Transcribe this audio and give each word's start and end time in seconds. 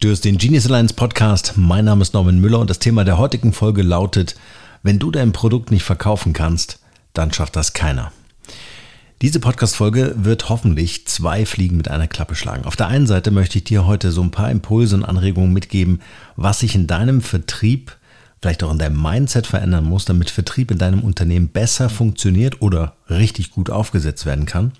Du 0.00 0.12
hast 0.12 0.24
den 0.24 0.38
Genius 0.38 0.66
Alliance 0.66 0.94
Podcast. 0.94 1.54
Mein 1.56 1.86
Name 1.86 2.02
ist 2.02 2.14
Norman 2.14 2.38
Müller 2.38 2.60
und 2.60 2.70
das 2.70 2.78
Thema 2.78 3.02
der 3.02 3.18
heutigen 3.18 3.52
Folge 3.52 3.82
lautet, 3.82 4.36
wenn 4.84 5.00
du 5.00 5.10
dein 5.10 5.32
Produkt 5.32 5.72
nicht 5.72 5.82
verkaufen 5.82 6.32
kannst, 6.32 6.78
dann 7.14 7.32
schafft 7.32 7.56
das 7.56 7.72
keiner. 7.72 8.12
Diese 9.22 9.40
Podcast-Folge 9.40 10.14
wird 10.18 10.50
hoffentlich 10.50 11.08
zwei 11.08 11.44
Fliegen 11.44 11.76
mit 11.76 11.88
einer 11.88 12.06
Klappe 12.06 12.36
schlagen. 12.36 12.64
Auf 12.64 12.76
der 12.76 12.86
einen 12.86 13.08
Seite 13.08 13.32
möchte 13.32 13.58
ich 13.58 13.64
dir 13.64 13.86
heute 13.86 14.12
so 14.12 14.22
ein 14.22 14.30
paar 14.30 14.52
Impulse 14.52 14.94
und 14.94 15.04
Anregungen 15.04 15.52
mitgeben, 15.52 16.00
was 16.36 16.60
sich 16.60 16.76
in 16.76 16.86
deinem 16.86 17.20
Vertrieb, 17.20 17.96
vielleicht 18.40 18.62
auch 18.62 18.70
in 18.70 18.78
deinem 18.78 19.02
Mindset 19.02 19.48
verändern 19.48 19.84
muss, 19.84 20.04
damit 20.04 20.30
Vertrieb 20.30 20.70
in 20.70 20.78
deinem 20.78 21.00
Unternehmen 21.00 21.48
besser 21.48 21.90
funktioniert 21.90 22.62
oder 22.62 22.94
richtig 23.10 23.50
gut 23.50 23.68
aufgesetzt 23.68 24.26
werden 24.26 24.46
kann. 24.46 24.70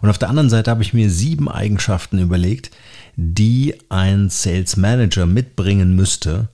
Und 0.00 0.10
auf 0.10 0.18
der 0.18 0.28
anderen 0.28 0.48
Seite 0.48 0.70
habe 0.70 0.84
ich 0.84 0.94
mir 0.94 1.10
sieben 1.10 1.48
Eigenschaften 1.48 2.20
überlegt, 2.20 2.70
die 3.16 3.74
ein 3.88 4.30
Sales 4.30 4.76
Manager 4.76 5.26
mitbringen 5.26 5.94
müsste, 5.94 6.48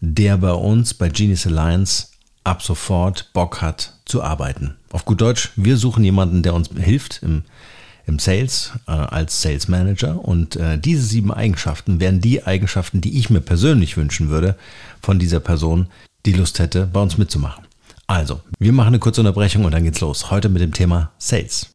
der 0.00 0.36
bei 0.36 0.52
uns 0.52 0.94
bei 0.94 1.08
Genius 1.08 1.46
Alliance 1.46 2.08
ab 2.44 2.62
sofort 2.62 3.30
Bock 3.32 3.62
hat 3.62 3.94
zu 4.04 4.22
arbeiten. 4.22 4.74
Auf 4.90 5.04
gut 5.04 5.20
Deutsch, 5.20 5.50
wir 5.56 5.76
suchen 5.76 6.04
jemanden, 6.04 6.42
der 6.42 6.54
uns 6.54 6.70
hilft 6.76 7.22
im, 7.22 7.44
im 8.06 8.18
Sales 8.18 8.72
äh, 8.88 8.92
als 8.92 9.42
Sales 9.42 9.68
Manager 9.68 10.22
und 10.24 10.56
äh, 10.56 10.78
diese 10.78 11.02
sieben 11.02 11.32
Eigenschaften 11.32 12.00
wären 12.00 12.20
die 12.20 12.44
Eigenschaften, 12.44 13.00
die 13.00 13.18
ich 13.18 13.30
mir 13.30 13.40
persönlich 13.40 13.96
wünschen 13.96 14.28
würde 14.28 14.56
von 15.00 15.18
dieser 15.18 15.40
Person, 15.40 15.86
die 16.26 16.32
Lust 16.32 16.58
hätte, 16.58 16.86
bei 16.92 17.00
uns 17.00 17.16
mitzumachen. 17.16 17.64
Also, 18.06 18.40
wir 18.58 18.72
machen 18.72 18.88
eine 18.88 18.98
kurze 18.98 19.20
Unterbrechung 19.20 19.64
und 19.64 19.72
dann 19.72 19.84
geht's 19.84 20.00
los. 20.00 20.30
Heute 20.30 20.48
mit 20.48 20.60
dem 20.60 20.72
Thema 20.72 21.12
Sales. 21.18 21.68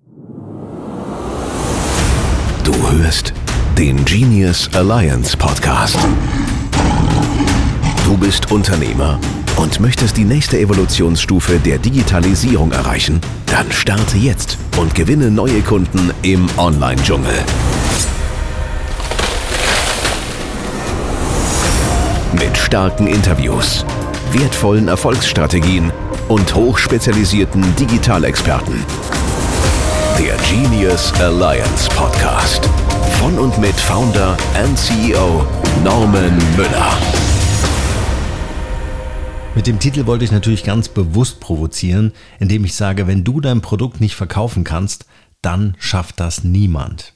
Du 2.63 2.91
hörst 2.91 3.33
den 3.77 4.03
Genius 4.05 4.67
Alliance 4.73 5.37
Podcast. 5.37 5.99
Du 8.05 8.17
bist 8.17 8.51
Unternehmer 8.51 9.19
und 9.55 9.79
möchtest 9.79 10.17
die 10.17 10.23
nächste 10.23 10.57
Evolutionsstufe 10.57 11.59
der 11.59 11.77
Digitalisierung 11.77 12.71
erreichen? 12.71 13.21
Dann 13.45 13.71
starte 13.71 14.17
jetzt 14.17 14.57
und 14.77 14.95
gewinne 14.95 15.29
neue 15.29 15.61
Kunden 15.61 16.11
im 16.23 16.47
Online-Dschungel. 16.57 17.35
Mit 22.33 22.57
starken 22.57 23.05
Interviews, 23.05 23.85
wertvollen 24.31 24.87
Erfolgsstrategien 24.87 25.91
und 26.29 26.55
hochspezialisierten 26.55 27.63
Digitalexperten. 27.75 28.83
Der 30.17 30.35
Genius 30.49 31.13
Alliance 31.19 31.87
Podcast. 31.89 32.67
Von 33.19 33.39
und 33.39 33.57
mit 33.59 33.75
Founder 33.75 34.37
and 34.55 34.77
CEO 34.77 35.45
Norman 35.83 36.37
Müller. 36.55 36.97
Mit 39.55 39.65
dem 39.65 39.79
Titel 39.79 40.05
wollte 40.05 40.23
ich 40.23 40.31
natürlich 40.31 40.63
ganz 40.63 40.87
bewusst 40.87 41.39
provozieren, 41.39 42.13
indem 42.39 42.63
ich 42.63 42.75
sage, 42.75 43.07
wenn 43.07 43.23
du 43.23 43.41
dein 43.41 43.61
Produkt 43.61 44.01
nicht 44.01 44.15
verkaufen 44.15 44.63
kannst, 44.63 45.07
dann 45.41 45.75
schafft 45.79 46.19
das 46.19 46.43
niemand. 46.43 47.13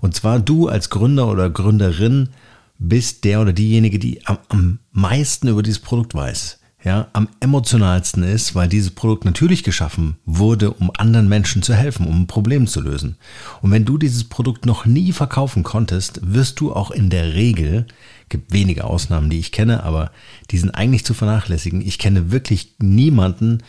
Und 0.00 0.14
zwar 0.14 0.40
du 0.40 0.68
als 0.68 0.88
Gründer 0.88 1.28
oder 1.28 1.50
Gründerin 1.50 2.30
bist 2.78 3.24
der 3.24 3.40
oder 3.42 3.52
diejenige, 3.52 3.98
die 3.98 4.26
am, 4.26 4.38
am 4.48 4.78
meisten 4.92 5.48
über 5.48 5.62
dieses 5.62 5.80
Produkt 5.80 6.14
weiß 6.14 6.57
ja, 6.84 7.08
am 7.12 7.28
emotionalsten 7.40 8.22
ist, 8.22 8.54
weil 8.54 8.68
dieses 8.68 8.92
Produkt 8.92 9.24
natürlich 9.24 9.64
geschaffen 9.64 10.16
wurde, 10.24 10.70
um 10.70 10.92
anderen 10.96 11.28
Menschen 11.28 11.62
zu 11.62 11.74
helfen, 11.74 12.06
um 12.06 12.22
ein 12.22 12.26
Problem 12.28 12.68
zu 12.68 12.80
lösen. 12.80 13.16
Und 13.62 13.72
wenn 13.72 13.84
du 13.84 13.98
dieses 13.98 14.24
Produkt 14.24 14.64
noch 14.64 14.86
nie 14.86 15.12
verkaufen 15.12 15.64
konntest, 15.64 16.20
wirst 16.22 16.60
du 16.60 16.72
auch 16.72 16.92
in 16.92 17.10
der 17.10 17.34
Regel, 17.34 17.86
gibt 18.28 18.52
wenige 18.52 18.84
Ausnahmen, 18.84 19.28
die 19.28 19.40
ich 19.40 19.50
kenne, 19.50 19.82
aber 19.82 20.12
die 20.52 20.58
sind 20.58 20.70
eigentlich 20.70 21.04
zu 21.04 21.14
vernachlässigen. 21.14 21.80
Ich 21.80 21.98
kenne 21.98 22.30
wirklich 22.30 22.74
niemanden, 22.78 23.62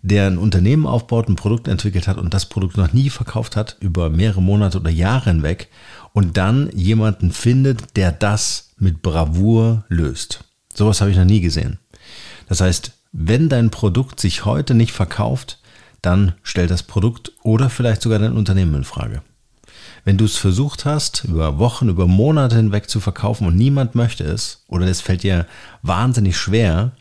der 0.00 0.26
ein 0.26 0.38
Unternehmen 0.38 0.86
aufbaut, 0.86 1.28
ein 1.28 1.36
Produkt 1.36 1.68
entwickelt 1.68 2.08
hat 2.08 2.16
und 2.16 2.32
das 2.32 2.46
Produkt 2.46 2.78
noch 2.78 2.92
nie 2.92 3.10
verkauft 3.10 3.56
hat, 3.56 3.76
über 3.80 4.08
mehrere 4.08 4.42
Monate 4.42 4.78
oder 4.78 4.90
Jahre 4.90 5.30
hinweg, 5.30 5.68
und 6.12 6.36
dann 6.36 6.70
jemanden 6.74 7.32
findet, 7.32 7.96
der 7.96 8.12
das 8.12 8.74
mit 8.78 9.02
Bravour 9.02 9.84
löst. 9.88 10.44
Sowas 10.72 11.00
habe 11.00 11.10
ich 11.10 11.16
noch 11.16 11.24
nie 11.24 11.40
gesehen. 11.40 11.78
Das 12.48 12.60
heißt, 12.60 12.92
wenn 13.12 13.48
dein 13.48 13.70
Produkt 13.70 14.20
sich 14.20 14.44
heute 14.44 14.74
nicht 14.74 14.92
verkauft, 14.92 15.58
dann 16.02 16.34
stell 16.42 16.66
das 16.66 16.82
Produkt 16.82 17.32
oder 17.42 17.70
vielleicht 17.70 18.02
sogar 18.02 18.18
dein 18.18 18.32
Unternehmen 18.32 18.74
in 18.74 18.84
Frage. 18.84 19.22
Wenn 20.04 20.18
du 20.18 20.26
es 20.26 20.36
versucht 20.36 20.84
hast, 20.84 21.24
über 21.24 21.58
Wochen, 21.58 21.88
über 21.88 22.06
Monate 22.06 22.56
hinweg 22.56 22.90
zu 22.90 23.00
verkaufen 23.00 23.46
und 23.46 23.56
niemand 23.56 23.94
möchte 23.94 24.24
es 24.24 24.64
oder 24.68 24.86
es 24.86 25.00
fällt 25.00 25.22
dir 25.22 25.46
wahnsinnig 25.82 26.36
schwer, 26.36 26.92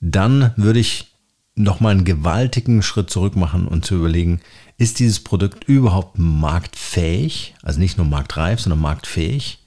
dann 0.00 0.52
würde 0.56 0.80
ich 0.80 1.12
nochmal 1.54 1.92
einen 1.92 2.04
gewaltigen 2.04 2.82
Schritt 2.82 3.10
zurück 3.10 3.36
machen 3.36 3.66
und 3.66 3.84
zu 3.84 3.94
überlegen, 3.94 4.40
ist 4.78 4.98
dieses 4.98 5.20
Produkt 5.20 5.64
überhaupt 5.64 6.18
marktfähig, 6.18 7.54
also 7.62 7.78
nicht 7.78 7.98
nur 7.98 8.06
marktreif, 8.06 8.60
sondern 8.60 8.80
marktfähig, 8.80 9.60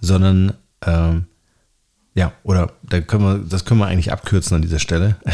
sondern 0.00 0.54
äh, 0.82 1.20
ja, 2.14 2.32
oder 2.42 2.72
da 2.82 3.00
können 3.00 3.24
wir, 3.24 3.38
das 3.38 3.64
können 3.64 3.80
wir 3.80 3.86
eigentlich 3.86 4.12
abkürzen 4.12 4.56
an 4.56 4.62
dieser 4.62 4.78
Stelle. 4.78 5.16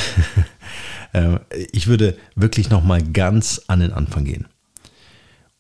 Ähm, 1.14 1.38
ich 1.72 1.86
würde 1.86 2.18
wirklich 2.34 2.68
nochmal 2.68 3.00
ganz 3.00 3.62
an 3.68 3.78
den 3.78 3.92
Anfang 3.92 4.24
gehen 4.24 4.46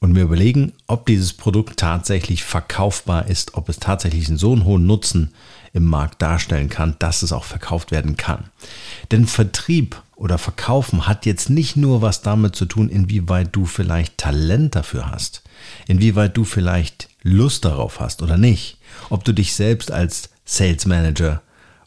und 0.00 0.12
mir 0.12 0.22
überlegen, 0.22 0.72
ob 0.86 1.06
dieses 1.06 1.32
Produkt 1.32 1.78
tatsächlich 1.78 2.44
verkaufbar 2.44 3.28
ist, 3.28 3.54
ob 3.54 3.68
es 3.68 3.78
tatsächlich 3.78 4.28
so 4.28 4.52
einen 4.52 4.64
hohen 4.64 4.86
Nutzen 4.86 5.32
im 5.72 5.84
Markt 5.84 6.20
darstellen 6.20 6.68
kann, 6.68 6.96
dass 6.98 7.22
es 7.22 7.32
auch 7.32 7.44
verkauft 7.44 7.90
werden 7.90 8.16
kann. 8.16 8.50
Denn 9.10 9.26
Vertrieb 9.26 10.02
oder 10.14 10.38
Verkaufen 10.38 11.06
hat 11.06 11.26
jetzt 11.26 11.50
nicht 11.50 11.76
nur 11.76 12.02
was 12.02 12.22
damit 12.22 12.56
zu 12.56 12.66
tun, 12.66 12.88
inwieweit 12.88 13.48
du 13.52 13.66
vielleicht 13.66 14.18
Talent 14.18 14.74
dafür 14.74 15.10
hast, 15.10 15.42
inwieweit 15.86 16.36
du 16.36 16.44
vielleicht 16.44 17.08
Lust 17.22 17.64
darauf 17.64 18.00
hast 18.00 18.22
oder 18.22 18.36
nicht, 18.36 18.78
ob 19.10 19.24
du 19.24 19.32
dich 19.32 19.54
selbst 19.54 19.90
als 19.90 20.30
Sales 20.46 20.86
Manager 20.86 21.42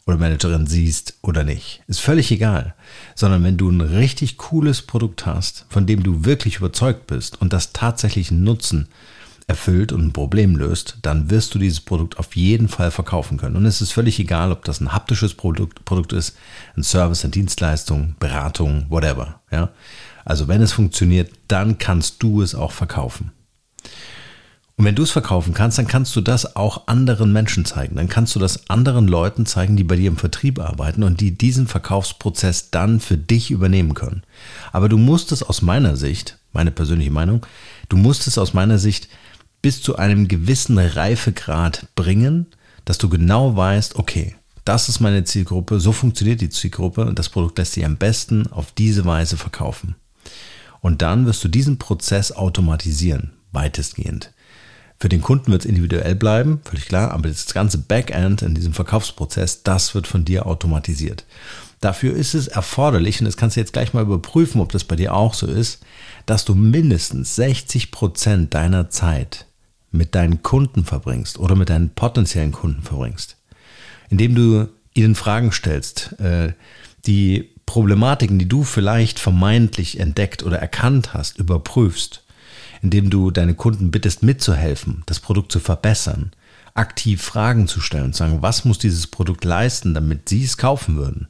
oder 0.06 0.18
Managerin 0.18 0.66
siehst 0.66 1.14
oder 1.22 1.44
nicht. 1.44 1.82
Ist 1.88 2.00
völlig 2.00 2.30
egal. 2.30 2.74
Sondern 3.14 3.42
wenn 3.42 3.56
du 3.56 3.68
ein 3.70 3.80
richtig 3.80 4.36
cooles 4.36 4.82
Produkt 4.82 5.26
hast, 5.26 5.66
von 5.68 5.86
dem 5.86 6.02
du 6.02 6.24
wirklich 6.24 6.56
überzeugt 6.56 7.06
bist 7.06 7.40
und 7.40 7.52
das 7.52 7.72
tatsächlich 7.72 8.30
einen 8.30 8.44
Nutzen 8.44 8.88
erfüllt 9.46 9.92
und 9.92 10.04
ein 10.04 10.12
Problem 10.12 10.56
löst, 10.56 10.98
dann 11.02 11.28
wirst 11.28 11.54
du 11.54 11.58
dieses 11.58 11.80
Produkt 11.80 12.18
auf 12.18 12.36
jeden 12.36 12.68
Fall 12.68 12.92
verkaufen 12.92 13.36
können. 13.36 13.56
Und 13.56 13.66
es 13.66 13.80
ist 13.80 13.92
völlig 13.92 14.20
egal, 14.20 14.52
ob 14.52 14.64
das 14.64 14.80
ein 14.80 14.92
haptisches 14.92 15.34
Produkt, 15.34 15.84
Produkt 15.84 16.12
ist, 16.12 16.36
ein 16.76 16.84
Service, 16.84 17.24
eine 17.24 17.32
Dienstleistung, 17.32 18.14
Beratung, 18.20 18.86
whatever. 18.90 19.40
Ja? 19.50 19.70
Also 20.24 20.46
wenn 20.46 20.62
es 20.62 20.72
funktioniert, 20.72 21.32
dann 21.48 21.78
kannst 21.78 22.22
du 22.22 22.42
es 22.42 22.54
auch 22.54 22.70
verkaufen. 22.70 23.32
Und 24.80 24.86
wenn 24.86 24.94
du 24.94 25.02
es 25.02 25.10
verkaufen 25.10 25.52
kannst, 25.52 25.76
dann 25.76 25.86
kannst 25.86 26.16
du 26.16 26.22
das 26.22 26.56
auch 26.56 26.86
anderen 26.86 27.34
Menschen 27.34 27.66
zeigen. 27.66 27.96
Dann 27.96 28.08
kannst 28.08 28.34
du 28.34 28.38
das 28.38 28.70
anderen 28.70 29.08
Leuten 29.08 29.44
zeigen, 29.44 29.76
die 29.76 29.84
bei 29.84 29.94
dir 29.94 30.08
im 30.08 30.16
Vertrieb 30.16 30.58
arbeiten 30.58 31.02
und 31.02 31.20
die 31.20 31.36
diesen 31.36 31.66
Verkaufsprozess 31.66 32.70
dann 32.70 32.98
für 32.98 33.18
dich 33.18 33.50
übernehmen 33.50 33.92
können. 33.92 34.22
Aber 34.72 34.88
du 34.88 34.96
musst 34.96 35.32
es 35.32 35.42
aus 35.42 35.60
meiner 35.60 35.96
Sicht, 35.96 36.38
meine 36.54 36.70
persönliche 36.70 37.10
Meinung, 37.10 37.44
du 37.90 37.98
musst 37.98 38.26
es 38.26 38.38
aus 38.38 38.54
meiner 38.54 38.78
Sicht 38.78 39.10
bis 39.60 39.82
zu 39.82 39.96
einem 39.96 40.28
gewissen 40.28 40.78
Reifegrad 40.78 41.88
bringen, 41.94 42.46
dass 42.86 42.96
du 42.96 43.10
genau 43.10 43.54
weißt, 43.54 43.96
okay, 43.96 44.34
das 44.64 44.88
ist 44.88 44.98
meine 45.00 45.24
Zielgruppe, 45.24 45.78
so 45.78 45.92
funktioniert 45.92 46.40
die 46.40 46.48
Zielgruppe 46.48 47.04
und 47.04 47.18
das 47.18 47.28
Produkt 47.28 47.58
lässt 47.58 47.74
sich 47.74 47.84
am 47.84 47.98
besten 47.98 48.46
auf 48.46 48.72
diese 48.72 49.04
Weise 49.04 49.36
verkaufen. 49.36 49.96
Und 50.80 51.02
dann 51.02 51.26
wirst 51.26 51.44
du 51.44 51.48
diesen 51.48 51.76
Prozess 51.76 52.32
automatisieren, 52.32 53.32
weitestgehend. 53.52 54.32
Für 55.00 55.08
den 55.08 55.22
Kunden 55.22 55.50
wird 55.50 55.62
es 55.62 55.68
individuell 55.68 56.14
bleiben, 56.14 56.60
völlig 56.62 56.84
klar, 56.86 57.12
aber 57.12 57.28
das 57.28 57.54
ganze 57.54 57.78
Backend 57.78 58.42
in 58.42 58.54
diesem 58.54 58.74
Verkaufsprozess, 58.74 59.62
das 59.62 59.94
wird 59.94 60.06
von 60.06 60.26
dir 60.26 60.44
automatisiert. 60.46 61.24
Dafür 61.80 62.14
ist 62.14 62.34
es 62.34 62.48
erforderlich, 62.48 63.18
und 63.18 63.24
das 63.24 63.38
kannst 63.38 63.56
du 63.56 63.60
jetzt 63.60 63.72
gleich 63.72 63.94
mal 63.94 64.02
überprüfen, 64.02 64.60
ob 64.60 64.72
das 64.72 64.84
bei 64.84 64.96
dir 64.96 65.14
auch 65.14 65.32
so 65.32 65.46
ist, 65.46 65.82
dass 66.26 66.44
du 66.44 66.54
mindestens 66.54 67.34
60 67.36 67.90
Prozent 67.90 68.52
deiner 68.52 68.90
Zeit 68.90 69.46
mit 69.90 70.14
deinen 70.14 70.42
Kunden 70.42 70.84
verbringst 70.84 71.38
oder 71.38 71.56
mit 71.56 71.70
deinen 71.70 71.88
potenziellen 71.88 72.52
Kunden 72.52 72.82
verbringst, 72.82 73.38
indem 74.10 74.34
du 74.34 74.68
ihnen 74.92 75.14
Fragen 75.14 75.50
stellst, 75.50 76.20
äh, 76.20 76.52
die 77.06 77.48
Problematiken, 77.64 78.38
die 78.38 78.48
du 78.48 78.64
vielleicht 78.64 79.18
vermeintlich 79.18 79.98
entdeckt 79.98 80.42
oder 80.42 80.58
erkannt 80.58 81.14
hast, 81.14 81.38
überprüfst 81.38 82.22
indem 82.82 83.10
du 83.10 83.30
deine 83.30 83.54
Kunden 83.54 83.90
bittest, 83.90 84.22
mitzuhelfen, 84.22 85.02
das 85.06 85.20
Produkt 85.20 85.52
zu 85.52 85.60
verbessern, 85.60 86.32
aktiv 86.74 87.22
Fragen 87.22 87.68
zu 87.68 87.80
stellen 87.80 88.06
und 88.06 88.12
zu 88.14 88.20
sagen, 88.20 88.42
was 88.42 88.64
muss 88.64 88.78
dieses 88.78 89.06
Produkt 89.06 89.44
leisten, 89.44 89.94
damit 89.94 90.28
sie 90.28 90.44
es 90.44 90.56
kaufen 90.56 90.96
würden. 90.96 91.28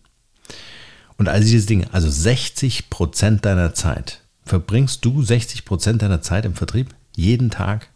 Und 1.17 1.29
all 1.29 1.41
diese 1.41 1.67
Dinge, 1.67 1.93
also 1.93 2.11
60 2.11 2.91
Prozent 2.91 3.45
deiner 3.45 3.75
Zeit, 3.75 4.23
verbringst 4.45 5.05
du 5.05 5.23
60 5.23 5.65
Prozent 5.65 6.03
deiner 6.03 6.23
Zeit 6.23 6.45
im 6.45 6.55
Vertrieb? 6.55 6.95
Jeden 7.17 7.51
Tag? 7.51 7.89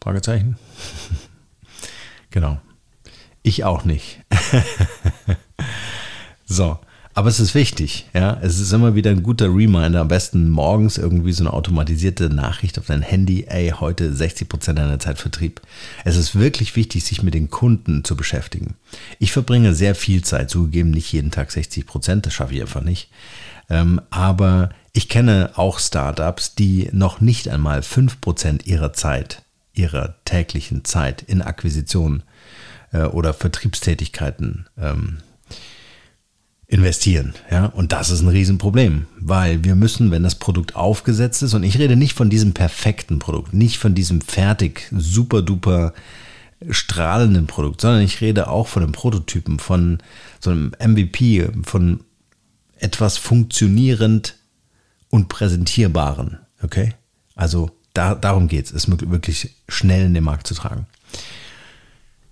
Fragezeichen. 0.00 0.58
Genau. 2.32 2.58
Ich 3.42 3.62
auch 3.62 3.84
nicht. 3.84 4.20
so. 6.46 6.78
Aber 7.14 7.28
es 7.28 7.40
ist 7.40 7.54
wichtig, 7.54 8.06
ja. 8.14 8.38
Es 8.40 8.58
ist 8.58 8.72
immer 8.72 8.94
wieder 8.94 9.10
ein 9.10 9.22
guter 9.22 9.46
Reminder. 9.46 10.00
Am 10.00 10.08
besten 10.08 10.48
morgens 10.48 10.96
irgendwie 10.96 11.32
so 11.32 11.42
eine 11.42 11.52
automatisierte 11.52 12.30
Nachricht 12.30 12.78
auf 12.78 12.86
dein 12.86 13.02
Handy. 13.02 13.44
Ey, 13.48 13.74
heute 13.78 14.10
60% 14.10 14.72
deiner 14.72 14.98
Zeit 14.98 15.18
Vertrieb. 15.18 15.60
Es 16.04 16.16
ist 16.16 16.38
wirklich 16.38 16.74
wichtig, 16.74 17.04
sich 17.04 17.22
mit 17.22 17.34
den 17.34 17.50
Kunden 17.50 18.02
zu 18.04 18.16
beschäftigen. 18.16 18.76
Ich 19.18 19.32
verbringe 19.32 19.74
sehr 19.74 19.94
viel 19.94 20.22
Zeit, 20.22 20.48
zugegeben 20.48 20.90
nicht 20.90 21.12
jeden 21.12 21.30
Tag 21.30 21.50
60%, 21.50 22.22
das 22.22 22.32
schaffe 22.32 22.54
ich 22.54 22.62
einfach 22.62 22.82
nicht. 22.82 23.10
Ähm, 23.68 24.00
aber 24.10 24.70
ich 24.94 25.08
kenne 25.08 25.50
auch 25.56 25.78
Startups, 25.78 26.54
die 26.54 26.88
noch 26.92 27.20
nicht 27.20 27.48
einmal 27.48 27.80
5% 27.80 28.64
ihrer 28.64 28.92
Zeit, 28.94 29.42
ihrer 29.74 30.16
täglichen 30.24 30.84
Zeit 30.84 31.22
in 31.22 31.42
Akquisitionen 31.42 32.22
äh, 32.92 33.02
oder 33.04 33.34
Vertriebstätigkeiten 33.34 34.66
ähm, 34.78 35.18
investieren. 36.72 37.34
Ja? 37.50 37.66
Und 37.66 37.92
das 37.92 38.08
ist 38.08 38.22
ein 38.22 38.28
Riesenproblem, 38.28 39.06
weil 39.18 39.62
wir 39.62 39.74
müssen, 39.74 40.10
wenn 40.10 40.22
das 40.22 40.36
Produkt 40.36 40.74
aufgesetzt 40.74 41.42
ist, 41.42 41.52
und 41.52 41.64
ich 41.64 41.78
rede 41.78 41.96
nicht 41.96 42.14
von 42.14 42.30
diesem 42.30 42.54
perfekten 42.54 43.18
Produkt, 43.18 43.52
nicht 43.52 43.76
von 43.76 43.94
diesem 43.94 44.22
fertig, 44.22 44.88
super 44.90 45.42
duper 45.42 45.92
strahlenden 46.70 47.46
Produkt, 47.46 47.82
sondern 47.82 48.00
ich 48.00 48.22
rede 48.22 48.48
auch 48.48 48.68
von 48.68 48.82
einem 48.82 48.92
Prototypen, 48.92 49.58
von 49.58 49.98
so 50.40 50.50
einem 50.50 50.72
MVP, 50.82 51.50
von 51.62 52.00
etwas 52.78 53.18
funktionierend 53.18 54.36
und 55.10 55.28
präsentierbaren. 55.28 56.38
Okay? 56.62 56.94
Also 57.34 57.70
da, 57.92 58.14
darum 58.14 58.48
geht 58.48 58.66
es, 58.66 58.72
es 58.72 59.10
wirklich 59.10 59.50
schnell 59.68 60.06
in 60.06 60.14
den 60.14 60.24
Markt 60.24 60.46
zu 60.46 60.54
tragen. 60.54 60.86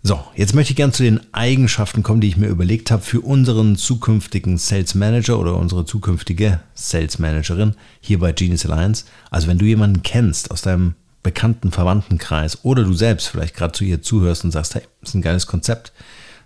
So, 0.03 0.19
jetzt 0.35 0.55
möchte 0.55 0.73
ich 0.73 0.77
gerne 0.77 0.95
zu 0.95 1.03
den 1.03 1.21
Eigenschaften 1.35 2.03
kommen, 2.03 2.23
die 2.23 2.29
ich 2.29 2.39
mir 2.39 2.47
überlegt 2.47 2.91
habe 2.91 3.03
für 3.03 3.21
unseren 3.21 3.77
zukünftigen 3.77 4.57
Sales 4.57 4.95
Manager 4.95 5.39
oder 5.39 5.57
unsere 5.57 5.85
zukünftige 5.85 6.61
Sales 6.73 7.19
Managerin 7.19 7.75
hier 8.01 8.19
bei 8.19 8.33
Genius 8.33 8.65
Alliance. 8.65 9.05
Also 9.31 9.47
wenn 9.47 9.59
du 9.59 9.67
jemanden 9.67 10.03
kennst 10.03 10.51
aus 10.51 10.63
deinem 10.63 10.95
bekannten 11.23 11.71
Verwandtenkreis 11.71 12.65
oder 12.65 12.83
du 12.83 12.95
selbst 12.95 13.29
vielleicht 13.29 13.55
gerade 13.55 13.73
zu 13.73 13.85
ihr 13.85 14.01
zuhörst 14.01 14.43
und 14.43 14.53
sagst, 14.53 14.75
hey, 14.75 14.83
das 15.01 15.11
ist 15.11 15.15
ein 15.17 15.23
geiles 15.23 15.47
Konzept, 15.47 15.93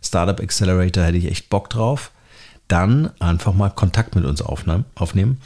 Startup 0.02 0.40
Accelerator 0.40 1.04
hätte 1.04 1.18
ich 1.18 1.26
echt 1.26 1.48
Bock 1.48 1.70
drauf, 1.70 2.10
dann 2.66 3.12
einfach 3.20 3.54
mal 3.54 3.70
Kontakt 3.70 4.16
mit 4.16 4.24
uns 4.24 4.42
aufnehmen 4.42 5.40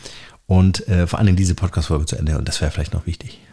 und 0.47 0.89
äh, 0.89 1.07
vor 1.07 1.19
allen 1.19 1.27
Dingen 1.27 1.37
diese 1.37 1.55
Podcast-Folge 1.55 2.07
zu 2.07 2.17
Ende 2.17 2.39
und 2.39 2.49
das 2.49 2.63
wäre 2.63 2.71
vielleicht 2.71 2.95
noch 2.95 3.07
wichtig. 3.07 3.39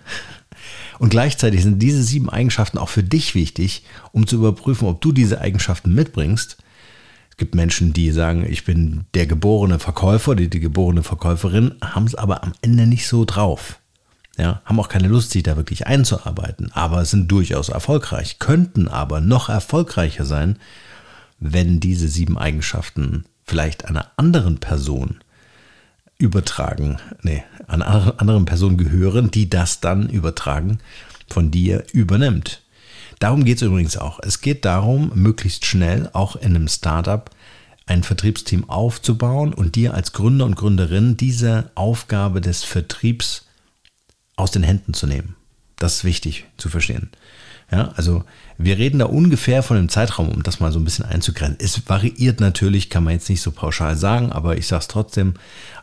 Und 0.99 1.09
gleichzeitig 1.09 1.63
sind 1.63 1.79
diese 1.79 2.03
sieben 2.03 2.29
Eigenschaften 2.29 2.77
auch 2.77 2.89
für 2.89 3.03
dich 3.03 3.35
wichtig, 3.35 3.83
um 4.11 4.27
zu 4.27 4.37
überprüfen, 4.37 4.87
ob 4.87 5.01
du 5.01 5.11
diese 5.11 5.41
Eigenschaften 5.41 5.93
mitbringst. 5.93 6.57
Es 7.31 7.37
gibt 7.37 7.55
Menschen, 7.55 7.93
die 7.93 8.11
sagen, 8.11 8.45
ich 8.49 8.63
bin 8.63 9.05
der 9.13 9.27
geborene 9.27 9.79
Verkäufer, 9.79 10.35
die, 10.35 10.49
die 10.49 10.61
geborene 10.61 11.03
Verkäuferin, 11.03 11.75
haben 11.83 12.05
es 12.05 12.15
aber 12.15 12.43
am 12.43 12.53
Ende 12.61 12.87
nicht 12.87 13.07
so 13.07 13.25
drauf. 13.25 13.79
Ja, 14.37 14.61
haben 14.65 14.79
auch 14.79 14.89
keine 14.89 15.07
Lust, 15.07 15.31
sich 15.31 15.43
da 15.43 15.55
wirklich 15.55 15.87
einzuarbeiten, 15.87 16.71
aber 16.73 17.05
sind 17.05 17.31
durchaus 17.31 17.69
erfolgreich, 17.69 18.39
könnten 18.39 18.89
aber 18.89 19.21
noch 19.21 19.47
erfolgreicher 19.47 20.25
sein, 20.25 20.59
wenn 21.39 21.79
diese 21.79 22.07
sieben 22.09 22.37
Eigenschaften 22.37 23.25
vielleicht 23.45 23.85
einer 23.85 24.11
anderen 24.17 24.57
Person 24.59 25.19
übertragen, 26.17 26.97
nee, 27.21 27.43
an 27.67 27.81
anderen 27.81 28.45
Personen 28.45 28.77
gehören, 28.77 29.31
die 29.31 29.49
das 29.49 29.81
dann 29.81 30.09
übertragen 30.09 30.79
von 31.29 31.51
dir 31.51 31.83
übernimmt. 31.91 32.61
Darum 33.19 33.45
geht 33.45 33.57
es 33.57 33.63
übrigens 33.63 33.97
auch. 33.97 34.19
Es 34.21 34.41
geht 34.41 34.65
darum, 34.65 35.11
möglichst 35.15 35.65
schnell 35.65 36.09
auch 36.13 36.35
in 36.35 36.55
einem 36.55 36.67
Startup 36.67 37.29
ein 37.85 38.03
Vertriebsteam 38.03 38.69
aufzubauen 38.69 39.53
und 39.53 39.75
dir 39.75 39.93
als 39.93 40.13
Gründer 40.13 40.45
und 40.45 40.55
Gründerin 40.55 41.17
diese 41.17 41.71
Aufgabe 41.75 42.41
des 42.41 42.63
Vertriebs 42.63 43.45
aus 44.35 44.51
den 44.51 44.63
Händen 44.63 44.93
zu 44.93 45.07
nehmen. 45.07 45.35
Das 45.77 45.97
ist 45.97 46.03
wichtig 46.03 46.45
zu 46.57 46.69
verstehen. 46.69 47.09
Ja, 47.71 47.91
also 47.95 48.23
wir 48.57 48.77
reden 48.77 48.99
da 48.99 49.05
ungefähr 49.05 49.63
von 49.63 49.75
dem 49.75 49.89
Zeitraum, 49.89 50.29
um 50.29 50.43
das 50.43 50.59
mal 50.59 50.71
so 50.71 50.79
ein 50.79 50.85
bisschen 50.85 51.05
einzugrenzen. 51.05 51.57
Es 51.59 51.89
variiert 51.89 52.39
natürlich, 52.39 52.89
kann 52.89 53.03
man 53.03 53.13
jetzt 53.13 53.27
nicht 53.27 53.41
so 53.41 53.51
pauschal 53.51 53.95
sagen, 53.95 54.31
aber 54.31 54.57
ich 54.57 54.67
sage 54.67 54.81
es 54.81 54.87
trotzdem, 54.87 55.33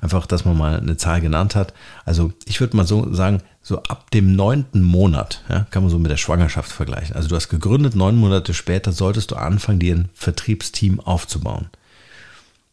einfach, 0.01 0.27
dass 0.27 0.45
man 0.45 0.57
mal 0.57 0.79
eine 0.79 0.97
Zahl 0.97 1.21
genannt 1.21 1.57
hat. 1.57 1.75
Also 2.05 2.33
ich 2.45 2.61
würde 2.61 2.77
mal 2.77 2.87
so 2.87 3.13
sagen, 3.13 3.43
so 3.63 3.83
ab 3.83 4.11
dem 4.13 4.37
neunten 4.37 4.83
Monat, 4.83 5.43
ja, 5.49 5.67
kann 5.71 5.83
man 5.83 5.91
so 5.91 5.99
mit 5.99 6.11
der 6.11 6.17
Schwangerschaft 6.17 6.71
vergleichen. 6.71 7.17
Also 7.17 7.29
du 7.29 7.37
hast 7.37 7.49
gegründet, 7.49 7.97
neun 7.97 8.17
Monate 8.17 8.55
später 8.55 8.93
solltest 8.93 9.33
du 9.33 9.37
anfangen, 9.37 9.81
dir 9.81 9.97
ein 9.97 10.09
Vertriebsteam 10.15 11.01
aufzubauen. 11.01 11.69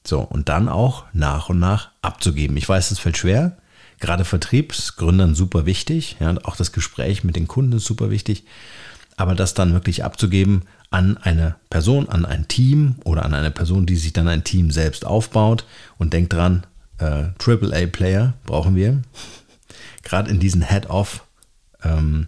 So, 0.06 0.22
und 0.22 0.50
dann 0.50 0.70
auch 0.70 1.06
nach 1.14 1.50
und 1.50 1.60
nach 1.60 1.90
abzugeben. 2.02 2.58
Ich 2.58 2.70
weiß, 2.70 2.92
es 2.92 3.00
fällt 3.00 3.18
schwer. 3.18 3.58
Gerade 4.00 4.24
Vertriebsgründern 4.24 5.36
super 5.36 5.66
wichtig. 5.66 6.16
Ja, 6.20 6.34
auch 6.44 6.56
das 6.56 6.72
Gespräch 6.72 7.24
mit 7.24 7.36
den 7.36 7.48
Kunden 7.48 7.74
ist 7.74 7.86
super 7.86 8.10
wichtig 8.10 8.46
aber 9.20 9.36
das 9.36 9.54
dann 9.54 9.74
wirklich 9.74 10.06
abzugeben 10.06 10.62
an 10.92 11.18
eine 11.18 11.56
Person, 11.70 12.08
an 12.08 12.26
ein 12.26 12.48
Team 12.48 12.96
oder 13.04 13.26
an 13.26 13.34
eine 13.34 13.52
Person, 13.52 13.86
die 13.86 13.98
sich 13.98 14.14
dann 14.14 14.30
ein 14.30 14.46
Team 14.46 14.72
selbst 14.72 15.06
aufbaut 15.06 15.66
und 15.98 16.14
denkt 16.14 16.32
dran, 16.32 16.66
äh, 17.00 17.26
AAA-Player 17.38 18.34
brauchen 18.46 18.76
wir. 18.78 19.02
Gerade 20.04 20.32
in 20.32 20.40
diesen 20.40 20.62
Head-Off 20.62 21.26
ähm, 21.84 22.28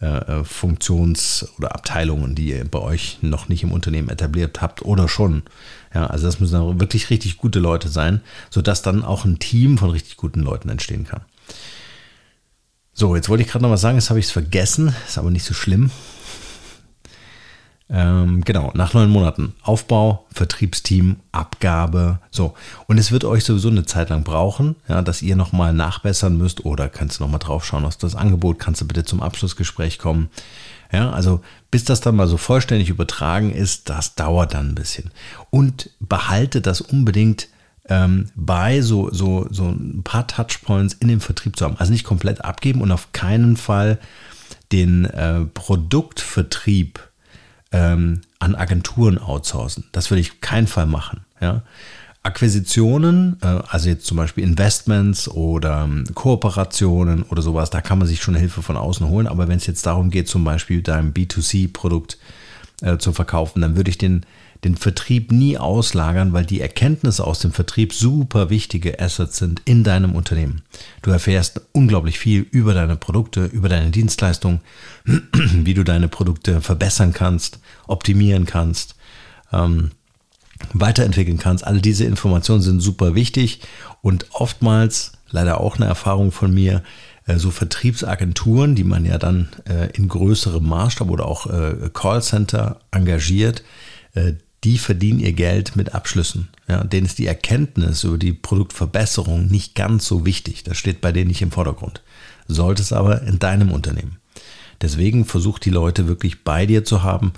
äh, 0.00 0.06
äh, 0.06 0.44
Funktions- 0.44 1.46
oder 1.58 1.74
Abteilungen, 1.74 2.34
die 2.34 2.48
ihr 2.48 2.64
bei 2.64 2.80
euch 2.80 3.18
noch 3.20 3.50
nicht 3.50 3.62
im 3.62 3.70
Unternehmen 3.70 4.08
etabliert 4.08 4.62
habt 4.62 4.82
oder 4.82 5.10
schon. 5.10 5.42
Ja, 5.94 6.06
also 6.06 6.24
das 6.24 6.40
müssen 6.40 6.80
wirklich 6.80 7.10
richtig 7.10 7.36
gute 7.36 7.58
Leute 7.58 7.90
sein, 7.90 8.22
sodass 8.48 8.80
dann 8.80 9.04
auch 9.04 9.26
ein 9.26 9.38
Team 9.38 9.76
von 9.76 9.90
richtig 9.90 10.16
guten 10.16 10.40
Leuten 10.40 10.70
entstehen 10.70 11.06
kann. 11.06 11.20
So, 12.94 13.16
jetzt 13.16 13.28
wollte 13.28 13.42
ich 13.42 13.50
gerade 13.50 13.62
noch 13.62 13.70
was 13.70 13.82
sagen, 13.82 13.98
jetzt 13.98 14.08
habe 14.08 14.18
ich 14.18 14.26
es 14.26 14.32
vergessen, 14.32 14.94
ist 15.06 15.18
aber 15.18 15.30
nicht 15.30 15.44
so 15.44 15.52
schlimm. 15.52 15.90
Ähm, 17.90 18.42
genau, 18.44 18.70
nach 18.74 18.94
neun 18.94 19.10
Monaten 19.10 19.54
Aufbau, 19.62 20.26
Vertriebsteam, 20.32 21.16
Abgabe. 21.30 22.20
So, 22.30 22.54
und 22.86 22.98
es 22.98 23.12
wird 23.12 23.24
euch 23.24 23.44
sowieso 23.44 23.68
eine 23.68 23.84
Zeit 23.84 24.08
lang 24.10 24.24
brauchen, 24.24 24.76
ja, 24.88 25.02
dass 25.02 25.22
ihr 25.22 25.36
nochmal 25.36 25.74
nachbessern 25.74 26.36
müsst 26.36 26.64
oder 26.64 26.88
kannst 26.88 27.18
du 27.18 27.24
nochmal 27.24 27.40
drauf 27.40 27.64
schauen, 27.64 27.84
aus 27.84 27.98
das 27.98 28.14
Angebot, 28.14 28.58
kannst 28.58 28.80
du 28.80 28.86
bitte 28.86 29.04
zum 29.04 29.22
Abschlussgespräch 29.22 29.98
kommen. 29.98 30.30
Ja, 30.90 31.10
also 31.10 31.40
bis 31.70 31.84
das 31.84 32.00
dann 32.00 32.16
mal 32.16 32.28
so 32.28 32.36
vollständig 32.36 32.90
übertragen 32.90 33.50
ist, 33.50 33.88
das 33.88 34.14
dauert 34.14 34.54
dann 34.54 34.70
ein 34.70 34.74
bisschen. 34.74 35.10
Und 35.50 35.90
behalte 36.00 36.60
das 36.60 36.80
unbedingt 36.80 37.48
ähm, 37.88 38.28
bei 38.34 38.80
so, 38.80 39.10
so, 39.12 39.46
so 39.50 39.68
ein 39.68 40.02
paar 40.04 40.26
Touchpoints 40.26 40.94
in 40.94 41.08
dem 41.08 41.20
Vertrieb 41.20 41.56
zu 41.56 41.64
haben. 41.64 41.76
Also 41.78 41.92
nicht 41.92 42.04
komplett 42.04 42.44
abgeben 42.44 42.80
und 42.80 42.92
auf 42.92 43.12
keinen 43.12 43.56
Fall 43.56 43.98
den 44.70 45.04
äh, 45.06 45.40
Produktvertrieb 45.46 47.00
ähm, 47.72 48.20
an 48.38 48.54
Agenturen 48.54 49.18
outsourcen. 49.18 49.84
Das 49.92 50.10
würde 50.10 50.20
ich 50.20 50.40
keinen 50.40 50.66
Fall 50.66 50.86
machen. 50.86 51.20
Ja? 51.40 51.62
Akquisitionen, 52.22 53.38
äh, 53.42 53.46
also 53.68 53.88
jetzt 53.88 54.06
zum 54.06 54.16
Beispiel 54.16 54.44
Investments 54.44 55.28
oder 55.28 55.82
ähm, 55.84 56.04
Kooperationen 56.14 57.22
oder 57.24 57.42
sowas, 57.42 57.70
da 57.70 57.80
kann 57.80 57.98
man 57.98 58.06
sich 58.06 58.22
schon 58.22 58.34
Hilfe 58.34 58.62
von 58.62 58.76
außen 58.76 59.08
holen. 59.08 59.26
Aber 59.26 59.48
wenn 59.48 59.56
es 59.56 59.66
jetzt 59.66 59.86
darum 59.86 60.10
geht, 60.10 60.28
zum 60.28 60.44
Beispiel 60.44 60.82
dein 60.82 61.12
B2C-Produkt 61.12 62.18
äh, 62.82 62.98
zu 62.98 63.12
verkaufen, 63.12 63.60
dann 63.60 63.76
würde 63.76 63.90
ich 63.90 63.98
den 63.98 64.24
den 64.64 64.76
Vertrieb 64.76 65.32
nie 65.32 65.58
auslagern, 65.58 66.32
weil 66.32 66.46
die 66.46 66.60
Erkenntnisse 66.60 67.26
aus 67.26 67.40
dem 67.40 67.52
Vertrieb 67.52 67.92
super 67.92 68.48
wichtige 68.48 69.00
Assets 69.00 69.38
sind 69.38 69.60
in 69.64 69.82
deinem 69.82 70.14
Unternehmen. 70.14 70.62
Du 71.02 71.10
erfährst 71.10 71.62
unglaublich 71.72 72.18
viel 72.18 72.46
über 72.50 72.72
deine 72.72 72.96
Produkte, 72.96 73.46
über 73.46 73.68
deine 73.68 73.90
Dienstleistungen, 73.90 74.60
wie 75.04 75.74
du 75.74 75.82
deine 75.82 76.08
Produkte 76.08 76.60
verbessern 76.60 77.12
kannst, 77.12 77.58
optimieren 77.88 78.46
kannst, 78.46 78.94
ähm, 79.52 79.90
weiterentwickeln 80.72 81.38
kannst. 81.38 81.66
All 81.66 81.80
diese 81.80 82.04
Informationen 82.04 82.62
sind 82.62 82.80
super 82.80 83.16
wichtig 83.16 83.60
und 84.00 84.26
oftmals, 84.32 85.12
leider 85.30 85.60
auch 85.60 85.76
eine 85.76 85.86
Erfahrung 85.86 86.30
von 86.30 86.54
mir, 86.54 86.84
äh, 87.26 87.36
so 87.36 87.50
Vertriebsagenturen, 87.50 88.76
die 88.76 88.84
man 88.84 89.04
ja 89.04 89.18
dann 89.18 89.48
äh, 89.68 89.88
in 89.96 90.06
größerem 90.06 90.64
Maßstab 90.64 91.10
oder 91.10 91.26
auch 91.26 91.46
äh, 91.46 91.90
Callcenter 91.92 92.80
engagiert, 92.92 93.64
die 94.64 94.78
verdienen 94.78 95.18
ihr 95.18 95.32
Geld 95.32 95.74
mit 95.76 95.94
Abschlüssen. 95.94 96.48
Ja, 96.68 96.84
denen 96.84 97.06
ist 97.06 97.18
die 97.18 97.26
Erkenntnis 97.26 98.04
über 98.04 98.18
die 98.18 98.32
Produktverbesserung 98.32 99.46
nicht 99.46 99.74
ganz 99.74 100.06
so 100.06 100.24
wichtig. 100.24 100.62
Das 100.62 100.78
steht 100.78 101.00
bei 101.00 101.12
denen 101.12 101.28
nicht 101.28 101.42
im 101.42 101.50
Vordergrund. 101.50 102.02
Sollte 102.46 102.82
es 102.82 102.92
aber 102.92 103.22
in 103.22 103.38
deinem 103.38 103.72
Unternehmen. 103.72 104.18
Deswegen 104.80 105.24
versuch 105.24 105.58
die 105.58 105.70
Leute 105.70 106.06
wirklich 106.08 106.44
bei 106.44 106.66
dir 106.66 106.84
zu 106.84 107.02
haben, 107.02 107.32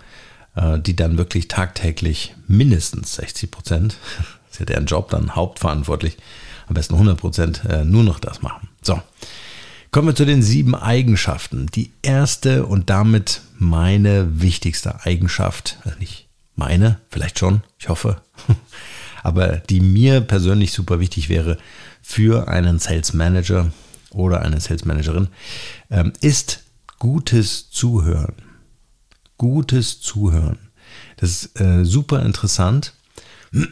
äh, 0.55 0.79
die 0.79 0.97
dann 0.97 1.19
wirklich 1.19 1.49
tagtäglich 1.49 2.35
mindestens 2.47 3.15
60 3.15 3.51
Prozent, 3.51 3.97
ist 4.51 4.61
ja 4.61 4.67
deren 4.67 4.87
Job 4.87 5.11
dann 5.11 5.35
hauptverantwortlich, 5.35 6.19
am 6.67 6.75
besten 6.75 6.95
100 6.95 7.19
Prozent 7.19 7.65
äh, 7.69 7.85
nur 7.85 8.03
noch 8.03 8.19
das 8.19 8.43
machen. 8.43 8.69
So, 8.83 9.01
kommen 9.91 10.09
wir 10.09 10.15
zu 10.15 10.25
den 10.25 10.43
sieben 10.43 10.75
Eigenschaften. 10.75 11.67
Die 11.75 11.93
erste 12.03 12.67
und 12.67 12.89
damit 12.89 13.43
meine 13.59 14.41
wichtigste 14.41 15.05
Eigenschaft, 15.05 15.79
also 15.85 15.99
nicht 15.99 16.24
meine, 16.57 17.01
vielleicht 17.11 17.39
schon, 17.39 17.63
ich 17.79 17.89
hoffe, 17.89 18.21
aber 19.23 19.57
die 19.57 19.81
mir 19.81 20.21
persönlich 20.21 20.73
super 20.73 21.01
wichtig 21.01 21.29
wäre 21.29 21.59
für 22.03 22.49
einen 22.49 22.79
Sales 22.79 23.13
Manager 23.15 23.73
oder 24.11 24.43
eine 24.43 24.61
Sales 24.61 24.85
Managerin, 24.85 25.29
ähm, 25.91 26.13
ist 26.21 26.65
gutes 26.99 27.71
Zuhören. 27.71 28.35
Gutes 29.37 30.01
Zuhören. 30.01 30.59
Das 31.17 31.31
ist 31.31 31.61
äh, 31.61 31.85
super 31.85 32.23
interessant. 32.23 32.95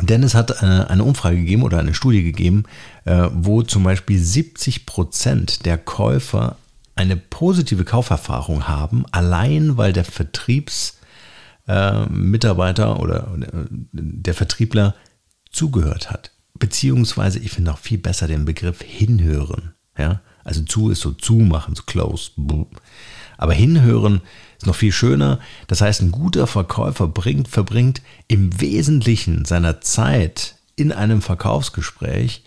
Denn 0.00 0.22
es 0.22 0.34
hat 0.34 0.62
äh, 0.62 0.64
eine 0.64 1.04
Umfrage 1.04 1.36
gegeben 1.36 1.62
oder 1.62 1.78
eine 1.78 1.94
Studie 1.94 2.22
gegeben, 2.22 2.64
äh, 3.04 3.28
wo 3.32 3.62
zum 3.62 3.84
Beispiel 3.84 4.18
70 4.18 4.86
Prozent 4.86 5.64
der 5.64 5.78
Käufer 5.78 6.56
eine 6.94 7.16
positive 7.16 7.84
Kauferfahrung 7.84 8.68
haben, 8.68 9.04
allein 9.12 9.76
weil 9.76 9.92
der 9.92 10.04
Vertriebsmitarbeiter 10.04 11.01
äh, 11.66 12.04
oder 12.04 13.28
der 13.92 14.34
Vertriebler 14.34 14.94
zugehört 15.50 16.10
hat. 16.10 16.32
Beziehungsweise, 16.58 17.38
ich 17.38 17.50
finde 17.50 17.72
auch 17.72 17.78
viel 17.78 17.98
besser 17.98 18.26
den 18.26 18.44
Begriff 18.44 18.82
hinhören. 18.82 19.74
Ja? 19.96 20.20
Also 20.44 20.62
zu 20.62 20.90
ist 20.90 21.00
so 21.00 21.12
zumachen, 21.12 21.74
so 21.74 21.82
close. 21.84 22.32
Aber 23.36 23.52
hinhören 23.52 24.20
ist 24.58 24.66
noch 24.66 24.76
viel 24.76 24.92
schöner. 24.92 25.40
Das 25.66 25.80
heißt, 25.80 26.02
ein 26.02 26.12
guter 26.12 26.46
Verkäufer 26.46 27.08
bringt, 27.08 27.48
verbringt 27.48 28.02
im 28.28 28.60
Wesentlichen 28.60 29.44
seiner 29.44 29.80
Zeit 29.80 30.56
in 30.76 30.92
einem 30.92 31.22
Verkaufsgespräch 31.22 32.44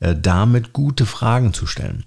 äh, 0.00 0.14
damit, 0.14 0.72
gute 0.72 1.06
Fragen 1.06 1.52
zu 1.52 1.66
stellen. 1.66 2.04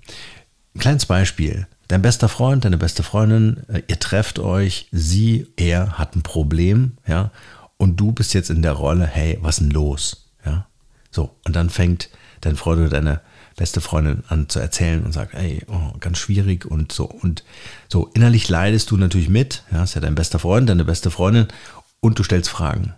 Ein 0.76 0.80
kleines 0.80 1.06
Beispiel. 1.06 1.68
Dein 1.90 2.04
bester 2.04 2.30
Freund, 2.30 2.66
deine 2.66 2.78
beste 2.78 3.02
Freundin, 3.02 3.64
äh, 3.68 3.82
ihr 3.88 4.00
trefft 4.00 4.38
euch, 4.38 4.88
sie, 4.92 5.48
er 5.58 5.98
hat 5.98 6.16
ein 6.16 6.22
Problem, 6.22 6.94
ja, 7.08 7.32
und 7.78 8.00
du 8.00 8.12
bist 8.12 8.36
jetzt 8.36 8.52
in 8.52 8.62
der 8.62 8.74
Rolle, 8.74 9.08
hey, 9.08 9.40
was 9.42 9.56
ist 9.56 9.62
denn 9.62 9.72
los? 9.72 10.28
Ja, 10.46 10.68
so, 11.10 11.36
und 11.46 11.56
dann 11.56 11.72
fängt 11.72 12.10
dein 12.42 12.56
Freund 12.56 12.80
oder 12.80 12.90
deine 12.90 13.22
beste 13.56 13.82
Freundin 13.82 14.24
an 14.28 14.48
zu 14.50 14.60
erzählen 14.60 15.04
und 15.04 15.14
sagt, 15.14 15.34
ey, 15.34 15.66
oh, 15.68 15.98
ganz 16.00 16.20
schwierig 16.20 16.66
und 16.66 16.92
so. 16.92 17.06
Und 17.06 17.44
so 17.90 18.12
innerlich 18.14 18.48
leidest 18.50 18.92
du 18.92 18.98
natürlich 18.98 19.28
mit, 19.28 19.64
ja, 19.72 19.84
ist 19.84 19.96
ja 19.96 20.02
dein 20.02 20.16
bester 20.16 20.38
Freund, 20.38 20.70
deine 20.70 20.86
beste 20.86 21.10
Freundin 21.10 21.48
und 22.02 22.20
du 22.20 22.24
stellst 22.24 22.52
Fragen. 22.52 22.94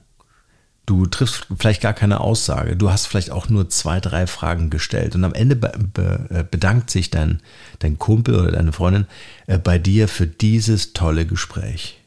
Du 0.91 1.05
triffst 1.05 1.47
vielleicht 1.57 1.79
gar 1.79 1.93
keine 1.93 2.19
Aussage. 2.19 2.75
Du 2.75 2.91
hast 2.91 3.05
vielleicht 3.05 3.31
auch 3.31 3.47
nur 3.47 3.69
zwei, 3.69 4.01
drei 4.01 4.27
Fragen 4.27 4.69
gestellt. 4.69 5.15
Und 5.15 5.23
am 5.23 5.33
Ende 5.33 5.55
be 5.55 5.71
be 5.93 6.27
äh, 6.29 6.43
bedankt 6.43 6.91
sich 6.91 7.09
dein, 7.09 7.39
dein 7.79 7.97
Kumpel 7.97 8.37
oder 8.37 8.51
deine 8.51 8.73
Freundin 8.73 9.07
äh, 9.47 9.57
bei 9.57 9.79
dir 9.79 10.09
für 10.09 10.27
dieses 10.27 10.91
tolle 10.91 11.25
Gespräch. 11.25 11.97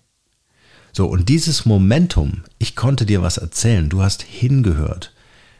So, 0.93 1.07
und 1.07 1.31
dieses 1.31 1.64
Momentum, 1.64 2.43
ich 2.59 2.76
konnte 2.76 3.07
dir 3.07 3.23
was 3.23 3.38
erzählen, 3.38 3.88
du 3.88 4.03
hast 4.03 4.21
hingehört, 4.23 5.12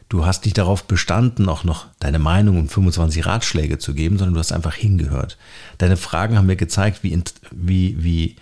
Du 0.07 0.23
hast 0.23 0.45
nicht 0.45 0.59
darauf 0.59 0.83
bestanden, 0.83 1.49
auch 1.49 1.63
noch 1.63 1.87
deine 1.99 2.19
Meinung 2.19 2.59
und 2.59 2.71
25 2.71 3.25
Ratschläge 3.25 3.79
zu 3.79 3.95
geben, 3.95 4.19
sondern 4.19 4.35
du 4.35 4.39
hast 4.39 4.51
einfach 4.51 4.75
hingehört. 4.75 5.39
Deine 5.79 5.97
Fragen 5.97 6.37
haben 6.37 6.45
mir 6.45 6.55
gezeigt, 6.55 6.99
wie, 7.01 7.19
wie, 7.49 8.03
wie 8.03 8.35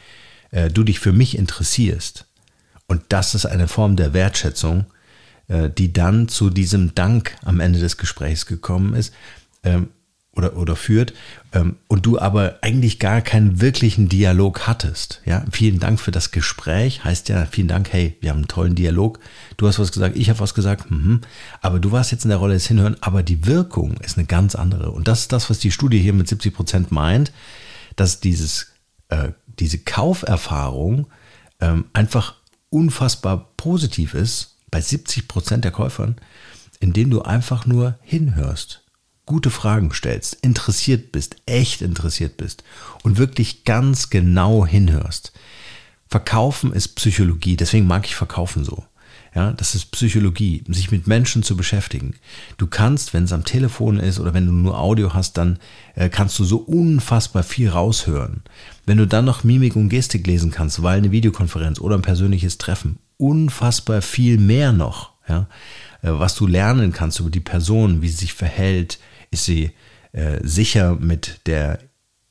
äh, 0.52 0.70
du 0.70 0.84
dich 0.84 1.00
für 1.00 1.14
mich 1.14 1.38
interessierst. 1.38 2.26
Und 2.94 3.02
das 3.10 3.34
ist 3.34 3.48
eine 3.48 3.68
Form 3.68 3.96
der 3.96 4.14
Wertschätzung, 4.14 4.86
äh, 5.48 5.68
die 5.68 5.94
dann 5.94 6.28
zu 6.28 6.52
diesem 6.52 6.94
Dank 6.94 7.36
am 7.44 7.60
Ende 7.60 7.80
des 7.80 7.98
Gesprächs 7.98 8.46
gekommen 8.46 8.94
ist. 8.94 9.16
Ähm, 9.64 9.88
oder, 10.36 10.56
oder 10.58 10.76
führt 10.76 11.14
ähm, 11.54 11.78
und 11.88 12.06
du 12.06 12.20
aber 12.20 12.60
eigentlich 12.62 13.00
gar 13.00 13.22
keinen 13.22 13.62
wirklichen 13.62 14.10
Dialog 14.10 14.68
hattest. 14.68 15.22
Ja, 15.26 15.44
vielen 15.52 15.80
Dank 15.80 16.00
für 16.00 16.12
das 16.12 16.30
Gespräch. 16.30 17.04
Heißt 17.04 17.30
ja, 17.30 17.48
vielen 17.48 17.68
Dank, 17.68 17.92
hey, 17.92 18.16
wir 18.22 18.30
haben 18.30 18.38
einen 18.38 18.48
tollen 18.48 18.76
Dialog. 18.76 19.20
Du 19.58 19.68
hast 19.68 19.80
was 19.80 19.92
gesagt, 19.92 20.16
ich 20.16 20.30
habe 20.30 20.40
was 20.40 20.54
gesagt, 20.54 20.92
mhm. 20.92 21.22
aber 21.62 21.80
du 21.80 21.92
warst 21.92 22.12
jetzt 22.12 22.26
in 22.26 22.30
der 22.30 22.38
Rolle 22.38 22.54
des 22.54 22.68
Hinhören, 22.68 22.98
aber 23.02 23.24
die 23.24 23.48
Wirkung 23.48 23.98
ist 24.02 24.20
eine 24.20 24.28
ganz 24.28 24.54
andere. 24.54 24.92
Und 24.92 25.08
das 25.08 25.22
ist 25.22 25.32
das, 25.32 25.50
was 25.50 25.58
die 25.58 25.72
Studie 25.72 26.00
hier 26.00 26.14
mit 26.14 26.28
70 26.28 26.54
Prozent 26.54 26.92
meint, 26.92 27.32
dass 27.96 28.20
dieses, 28.20 28.68
äh, 29.10 29.30
diese 29.60 29.80
Kauferfahrung 29.80 31.08
ähm, 31.64 31.86
einfach 31.94 32.36
unfassbar 32.74 33.54
positiv 33.58 34.14
ist 34.14 34.58
bei 34.72 34.82
70 34.82 35.28
Prozent 35.28 35.64
der 35.64 35.72
Käufern, 35.72 36.16
indem 36.80 37.10
du 37.10 37.22
einfach 37.22 37.66
nur 37.66 37.98
hinhörst 38.02 38.84
gute 39.26 39.50
Fragen 39.50 39.94
stellst, 39.94 40.36
interessiert 40.42 41.12
bist, 41.12 41.38
echt 41.46 41.82
interessiert 41.82 42.38
bist 42.38 42.64
und 43.04 43.18
wirklich 43.18 43.64
ganz 43.64 44.10
genau 44.10 44.66
hinhörst. 44.66 45.32
Verkaufen 46.08 46.74
ist 46.74 46.90
Psychologie, 46.96 47.56
deswegen 47.56 47.88
mag 47.88 48.06
ich 48.06 48.16
Verkaufen 48.16 48.64
so. 48.64 48.86
Ja, 49.36 49.52
das 49.52 49.74
ist 49.74 49.86
Psychologie, 49.92 50.64
sich 50.68 50.92
mit 50.92 51.08
Menschen 51.08 51.42
zu 51.42 51.58
beschäftigen. 51.58 52.14
Du 52.58 52.68
kannst, 52.68 53.16
wenn 53.16 53.24
es 53.24 53.34
am 53.34 53.46
Telefon 53.46 54.00
ist 54.00 54.20
oder 54.20 54.36
wenn 54.36 54.46
du 54.46 54.52
nur 54.52 54.78
Audio 54.78 55.16
hast, 55.16 55.38
dann 55.38 55.58
äh, 55.96 56.10
kannst 56.10 56.38
du 56.38 56.44
so 56.44 56.58
unfassbar 56.58 57.42
viel 57.42 57.70
raushören. 57.70 58.44
Wenn 58.86 58.98
du 58.98 59.08
dann 59.08 59.26
noch 59.26 59.44
Mimik 59.44 59.76
und 59.76 59.90
Gestik 59.90 60.28
lesen 60.28 60.52
kannst, 60.52 60.84
weil 60.84 60.98
eine 60.98 61.12
Videokonferenz 61.12 61.80
oder 61.80 61.96
ein 61.96 62.02
persönliches 62.02 62.58
Treffen, 62.58 63.00
unfassbar 63.18 64.02
viel 64.02 64.38
mehr 64.38 64.74
noch, 64.74 65.12
ja, 65.28 65.48
äh, 66.02 66.10
was 66.12 66.36
du 66.36 66.48
lernen 66.48 66.92
kannst 66.92 67.20
über 67.20 67.30
die 67.30 67.40
Person, 67.40 68.02
wie 68.02 68.10
sie 68.10 68.18
sich 68.18 68.34
verhält, 68.34 69.00
ist 69.32 69.46
sie 69.46 69.72
äh, 70.12 70.40
sicher 70.44 70.96
mit 70.96 71.42
der 71.46 71.80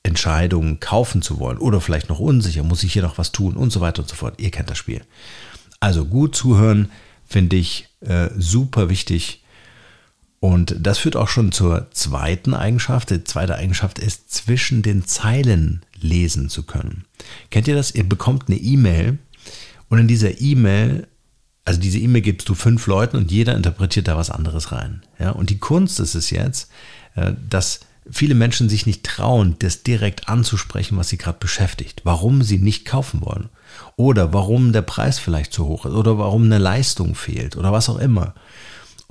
Entscheidung 0.03 0.81
kaufen 0.81 1.23
zu 1.23 1.39
wollen 1.39 1.59
oder 1.59 1.81
vielleicht 1.81 2.09
noch 2.09 2.19
unsicher, 2.19 2.63
muss 2.65 2.83
ich 2.83 2.93
hier 2.93 3.03
noch 3.03 3.19
was 3.19 3.33
tun 3.33 3.57
und 3.57 3.71
so 3.71 3.81
weiter 3.81 4.03
und 4.03 4.09
so 4.09 4.17
fort. 4.17 4.41
Ihr 4.41 4.51
kennt 4.51 4.69
das 4.69 4.79
Spiel. 4.79 5.03
Also 5.81 6.05
gut 6.05 6.35
zuhören 6.35 6.91
finde 7.25 7.57
ich 7.57 7.89
äh, 8.01 8.29
super 8.37 8.89
wichtig. 8.89 9.42
Und 10.43 10.75
das 10.81 10.99
führt 10.99 11.15
auch 11.15 11.29
schon 11.29 11.53
zur 11.53 11.87
zweiten 11.93 12.53
Eigenschaft. 12.53 13.11
Die 13.11 13.23
zweite 13.23 13.55
Eigenschaft 13.55 14.01
ist, 14.01 14.33
zwischen 14.33 14.83
den 14.83 15.07
Zeilen 15.07 15.83
lesen 16.01 16.49
zu 16.49 16.65
können. 16.65 17.05
Kennt 17.51 17.69
ihr 17.69 17.77
das? 17.77 17.95
Ihr 17.95 18.03
bekommt 18.03 18.49
eine 18.49 18.59
E-Mail 18.59 19.19
und 19.89 20.01
in 20.01 20.09
dieser 20.09 20.41
E-Mail 20.41 21.07
also 21.65 21.79
diese 21.79 22.01
E-Mail 22.01 22.23
gibst 22.23 22.49
du 22.49 22.57
fünf 22.57 22.89
Leuten 22.89 23.17
und 23.17 23.31
jeder 23.31 23.55
interpretiert 23.55 24.09
da 24.09 24.17
was 24.17 24.31
anderes 24.31 24.73
rein. 24.73 25.03
Ja, 25.21 25.31
und 25.31 25.49
die 25.49 25.59
Kunst 25.59 26.01
ist 26.01 26.17
es 26.17 26.31
jetzt, 26.31 26.69
äh, 27.15 27.35
dass 27.49 27.79
viele 28.11 28.35
Menschen 28.35 28.69
sich 28.69 28.85
nicht 28.85 29.05
trauen, 29.05 29.55
das 29.61 29.85
direkt 29.85 30.29
anzusprechen, 30.29 30.99
was 30.99 31.09
sie 31.09 31.19
gerade 31.19 31.39
beschäftigt, 31.39 32.01
warum 32.03 32.43
sie 32.43 32.59
nicht 32.59 32.85
kaufen 32.85 33.21
wollen 33.21 33.49
oder 33.95 34.33
warum 34.33 34.73
der 34.73 34.83
Preis 34.83 35.21
vielleicht 35.21 35.53
zu 35.53 35.67
hoch 35.67 35.87
ist 35.87 35.93
oder 35.93 36.19
warum 36.19 36.47
eine 36.47 36.59
Leistung 36.59 37.15
fehlt 37.15 37.57
oder 37.57 37.71
was 37.71 37.89
auch 37.89 37.99
immer. 37.99 38.35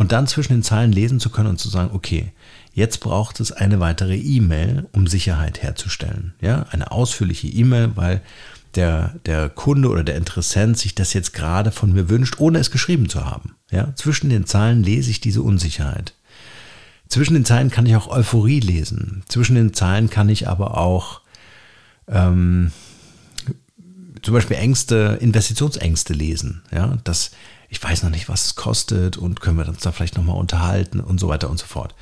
Und 0.02 0.12
dann 0.12 0.26
zwischen 0.26 0.54
den 0.54 0.64
Zeilen 0.64 0.92
lesen 0.92 1.20
zu 1.20 1.30
können 1.30 1.50
und 1.50 1.60
zu 1.60 1.70
sagen, 1.70 1.92
okay, 1.94 2.32
jetzt 2.74 3.02
braucht 3.02 3.40
es 3.40 3.52
eine 3.52 3.80
weitere 3.80 4.18
E-Mail, 4.18 4.88
um 4.94 5.06
Sicherheit 5.06 5.62
herzustellen. 5.62 6.34
Ja, 6.42 6.66
eine 6.72 6.90
ausführliche 6.90 7.46
E-Mail, 7.46 7.92
weil 7.94 8.22
der, 8.74 9.14
der 9.28 9.48
Kunde 9.50 9.90
oder 9.90 10.04
der 10.04 10.16
Interessent 10.16 10.80
sich 10.80 10.96
das 10.96 11.14
jetzt 11.14 11.34
gerade 11.34 11.70
von 11.70 11.94
mir 11.94 12.10
wünscht, 12.10 12.40
ohne 12.40 12.58
es 12.58 12.72
geschrieben 12.72 13.10
zu 13.10 13.26
haben. 13.26 13.54
Ja, 13.70 13.94
zwischen 13.94 14.32
den 14.32 14.48
Zeilen 14.48 14.82
lese 14.82 15.12
ich 15.12 15.22
diese 15.22 15.44
Unsicherheit. 15.44 16.16
Zwischen 17.08 17.36
den 17.36 17.46
Zeilen 17.46 17.70
kann 17.70 17.86
ich 17.86 17.96
auch 17.96 18.08
Euphorie 18.08 18.60
lesen. 18.60 19.22
Zwischen 19.28 19.54
den 19.54 19.76
Zeilen 19.76 20.10
kann 20.10 20.30
ich 20.30 20.48
aber 20.48 20.80
auch 20.80 21.22
ähm, 22.08 22.72
zum 24.24 24.34
Beispiel 24.34 24.58
Ängste, 24.58 25.20
Investitionsängste 25.22 26.14
lesen. 26.14 26.64
Ja, 26.72 26.98
das, 27.04 27.30
ich 27.72 27.84
weiß 27.84 28.04
noch 28.04 28.12
nicht, 28.12 28.30
was 28.30 28.46
es 28.46 28.56
kostet 28.56 29.18
und 29.18 29.42
können 29.42 29.58
wir 29.58 29.68
uns 29.68 29.82
da 29.82 29.92
vielleicht 29.92 30.18
nochmal 30.18 30.38
unterhalten 30.38 31.00
und 31.00 31.20
so 31.20 31.28
weiter 31.28 31.50
und 31.50 31.58
so 31.58 31.66
fort. 31.66 31.96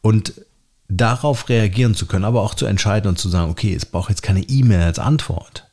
Und 0.00 0.34
darauf 0.88 1.48
reagieren 1.48 1.94
zu 1.94 2.06
können, 2.06 2.24
aber 2.24 2.42
auch 2.42 2.56
zu 2.56 2.66
entscheiden 2.66 3.08
und 3.08 3.18
zu 3.18 3.28
sagen, 3.28 3.50
okay, 3.50 3.72
es 3.72 3.86
braucht 3.86 4.10
jetzt 4.10 4.22
keine 4.22 4.42
E-Mail 4.42 4.82
als 4.82 4.98
Antwort 4.98 5.68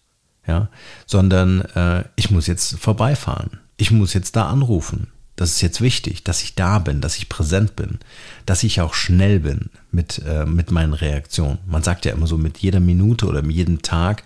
ja, 0.50 0.67
sondern 1.05 1.62
äh, 1.62 2.03
ich 2.15 2.31
muss 2.31 2.48
jetzt 2.48 2.77
vorbeifahren. 2.79 3.60
Ich 3.77 3.91
muss 3.91 4.13
jetzt 4.13 4.36
da 4.36 4.50
anrufen. 4.50 5.08
Das 5.36 5.51
ist 5.51 5.62
jetzt 5.62 5.79
wichtig, 5.79 6.24
dass 6.25 6.43
ich 6.43 6.55
da 6.55 6.79
bin, 6.79 7.00
dass 7.00 7.15
ich 7.15 7.29
präsent 7.29 7.77
bin, 7.77 8.00
dass 8.46 8.63
ich 8.63 8.81
auch 8.81 8.93
schnell 8.93 9.39
bin 9.39 9.69
mit, 9.91 10.22
äh, 10.27 10.46
mit 10.46 10.72
meinen 10.72 10.93
Reaktionen. 10.93 11.60
Man 11.65 11.84
sagt 11.84 12.05
ja 12.05 12.12
immer 12.12 12.27
so, 12.27 12.38
mit 12.38 12.58
jeder 12.58 12.81
Minute 12.81 13.25
oder 13.25 13.41
mit 13.41 13.55
jedem 13.55 13.81
Tag, 13.81 14.24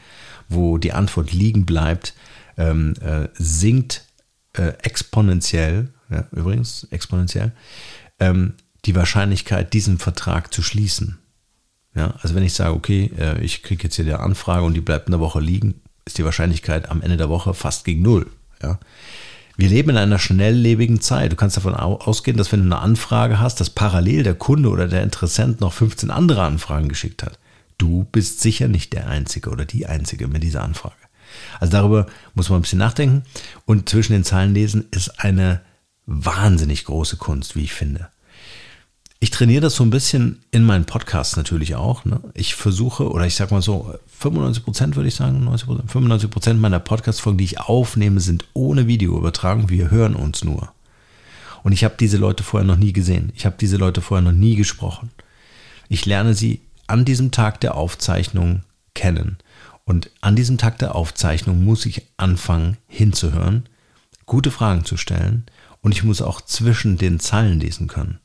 wo 0.49 0.79
die 0.79 0.93
Antwort 0.93 1.31
liegen 1.31 1.65
bleibt, 1.65 2.15
ähm, 2.57 2.95
äh, 3.01 3.27
sinkt 3.33 4.05
äh, 4.53 4.73
exponentiell, 4.81 5.89
ja, 6.09 6.25
übrigens 6.31 6.87
exponentiell, 6.91 7.51
ähm, 8.19 8.53
die 8.85 8.95
Wahrscheinlichkeit, 8.95 9.73
diesen 9.73 9.97
Vertrag 9.97 10.53
zu 10.53 10.61
schließen. 10.61 11.19
Ja, 11.95 12.15
also 12.21 12.35
wenn 12.35 12.43
ich 12.43 12.53
sage, 12.53 12.73
okay, 12.73 13.11
äh, 13.17 13.41
ich 13.41 13.63
kriege 13.63 13.83
jetzt 13.83 13.95
hier 13.95 14.05
die 14.05 14.13
Anfrage 14.13 14.65
und 14.65 14.73
die 14.73 14.81
bleibt 14.81 15.07
eine 15.07 15.19
Woche 15.19 15.39
liegen, 15.39 15.81
ist 16.05 16.17
die 16.17 16.25
Wahrscheinlichkeit 16.25 16.89
am 16.89 17.01
Ende 17.01 17.17
der 17.17 17.29
Woche 17.29 17.53
fast 17.53 17.85
gegen 17.85 18.01
Null. 18.01 18.29
Ja. 18.61 18.79
Wir 19.55 19.69
leben 19.69 19.91
in 19.91 19.97
einer 19.97 20.17
schnelllebigen 20.17 20.99
Zeit. 20.99 21.31
Du 21.31 21.35
kannst 21.35 21.57
davon 21.57 21.75
ausgehen, 21.75 22.37
dass 22.37 22.51
wenn 22.51 22.61
du 22.61 22.65
eine 22.65 22.79
Anfrage 22.79 23.39
hast, 23.39 23.59
dass 23.59 23.69
parallel 23.69 24.23
der 24.23 24.33
Kunde 24.33 24.69
oder 24.69 24.87
der 24.87 25.03
Interessent 25.03 25.61
noch 25.61 25.73
15 25.73 26.09
andere 26.09 26.43
Anfragen 26.43 26.89
geschickt 26.89 27.23
hat. 27.23 27.37
du 27.77 28.05
bist 28.11 28.39
sicher 28.39 28.67
nicht 28.67 28.93
der 28.93 29.07
Einzige 29.07 29.49
oder 29.49 29.65
die 29.65 29.85
Einzige 29.87 30.27
mit 30.27 30.41
dieser 30.41 30.63
Anfrage. 30.63 30.95
Also 31.59 31.71
darüber 31.71 32.07
muss 32.33 32.49
man 32.49 32.59
ein 32.59 32.61
bisschen 32.63 32.79
nachdenken. 32.79 33.23
Und 33.65 33.89
zwischen 33.89 34.13
den 34.13 34.23
Zeilen 34.23 34.53
lesen 34.53 34.85
ist 34.91 35.19
eine 35.19 35.61
wahnsinnig 36.05 36.85
große 36.85 37.17
Kunst, 37.17 37.55
wie 37.55 37.63
ich 37.63 37.73
finde. 37.73 38.09
Ich 39.19 39.31
trainiere 39.31 39.61
das 39.61 39.75
so 39.75 39.85
ein 39.85 39.89
bisschen 39.89 40.43
in 40.51 40.65
meinen 40.65 40.83
Podcasts 40.83 41.37
natürlich 41.37 41.75
auch. 41.75 42.03
Ne? 42.03 42.19
Ich 42.33 42.55
versuche, 42.55 43.09
oder 43.09 43.25
ich 43.25 43.35
sag 43.35 43.51
mal 43.51 43.61
so, 43.61 43.93
95 44.19 44.65
Prozent 44.65 44.95
würde 44.97 45.07
ich 45.07 45.15
sagen, 45.15 45.47
90%, 45.47 45.87
95 45.87 46.29
Prozent 46.29 46.59
meiner 46.59 46.79
Podcast-Folgen, 46.79 47.37
die 47.37 47.45
ich 47.45 47.61
aufnehme, 47.61 48.19
sind 48.19 48.43
ohne 48.51 48.87
Videoübertragung. 48.87 49.69
Wir 49.69 49.89
hören 49.89 50.15
uns 50.15 50.43
nur. 50.43 50.73
Und 51.63 51.71
ich 51.71 51.85
habe 51.85 51.95
diese 51.97 52.17
Leute 52.17 52.43
vorher 52.43 52.67
noch 52.67 52.75
nie 52.75 52.91
gesehen. 52.91 53.31
Ich 53.33 53.45
habe 53.45 53.55
diese 53.57 53.77
Leute 53.77 54.01
vorher 54.01 54.21
noch 54.21 54.37
nie 54.37 54.57
gesprochen. 54.57 55.09
Ich 55.87 56.05
lerne 56.05 56.33
sie 56.33 56.59
an 56.87 57.05
diesem 57.05 57.31
Tag 57.31 57.61
der 57.61 57.75
Aufzeichnung 57.75 58.63
kennen. 58.93 59.37
Und 59.85 60.11
an 60.21 60.35
diesem 60.35 60.57
Tag 60.57 60.79
der 60.79 60.95
Aufzeichnung 60.95 61.63
muss 61.63 61.85
ich 61.85 62.07
anfangen 62.17 62.77
hinzuhören, 62.87 63.67
gute 64.25 64.51
Fragen 64.51 64.85
zu 64.85 64.97
stellen 64.97 65.45
und 65.81 65.91
ich 65.91 66.03
muss 66.03 66.21
auch 66.21 66.41
zwischen 66.41 66.97
den 66.97 67.19
Zeilen 67.19 67.59
lesen 67.59 67.87
können. 67.87 68.19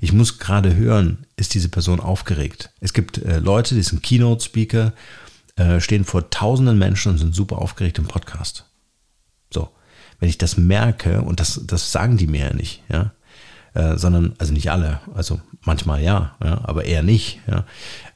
Ich 0.00 0.12
muss 0.12 0.38
gerade 0.38 0.74
hören, 0.74 1.26
ist 1.36 1.54
diese 1.54 1.68
Person 1.68 2.00
aufgeregt. 2.00 2.70
Es 2.80 2.92
gibt 2.92 3.18
äh, 3.18 3.38
Leute, 3.38 3.74
die 3.74 3.82
sind 3.82 4.02
Keynote-Speaker, 4.02 4.92
äh, 5.56 5.80
stehen 5.80 6.04
vor 6.04 6.30
tausenden 6.30 6.78
Menschen 6.78 7.12
und 7.12 7.18
sind 7.18 7.34
super 7.34 7.58
aufgeregt 7.58 7.98
im 7.98 8.06
Podcast. 8.06 8.64
So, 9.52 9.70
wenn 10.18 10.28
ich 10.28 10.38
das 10.38 10.56
merke, 10.56 11.22
und 11.22 11.40
das, 11.40 11.60
das 11.64 11.92
sagen 11.92 12.16
die 12.16 12.26
mir 12.26 12.48
ja 12.48 12.52
nicht, 12.52 12.82
ja, 12.88 13.12
äh, 13.74 13.96
sondern, 13.96 14.34
also 14.38 14.52
nicht 14.52 14.70
alle, 14.70 15.00
also 15.14 15.40
manchmal 15.62 16.02
ja, 16.02 16.36
ja 16.42 16.60
aber 16.64 16.84
eher 16.84 17.02
nicht, 17.02 17.40
ja, 17.46 17.64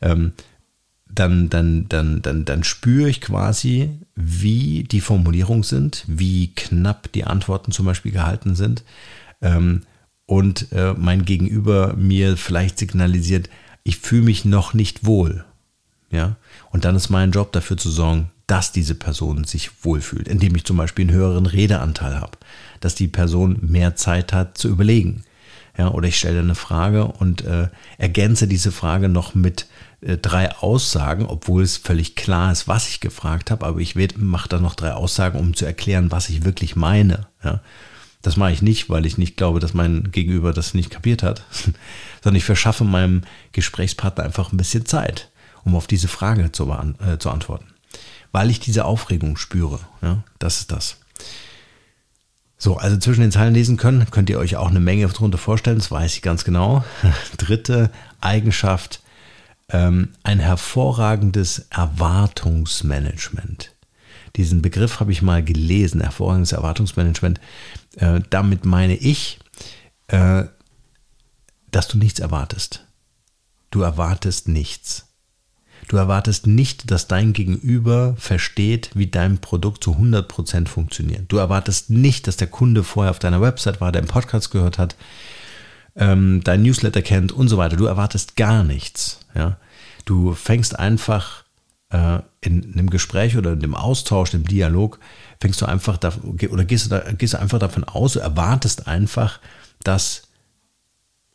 ähm, 0.01 0.33
dann, 1.15 1.51
dann, 1.51 1.87
dann, 1.89 2.23
dann, 2.23 2.45
dann 2.45 2.65
spüre 2.65 3.09
ich 3.09 3.21
quasi, 3.21 3.91
wie 4.15 4.85
die 4.85 5.01
Formulierungen 5.01 5.63
sind, 5.63 6.05
wie 6.07 6.55
knapp 6.55 7.11
die 7.13 7.25
Antworten 7.25 7.73
zum 7.73 7.87
Beispiel 7.87 8.13
gehalten 8.13 8.55
sind. 8.55 8.85
Ähm, 9.41 9.83
und 10.27 10.71
äh, 10.73 10.95
mein 10.95 11.25
Gegenüber 11.25 11.95
mir 11.97 12.37
vielleicht 12.37 12.79
signalisiert, 12.79 13.51
ich 13.83 13.99
fühle 13.99 14.23
mich 14.23 14.45
noch 14.45 14.75
nicht 14.75 15.05
wohl. 15.05 15.45
Ja, 16.13 16.37
und 16.71 16.85
dann 16.85 16.97
ist 16.97 17.09
mein 17.09 17.31
Job 17.31 17.53
dafür 17.53 17.77
zu 17.77 17.91
sorgen, 17.91 18.31
dass 18.47 18.73
diese 18.73 18.97
Person 18.97 19.45
sich 19.45 19.85
wohlfühlt, 19.85 20.27
indem 20.27 20.57
ich 20.57 20.65
zum 20.65 20.77
Beispiel 20.77 21.05
einen 21.09 21.17
höheren 21.17 21.47
Redeanteil 21.47 22.21
habe, 22.21 22.37
dass 22.81 22.97
die 22.97 23.07
Person 23.07 23.59
mehr 23.63 23.95
Zeit 23.95 24.33
hat 24.33 24.59
zu 24.59 24.69
überlegen. 24.69 25.23
Ja, 25.79 25.89
oder 25.93 26.09
ich 26.09 26.19
stelle 26.19 26.41
eine 26.41 26.57
Frage 26.57 27.07
und 27.07 27.45
äh, 27.45 27.69
ergänze 27.97 28.49
diese 28.49 28.73
Frage 28.73 29.09
noch 29.09 29.37
mit 29.37 29.67
äh, 30.01 30.17
drei 30.17 30.55
Aussagen, 30.57 31.27
obwohl 31.27 31.63
es 31.63 31.77
völlig 31.77 32.17
klar 32.17 32.53
ist, 32.53 32.69
was 32.69 32.89
ich 32.89 33.01
gefragt 33.01 33.51
habe, 33.51 33.67
aber 33.67 33.81
ich 33.81 33.95
mache 34.17 34.49
da 34.49 34.59
noch 34.59 34.75
drei 34.75 34.93
Aussagen, 34.93 35.39
um 35.39 35.55
zu 35.55 35.67
erklären, 35.67 36.11
was 36.11 36.29
ich 36.29 36.45
wirklich 36.45 36.77
meine. 36.77 37.27
Ja. 37.45 37.61
Das 38.23 38.37
mache 38.37 38.53
ich 38.53 38.61
nicht, 38.61 38.91
weil 38.91 39.07
ich 39.07 39.17
nicht 39.17 39.37
glaube, 39.37 39.61
dass 39.61 39.73
mein 39.73 40.11
Gegenüber 40.13 40.53
das 40.53 40.75
nicht 40.75 40.91
kapiert 40.91 41.23
hat, 41.23 41.45
sondern 42.23 42.37
ich 42.37 42.45
verschaffe 42.45 42.85
meinem 42.85 43.23
Gesprächspartner 43.53 44.25
einfach 44.25 44.53
ein 44.53 44.59
bisschen 44.59 44.85
Zeit, 44.85 45.31
um 45.65 45.75
auf 45.75 45.87
diese 45.87 46.09
Frage 46.09 46.53
zu, 46.53 46.71
äh, 46.71 47.19
zu 47.19 47.31
antworten. 47.31 47.67
Weil 48.33 48.51
ich 48.51 48.61
diese 48.61 48.85
Aufregung 48.85 49.37
spüre. 49.37 49.81
Ja, 50.03 50.23
das 50.39 50.61
ist 50.61 50.73
das. 50.73 50.97
So, 52.59 52.77
also 52.77 52.99
zwischen 52.99 53.23
den 53.23 53.33
Zeilen 53.33 53.55
lesen 53.55 53.79
können, 53.79 54.11
könnt 54.11 54.29
ihr 54.29 54.39
euch 54.39 54.57
auch 54.57 54.69
eine 54.69 54.81
Menge 54.81 55.09
darunter 55.09 55.39
vorstellen, 55.39 55.79
das 55.79 55.91
weiß 55.91 56.15
ich 56.15 56.23
ganz 56.23 56.45
genau. 56.45 56.85
Dritte 57.39 57.91
Eigenschaft, 58.21 59.01
ähm, 59.73 60.11
ein 60.23 60.39
hervorragendes 60.39 61.67
Erwartungsmanagement. 61.71 63.75
Diesen 64.37 64.63
Begriff 64.63 65.01
habe 65.01 65.13
ich 65.13 65.23
mal 65.23 65.43
gelesen, 65.43 66.01
hervorragendes 66.01 66.53
Erwartungsmanagement. 66.53 67.41
Äh, 67.97 68.21
damit 68.31 68.65
meine 68.65 68.97
ich, 68.97 69.41
äh, 70.09 70.45
dass 71.71 71.89
du 71.89 71.99
nichts 71.99 72.21
erwartest. 72.21 72.87
Du 73.71 73.83
erwartest 73.83 74.49
nichts. 74.49 75.07
Du 75.89 75.97
erwartest 75.97 76.47
nicht, 76.47 76.91
dass 76.91 77.09
dein 77.09 77.33
Gegenüber 77.33 78.15
versteht, 78.17 78.91
wie 78.95 79.09
dein 79.09 79.39
Produkt 79.39 79.83
zu 79.83 79.97
100% 79.97 80.69
funktioniert. 80.69 81.25
Du 81.29 81.39
erwartest 81.39 81.91
nicht, 81.91 82.27
dass 82.27 82.37
der 82.37 82.47
Kunde 82.47 82.85
vorher 82.85 83.11
auf 83.11 83.19
deiner 83.19 83.41
Website 83.41 83.81
war, 83.81 83.91
deinen 83.91 84.07
Podcast 84.07 84.51
gehört 84.51 84.79
hat, 84.79 84.95
ähm, 85.97 86.41
dein 86.45 86.63
Newsletter 86.63 87.03
kennt 87.03 87.33
und 87.33 87.49
so 87.49 87.57
weiter. 87.57 87.77
Du 87.77 87.87
erwartest 87.87 88.37
gar 88.37 88.65
nichts. 88.65 89.21
Ja? 89.35 89.59
Du 90.05 90.35
fängst 90.35 90.79
einfach 90.79 91.45
äh, 91.91 92.21
in 92.41 92.73
einem 92.73 92.91
Gespräch 92.91 93.37
oder 93.37 93.53
in 93.53 93.61
dem 93.61 93.75
Austausch, 93.75 94.33
im 94.35 94.45
Dialog, 94.45 94.99
fängst 95.41 95.61
du 95.61 95.67
einfach 95.67 95.97
da, 95.97 96.13
oder 96.51 96.65
gehst 96.65 96.91
da, 96.91 97.01
gehst 97.13 97.35
einfach 97.35 97.59
davon 97.59 97.85
aus, 97.85 98.15
du 98.15 98.21
erwartest 98.21 98.87
einfach, 98.87 99.41
dass, 99.83 100.29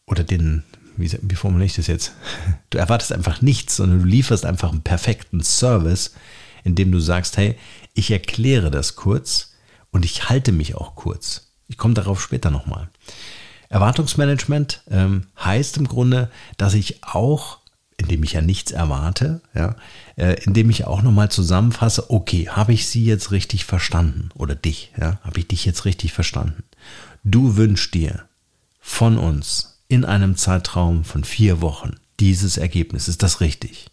oder 0.05 0.23
den, 0.23 0.63
wie, 0.97 1.11
wie 1.21 1.35
formuliere 1.35 1.67
ich 1.67 1.75
das 1.75 1.87
jetzt? 1.87 2.13
Du 2.69 2.77
erwartest 2.77 3.13
einfach 3.13 3.41
nichts, 3.41 3.77
sondern 3.77 3.99
du 3.99 4.05
lieferst 4.05 4.45
einfach 4.45 4.71
einen 4.71 4.81
perfekten 4.81 5.41
Service, 5.41 6.13
indem 6.65 6.91
du 6.91 6.99
sagst, 6.99 7.37
hey, 7.37 7.57
ich 7.93 8.11
erkläre 8.11 8.69
das 8.69 8.95
kurz 8.95 9.53
und 9.91 10.03
ich 10.03 10.27
halte 10.27 10.51
mich 10.51 10.75
auch 10.75 10.95
kurz. 10.95 11.53
Ich 11.67 11.77
komme 11.77 11.93
darauf 11.93 12.21
später 12.21 12.51
nochmal. 12.51 12.89
Erwartungsmanagement 13.69 14.83
ähm, 14.89 15.27
heißt 15.39 15.77
im 15.77 15.87
Grunde, 15.87 16.29
dass 16.57 16.73
ich 16.73 17.03
auch 17.03 17.59
indem 17.97 18.23
ich 18.23 18.33
ja 18.33 18.41
nichts 18.41 18.71
erwarte, 18.71 19.41
ja, 19.53 19.75
äh, 20.17 20.35
indem 20.43 20.69
ich 20.69 20.85
auch 20.85 21.01
nochmal 21.01 21.31
zusammenfasse, 21.31 22.11
okay, 22.11 22.49
habe 22.49 22.73
ich 22.73 22.87
sie 22.87 23.05
jetzt 23.05 23.31
richtig 23.31 23.65
verstanden 23.65 24.29
oder 24.35 24.55
dich, 24.55 24.91
ja, 24.99 25.19
habe 25.21 25.39
ich 25.39 25.47
dich 25.47 25.65
jetzt 25.65 25.85
richtig 25.85 26.13
verstanden? 26.13 26.63
Du 27.23 27.55
wünschst 27.55 27.93
dir 27.93 28.25
von 28.79 29.17
uns 29.17 29.81
in 29.87 30.03
einem 30.03 30.35
Zeitraum 30.35 31.03
von 31.03 31.23
vier 31.23 31.61
Wochen 31.61 31.95
dieses 32.19 32.57
Ergebnis, 32.57 33.07
ist 33.07 33.23
das 33.23 33.39
richtig? 33.41 33.87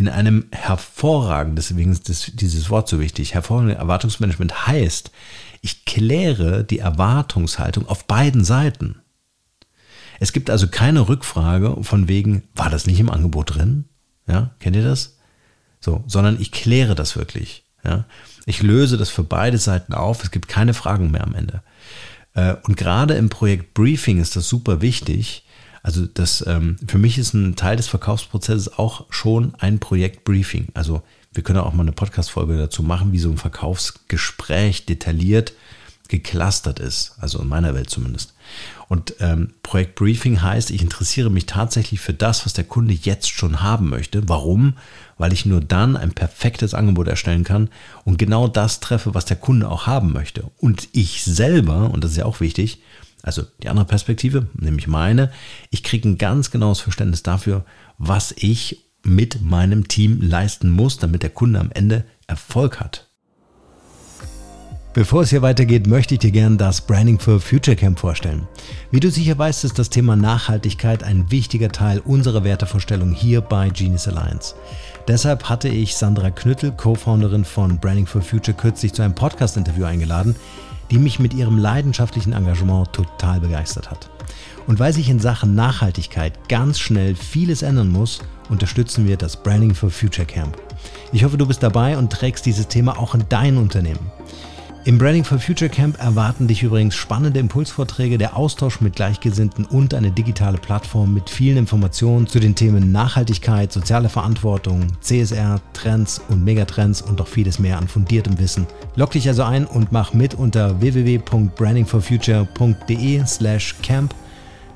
In 0.00 0.08
einem 0.08 0.46
hervorragenden, 0.50 1.56
deswegen 1.56 1.92
ist 1.92 2.40
dieses 2.40 2.70
Wort 2.70 2.88
so 2.88 3.00
wichtig, 3.00 3.34
hervorragendes 3.34 3.76
Erwartungsmanagement 3.76 4.66
heißt, 4.66 5.10
ich 5.60 5.84
kläre 5.84 6.64
die 6.64 6.78
Erwartungshaltung 6.78 7.86
auf 7.86 8.06
beiden 8.06 8.42
Seiten. 8.42 9.02
Es 10.18 10.32
gibt 10.32 10.48
also 10.48 10.68
keine 10.68 11.06
Rückfrage 11.06 11.76
von 11.82 12.08
wegen, 12.08 12.44
war 12.54 12.70
das 12.70 12.86
nicht 12.86 12.98
im 12.98 13.10
Angebot 13.10 13.54
drin? 13.54 13.84
Ja, 14.26 14.52
kennt 14.58 14.74
ihr 14.74 14.84
das? 14.84 15.18
So, 15.80 16.02
sondern 16.06 16.40
ich 16.40 16.50
kläre 16.50 16.94
das 16.94 17.14
wirklich. 17.14 17.66
Ja, 17.84 18.06
ich 18.46 18.62
löse 18.62 18.96
das 18.96 19.10
für 19.10 19.22
beide 19.22 19.58
Seiten 19.58 19.92
auf. 19.92 20.24
Es 20.24 20.30
gibt 20.30 20.48
keine 20.48 20.72
Fragen 20.72 21.10
mehr 21.10 21.24
am 21.24 21.34
Ende. 21.34 21.62
Äh, 22.32 22.54
und 22.62 22.78
gerade 22.78 23.16
im 23.16 23.28
Projekt 23.28 23.74
Briefing 23.74 24.18
ist 24.18 24.34
das 24.34 24.48
super 24.48 24.80
wichtig. 24.80 25.44
Also 25.82 26.06
das 26.06 26.44
ähm, 26.46 26.76
für 26.86 26.98
mich 26.98 27.18
ist 27.18 27.34
ein 27.34 27.56
Teil 27.56 27.76
des 27.76 27.88
Verkaufsprozesses 27.88 28.78
auch 28.78 29.06
schon 29.10 29.54
ein 29.58 29.78
Projekt 29.78 30.24
Briefing. 30.24 30.68
Also 30.74 31.02
wir 31.32 31.42
können 31.42 31.60
auch 31.60 31.72
mal 31.72 31.82
eine 31.82 31.92
Podcast-Folge 31.92 32.56
dazu 32.56 32.82
machen, 32.82 33.12
wie 33.12 33.18
so 33.18 33.30
ein 33.30 33.38
Verkaufsgespräch 33.38 34.86
detailliert 34.86 35.52
geclustert 36.10 36.80
ist, 36.80 37.14
also 37.20 37.40
in 37.40 37.48
meiner 37.48 37.72
Welt 37.72 37.88
zumindest. 37.88 38.34
Und 38.88 39.14
ähm, 39.20 39.52
Projekt 39.62 39.94
Briefing 39.94 40.42
heißt, 40.42 40.72
ich 40.72 40.82
interessiere 40.82 41.30
mich 41.30 41.46
tatsächlich 41.46 42.00
für 42.00 42.12
das, 42.12 42.44
was 42.44 42.52
der 42.52 42.64
Kunde 42.64 42.92
jetzt 42.92 43.30
schon 43.30 43.62
haben 43.62 43.88
möchte. 43.88 44.28
Warum? 44.28 44.74
Weil 45.18 45.32
ich 45.32 45.46
nur 45.46 45.60
dann 45.60 45.96
ein 45.96 46.10
perfektes 46.10 46.74
Angebot 46.74 47.06
erstellen 47.06 47.44
kann 47.44 47.70
und 48.04 48.18
genau 48.18 48.48
das 48.48 48.80
treffe, 48.80 49.14
was 49.14 49.24
der 49.24 49.36
Kunde 49.36 49.68
auch 49.68 49.86
haben 49.86 50.12
möchte. 50.12 50.50
Und 50.58 50.88
ich 50.92 51.22
selber, 51.22 51.90
und 51.90 52.02
das 52.02 52.10
ist 52.10 52.16
ja 52.16 52.24
auch 52.24 52.40
wichtig, 52.40 52.82
also 53.22 53.42
die 53.62 53.68
andere 53.68 53.86
Perspektive, 53.86 54.48
nämlich 54.54 54.86
meine, 54.86 55.30
ich 55.70 55.82
kriege 55.82 56.08
ein 56.08 56.18
ganz 56.18 56.50
genaues 56.50 56.80
Verständnis 56.80 57.22
dafür, 57.22 57.64
was 57.98 58.32
ich 58.36 58.86
mit 59.02 59.42
meinem 59.42 59.88
Team 59.88 60.20
leisten 60.20 60.70
muss, 60.70 60.98
damit 60.98 61.22
der 61.22 61.30
Kunde 61.30 61.60
am 61.60 61.70
Ende 61.72 62.04
Erfolg 62.26 62.80
hat. 62.80 63.10
Bevor 64.92 65.22
es 65.22 65.30
hier 65.30 65.40
weitergeht, 65.40 65.86
möchte 65.86 66.14
ich 66.14 66.20
dir 66.20 66.32
gerne 66.32 66.56
das 66.56 66.80
Branding 66.80 67.20
for 67.20 67.38
Future 67.38 67.76
Camp 67.76 68.00
vorstellen. 68.00 68.48
Wie 68.90 68.98
du 68.98 69.08
sicher 69.08 69.38
weißt, 69.38 69.62
ist 69.62 69.78
das 69.78 69.88
Thema 69.88 70.16
Nachhaltigkeit 70.16 71.04
ein 71.04 71.30
wichtiger 71.30 71.70
Teil 71.70 72.00
unserer 72.00 72.42
Wertevorstellung 72.42 73.12
hier 73.12 73.40
bei 73.40 73.68
Genius 73.68 74.08
Alliance. 74.08 74.56
Deshalb 75.06 75.48
hatte 75.48 75.68
ich 75.68 75.94
Sandra 75.94 76.30
Knüttel, 76.30 76.72
Co-Founderin 76.72 77.44
von 77.44 77.78
Branding 77.78 78.06
for 78.06 78.20
Future, 78.20 78.56
kürzlich 78.56 78.92
zu 78.92 79.02
einem 79.02 79.14
Podcast-Interview 79.14 79.84
eingeladen, 79.84 80.34
die 80.90 80.98
mich 80.98 81.18
mit 81.18 81.34
ihrem 81.34 81.58
leidenschaftlichen 81.58 82.32
Engagement 82.32 82.92
total 82.92 83.40
begeistert 83.40 83.90
hat. 83.90 84.10
Und 84.66 84.78
weil 84.78 84.92
sich 84.92 85.08
in 85.08 85.20
Sachen 85.20 85.54
Nachhaltigkeit 85.54 86.48
ganz 86.48 86.78
schnell 86.78 87.14
vieles 87.14 87.62
ändern 87.62 87.90
muss, 87.90 88.20
unterstützen 88.48 89.06
wir 89.06 89.16
das 89.16 89.42
Branding 89.42 89.74
for 89.74 89.90
Future 89.90 90.26
Camp. 90.26 90.56
Ich 91.12 91.24
hoffe, 91.24 91.38
du 91.38 91.46
bist 91.46 91.62
dabei 91.62 91.96
und 91.96 92.12
trägst 92.12 92.46
dieses 92.46 92.68
Thema 92.68 92.98
auch 92.98 93.14
in 93.14 93.24
dein 93.28 93.56
Unternehmen. 93.56 94.10
Im 94.86 94.96
Branding 94.96 95.24
for 95.24 95.38
Future 95.38 95.68
Camp 95.68 96.00
erwarten 96.00 96.48
dich 96.48 96.62
übrigens 96.62 96.94
spannende 96.94 97.38
Impulsvorträge, 97.38 98.16
der 98.16 98.34
Austausch 98.34 98.80
mit 98.80 98.96
Gleichgesinnten 98.96 99.66
und 99.66 99.92
eine 99.92 100.10
digitale 100.10 100.56
Plattform 100.56 101.12
mit 101.12 101.28
vielen 101.28 101.58
Informationen 101.58 102.26
zu 102.26 102.40
den 102.40 102.54
Themen 102.54 102.90
Nachhaltigkeit, 102.90 103.70
soziale 103.70 104.08
Verantwortung, 104.08 104.86
CSR, 105.02 105.60
Trends 105.74 106.22
und 106.30 106.44
Megatrends 106.44 107.02
und 107.02 107.18
noch 107.18 107.28
vieles 107.28 107.58
mehr 107.58 107.76
an 107.76 107.88
fundiertem 107.88 108.38
Wissen. 108.38 108.66
Log 108.96 109.10
dich 109.10 109.28
also 109.28 109.42
ein 109.42 109.66
und 109.66 109.92
mach 109.92 110.14
mit 110.14 110.32
unter 110.32 110.80
www.brandingforfuture.de 110.80 113.26
slash 113.26 113.74
camp. 113.82 114.14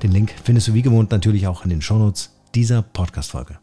Den 0.03 0.11
Link 0.11 0.35
findest 0.43 0.67
du 0.67 0.75
wie 0.75 0.83
gewohnt 0.83 1.09
natürlich 1.09 1.47
auch 1.47 1.63
in 1.63 1.71
den 1.71 1.81
Shownotes 1.81 2.29
dieser 2.53 2.83
Podcast-Folge. 2.83 3.57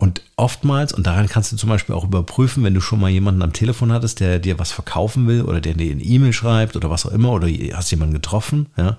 Und 0.00 0.22
oftmals, 0.36 0.94
und 0.94 1.06
daran 1.06 1.28
kannst 1.28 1.52
du 1.52 1.56
zum 1.56 1.68
Beispiel 1.68 1.94
auch 1.94 2.04
überprüfen, 2.04 2.64
wenn 2.64 2.72
du 2.72 2.80
schon 2.80 3.00
mal 3.00 3.10
jemanden 3.10 3.42
am 3.42 3.52
Telefon 3.52 3.92
hattest, 3.92 4.20
der 4.20 4.38
dir 4.38 4.58
was 4.58 4.72
verkaufen 4.72 5.28
will 5.28 5.42
oder 5.42 5.60
der 5.60 5.74
dir 5.74 5.92
eine 5.92 6.02
E-Mail 6.02 6.32
schreibt 6.32 6.74
oder 6.74 6.88
was 6.88 7.04
auch 7.04 7.12
immer, 7.12 7.32
oder 7.32 7.48
hast 7.74 7.90
jemanden 7.90 8.14
getroffen, 8.14 8.68
ja, 8.78 8.96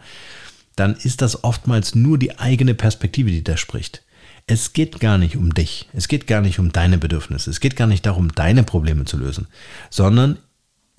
dann 0.76 0.94
ist 0.94 1.24
das 1.24 1.44
oftmals 1.44 1.96
nur 1.96 2.20
die 2.20 2.38
eigene 2.38 2.76
Perspektive, 2.76 3.32
die 3.32 3.44
da 3.44 3.58
spricht. 3.58 4.04
Es 4.46 4.74
geht 4.74 5.00
gar 5.00 5.18
nicht 5.18 5.36
um 5.38 5.56
dich. 5.56 5.90
Es 5.92 6.08
geht 6.08 6.28
gar 6.28 6.42
nicht 6.42 6.60
um 6.60 6.72
deine 6.72 7.00
Bedürfnisse. 7.00 7.50
Es 7.50 7.60
geht 7.60 7.76
gar 7.76 7.88
nicht 7.88 8.06
darum, 8.06 8.32
deine 8.36 8.62
Probleme 8.62 9.06
zu 9.06 9.18
lösen, 9.18 9.48
sondern 9.90 10.38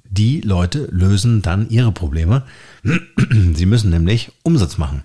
die 0.03 0.41
Leute 0.41 0.89
lösen 0.91 1.43
dann 1.43 1.71
ihre 1.71 1.93
Probleme. 1.93 2.43
Sie 3.55 3.67
müssen 3.67 3.91
nämlich 3.91 4.33
Umsatz 4.43 4.79
machen. 4.79 5.05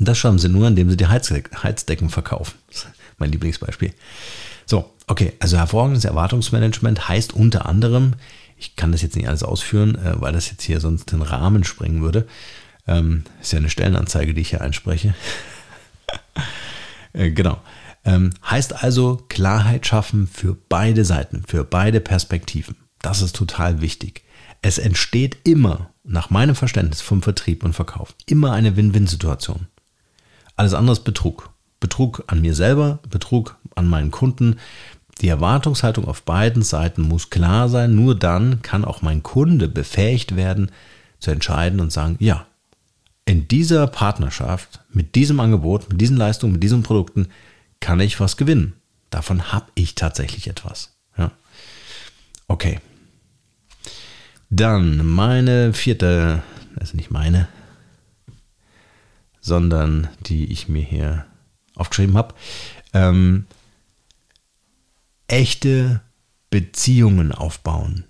Und 0.00 0.08
das 0.08 0.18
schaffen 0.18 0.40
sie 0.40 0.48
nur, 0.48 0.66
indem 0.66 0.90
sie 0.90 0.96
die 0.96 1.06
Heizdecken 1.06 2.10
verkaufen 2.10 2.56
mein 3.18 3.32
Lieblingsbeispiel. 3.32 3.92
So, 4.66 4.92
okay, 5.06 5.32
also 5.38 5.56
hervorragendes 5.56 6.04
Erwartungsmanagement 6.04 7.08
heißt 7.08 7.32
unter 7.32 7.66
anderem, 7.66 8.14
ich 8.56 8.76
kann 8.76 8.92
das 8.92 9.02
jetzt 9.02 9.16
nicht 9.16 9.28
alles 9.28 9.42
ausführen, 9.42 9.96
äh, 9.96 10.20
weil 10.20 10.32
das 10.32 10.50
jetzt 10.50 10.62
hier 10.62 10.80
sonst 10.80 11.12
den 11.12 11.22
Rahmen 11.22 11.64
sprengen 11.64 12.02
würde. 12.02 12.26
Ähm, 12.86 13.24
ist 13.40 13.52
ja 13.52 13.58
eine 13.58 13.70
Stellenanzeige, 13.70 14.34
die 14.34 14.40
ich 14.40 14.50
hier 14.50 14.60
einspreche. 14.60 15.14
äh, 17.12 17.30
genau. 17.30 17.60
Ähm, 18.04 18.30
heißt 18.48 18.84
also 18.84 19.24
Klarheit 19.28 19.86
schaffen 19.86 20.28
für 20.28 20.56
beide 20.68 21.04
Seiten, 21.04 21.42
für 21.46 21.64
beide 21.64 22.00
Perspektiven. 22.00 22.76
Das 23.02 23.20
ist 23.20 23.36
total 23.36 23.80
wichtig. 23.80 24.22
Es 24.62 24.78
entsteht 24.78 25.36
immer, 25.44 25.90
nach 26.02 26.30
meinem 26.30 26.54
Verständnis 26.54 27.00
vom 27.00 27.20
Vertrieb 27.20 27.64
und 27.64 27.72
Verkauf, 27.72 28.14
immer 28.26 28.52
eine 28.52 28.76
Win-Win-Situation. 28.76 29.66
Alles 30.54 30.72
andere 30.72 30.92
ist 30.94 31.04
Betrug. 31.04 31.50
Betrug 31.86 32.24
an 32.26 32.40
mir 32.40 32.52
selber, 32.52 32.98
Betrug 33.08 33.56
an 33.76 33.86
meinen 33.86 34.10
Kunden. 34.10 34.56
Die 35.20 35.28
Erwartungshaltung 35.28 36.04
auf 36.06 36.22
beiden 36.22 36.62
Seiten 36.62 37.02
muss 37.02 37.30
klar 37.30 37.68
sein. 37.68 37.94
Nur 37.94 38.16
dann 38.16 38.60
kann 38.62 38.84
auch 38.84 39.02
mein 39.02 39.22
Kunde 39.22 39.68
befähigt 39.68 40.34
werden, 40.34 40.72
zu 41.20 41.30
entscheiden 41.30 41.78
und 41.78 41.92
sagen, 41.92 42.16
ja, 42.18 42.44
in 43.24 43.46
dieser 43.46 43.86
Partnerschaft, 43.86 44.80
mit 44.90 45.14
diesem 45.14 45.38
Angebot, 45.38 45.88
mit 45.88 46.00
diesen 46.00 46.16
Leistungen, 46.16 46.54
mit 46.54 46.62
diesen 46.64 46.82
Produkten 46.82 47.28
kann 47.78 48.00
ich 48.00 48.18
was 48.18 48.36
gewinnen. 48.36 48.72
Davon 49.10 49.52
habe 49.52 49.66
ich 49.76 49.94
tatsächlich 49.94 50.48
etwas. 50.48 50.96
Ja. 51.16 51.30
Okay. 52.48 52.80
Dann 54.50 55.06
meine 55.06 55.72
vierte, 55.72 56.42
also 56.78 56.96
nicht 56.96 57.12
meine, 57.12 57.46
sondern 59.40 60.08
die 60.26 60.50
ich 60.52 60.68
mir 60.68 60.82
hier 60.82 61.26
aufgeschrieben 61.76 62.16
habe. 62.16 62.34
Ähm, 62.92 63.46
echte 65.28 66.00
Beziehungen 66.50 67.32
aufbauen. 67.32 68.04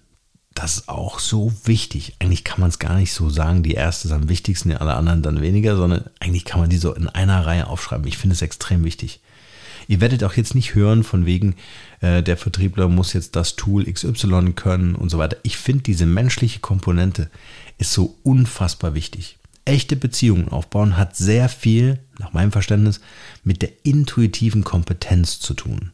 Das 0.55 0.79
ist 0.79 0.89
auch 0.89 1.19
so 1.19 1.53
wichtig. 1.65 2.15
Eigentlich 2.19 2.45
kann 2.45 2.61
man 2.61 2.71
es 2.71 2.79
gar 2.79 2.97
nicht 2.97 3.13
so 3.13 3.29
sagen, 3.29 3.63
die 3.63 3.75
erste 3.75 4.09
ist 4.09 4.13
am 4.13 4.29
wichtigsten, 4.31 4.73
alle 4.73 4.95
anderen 4.95 5.23
dann 5.23 5.43
weniger, 5.43 5.77
sondern 5.77 6.05
eigentlich 6.19 6.47
kann 6.47 6.61
man 6.61 6.71
die 6.71 6.79
so 6.79 6.95
in 6.95 7.09
einer 7.09 7.45
Reihe 7.45 7.67
aufschreiben. 7.67 8.07
Ich 8.07 8.17
finde 8.17 8.35
es 8.35 8.43
extrem 8.43 8.83
wichtig. 8.83 9.21
Ihr 9.89 10.01
werdet 10.01 10.25
auch 10.25 10.33
jetzt 10.33 10.55
nicht 10.55 10.75
hören 10.75 11.05
von 11.05 11.27
wegen, 11.27 11.57
äh, 12.01 12.23
der 12.23 12.37
Vertriebler 12.37 12.89
muss 12.89 13.13
jetzt 13.13 13.37
das 13.37 13.57
Tool 13.57 13.85
XY 13.85 14.53
können 14.55 14.95
und 14.95 15.11
so 15.11 15.19
weiter. 15.19 15.37
Ich 15.43 15.59
finde 15.59 15.83
diese 15.83 16.07
menschliche 16.07 16.61
Komponente 16.61 17.31
ist 17.79 17.93
so 17.93 18.17
unfassbar 18.23 18.95
wichtig 18.95 19.39
echte 19.67 19.97
Beziehungen 19.97 20.49
aufbauen 20.49 20.97
hat 20.97 21.17
sehr 21.17 21.49
viel, 21.49 21.99
nach 22.19 22.33
meinem 22.33 22.53
Verständnis, 22.53 23.01
mit 23.45 23.63
der 23.63 23.71
intuitiven 23.83 24.65
Kompetenz 24.65 25.41
zu 25.41 25.55
tun. 25.55 25.93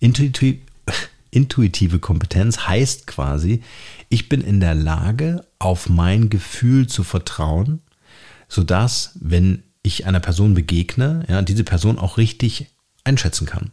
Intuitiv, 0.00 0.56
intuitive 1.30 1.98
Kompetenz 1.98 2.66
heißt 2.66 3.06
quasi, 3.06 3.62
ich 4.08 4.28
bin 4.28 4.40
in 4.40 4.60
der 4.60 4.74
Lage, 4.74 5.44
auf 5.58 5.88
mein 5.88 6.30
Gefühl 6.30 6.86
zu 6.86 7.02
vertrauen, 7.02 7.80
sodass, 8.48 9.12
wenn 9.20 9.62
ich 9.82 10.06
einer 10.06 10.20
Person 10.20 10.54
begegne, 10.54 11.24
ja, 11.28 11.42
diese 11.42 11.64
Person 11.64 11.98
auch 11.98 12.16
richtig 12.16 12.66
einschätzen 13.04 13.46
kann. 13.46 13.70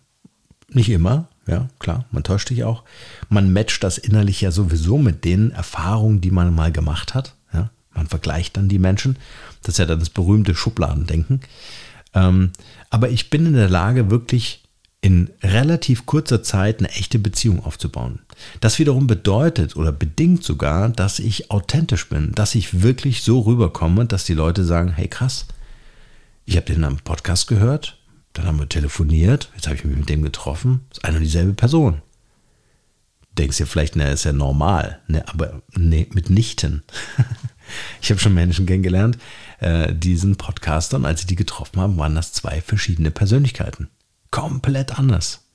Nicht 0.69 0.89
immer, 0.89 1.29
ja, 1.47 1.69
klar, 1.79 2.05
man 2.11 2.23
täuscht 2.23 2.49
sich 2.49 2.63
auch. 2.63 2.83
Man 3.29 3.53
matcht 3.53 3.83
das 3.83 3.97
innerlich 3.97 4.41
ja 4.41 4.51
sowieso 4.51 4.97
mit 4.97 5.23
den 5.23 5.51
Erfahrungen, 5.51 6.21
die 6.21 6.31
man 6.31 6.53
mal 6.53 6.71
gemacht 6.71 7.13
hat. 7.13 7.35
Man 7.95 8.07
vergleicht 8.07 8.57
dann 8.57 8.69
die 8.69 8.79
Menschen. 8.79 9.17
Das 9.61 9.75
ist 9.75 9.79
ja 9.79 9.85
dann 9.85 9.99
das 9.99 10.09
berühmte 10.09 10.53
Schubladendenken. 10.53 11.41
Ähm, 12.13 12.51
aber 12.89 13.09
ich 13.09 13.29
bin 13.29 13.45
in 13.45 13.53
der 13.53 13.69
Lage, 13.69 14.09
wirklich 14.11 14.63
in 15.01 15.29
relativ 15.43 16.07
kurzer 16.07 16.41
Zeit 16.41 16.79
eine 16.79 16.89
echte 16.89 17.19
Beziehung 17.19 17.63
aufzubauen. 17.63 18.21
Das 18.59 18.79
wiederum 18.79 19.05
bedeutet 19.05 19.75
oder 19.75 19.91
bedingt 19.91 20.43
sogar, 20.43 20.89
dass 20.89 21.19
ich 21.19 21.51
authentisch 21.51 22.09
bin, 22.09 22.31
dass 22.33 22.55
ich 22.55 22.81
wirklich 22.81 23.21
so 23.21 23.41
rüberkomme, 23.41 24.05
dass 24.05 24.23
die 24.23 24.33
Leute 24.33 24.65
sagen, 24.65 24.91
hey 24.91 25.07
krass, 25.07 25.45
ich 26.45 26.57
habe 26.57 26.65
den 26.65 26.83
am 26.83 26.97
Podcast 26.97 27.47
gehört, 27.47 27.99
dann 28.33 28.47
haben 28.47 28.59
wir 28.59 28.67
telefoniert, 28.67 29.51
jetzt 29.55 29.67
habe 29.67 29.75
ich 29.75 29.85
mich 29.85 29.95
mit 29.95 30.09
dem 30.09 30.23
getroffen, 30.23 30.81
ist 30.91 31.05
eine 31.05 31.17
und 31.17 31.23
dieselbe 31.23 31.53
Person. 31.53 32.01
Denkst 33.37 33.57
dir 33.57 33.67
vielleicht, 33.67 33.95
na, 33.95 34.09
ist 34.09 34.23
ja 34.23 34.33
normal, 34.33 35.01
ne, 35.07 35.23
aber 35.27 35.61
nee, 35.75 36.07
mitnichten. 36.13 36.83
Ich 38.01 38.09
habe 38.09 38.19
schon 38.19 38.33
Menschen 38.33 38.65
kennengelernt, 38.65 39.17
äh, 39.59 39.93
diesen 39.93 40.35
Podcaster, 40.35 40.97
und 40.97 41.05
als 41.05 41.21
ich 41.21 41.27
die 41.27 41.35
getroffen 41.35 41.79
habe, 41.79 41.97
waren 41.97 42.15
das 42.15 42.33
zwei 42.33 42.61
verschiedene 42.61 43.11
Persönlichkeiten. 43.11 43.89
Komplett 44.31 44.97
anders. 44.97 45.45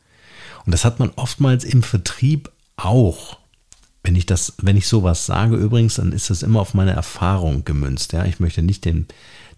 Und 0.64 0.73
das 0.73 0.85
hat 0.85 0.99
man 0.99 1.11
oftmals 1.16 1.64
im 1.64 1.83
Vertrieb 1.83 2.51
auch. 2.77 3.38
Wenn 4.03 4.16
ich 4.16 4.25
das, 4.25 4.55
wenn 4.59 4.77
ich 4.77 4.88
sowas 4.88 5.27
sage 5.27 5.57
übrigens, 5.57 5.96
dann 5.96 6.12
ist 6.12 6.31
das 6.31 6.42
immer 6.42 6.61
auf 6.61 6.73
meine 6.73 6.92
Erfahrung 6.92 7.64
gemünzt. 7.64 8.12
Ja, 8.12 8.25
ich 8.25 8.40
möchte 8.40 8.62
nicht 8.62 8.85
den, 8.85 9.07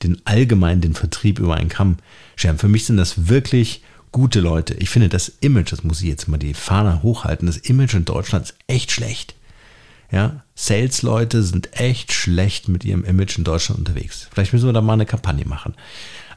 den 0.02 0.20
allgemeinen, 0.24 0.80
den 0.80 0.94
Vertrieb 0.94 1.38
über 1.38 1.54
einen 1.54 1.68
Kamm 1.68 1.98
scheren. 2.34 2.58
Für 2.58 2.68
mich 2.68 2.86
sind 2.86 2.96
das 2.96 3.28
wirklich 3.28 3.82
gute 4.10 4.40
Leute. 4.40 4.74
Ich 4.74 4.90
finde 4.90 5.08
das 5.08 5.28
Image, 5.40 5.72
das 5.72 5.84
muss 5.84 6.02
ich 6.02 6.08
jetzt 6.08 6.28
mal 6.28 6.38
die 6.38 6.54
Fahne 6.54 7.02
hochhalten, 7.02 7.46
das 7.46 7.56
Image 7.56 7.94
in 7.94 8.04
Deutschland 8.04 8.46
ist 8.46 8.54
echt 8.66 8.90
schlecht. 8.90 9.34
Ja, 10.12 10.42
Sales-Leute 10.54 11.42
sind 11.42 11.80
echt 11.80 12.12
schlecht 12.12 12.68
mit 12.68 12.84
ihrem 12.84 13.04
Image 13.04 13.38
in 13.38 13.44
Deutschland 13.44 13.78
unterwegs. 13.78 14.28
Vielleicht 14.30 14.52
müssen 14.52 14.66
wir 14.66 14.74
da 14.74 14.82
mal 14.82 14.92
eine 14.92 15.06
Kampagne 15.06 15.46
machen. 15.46 15.74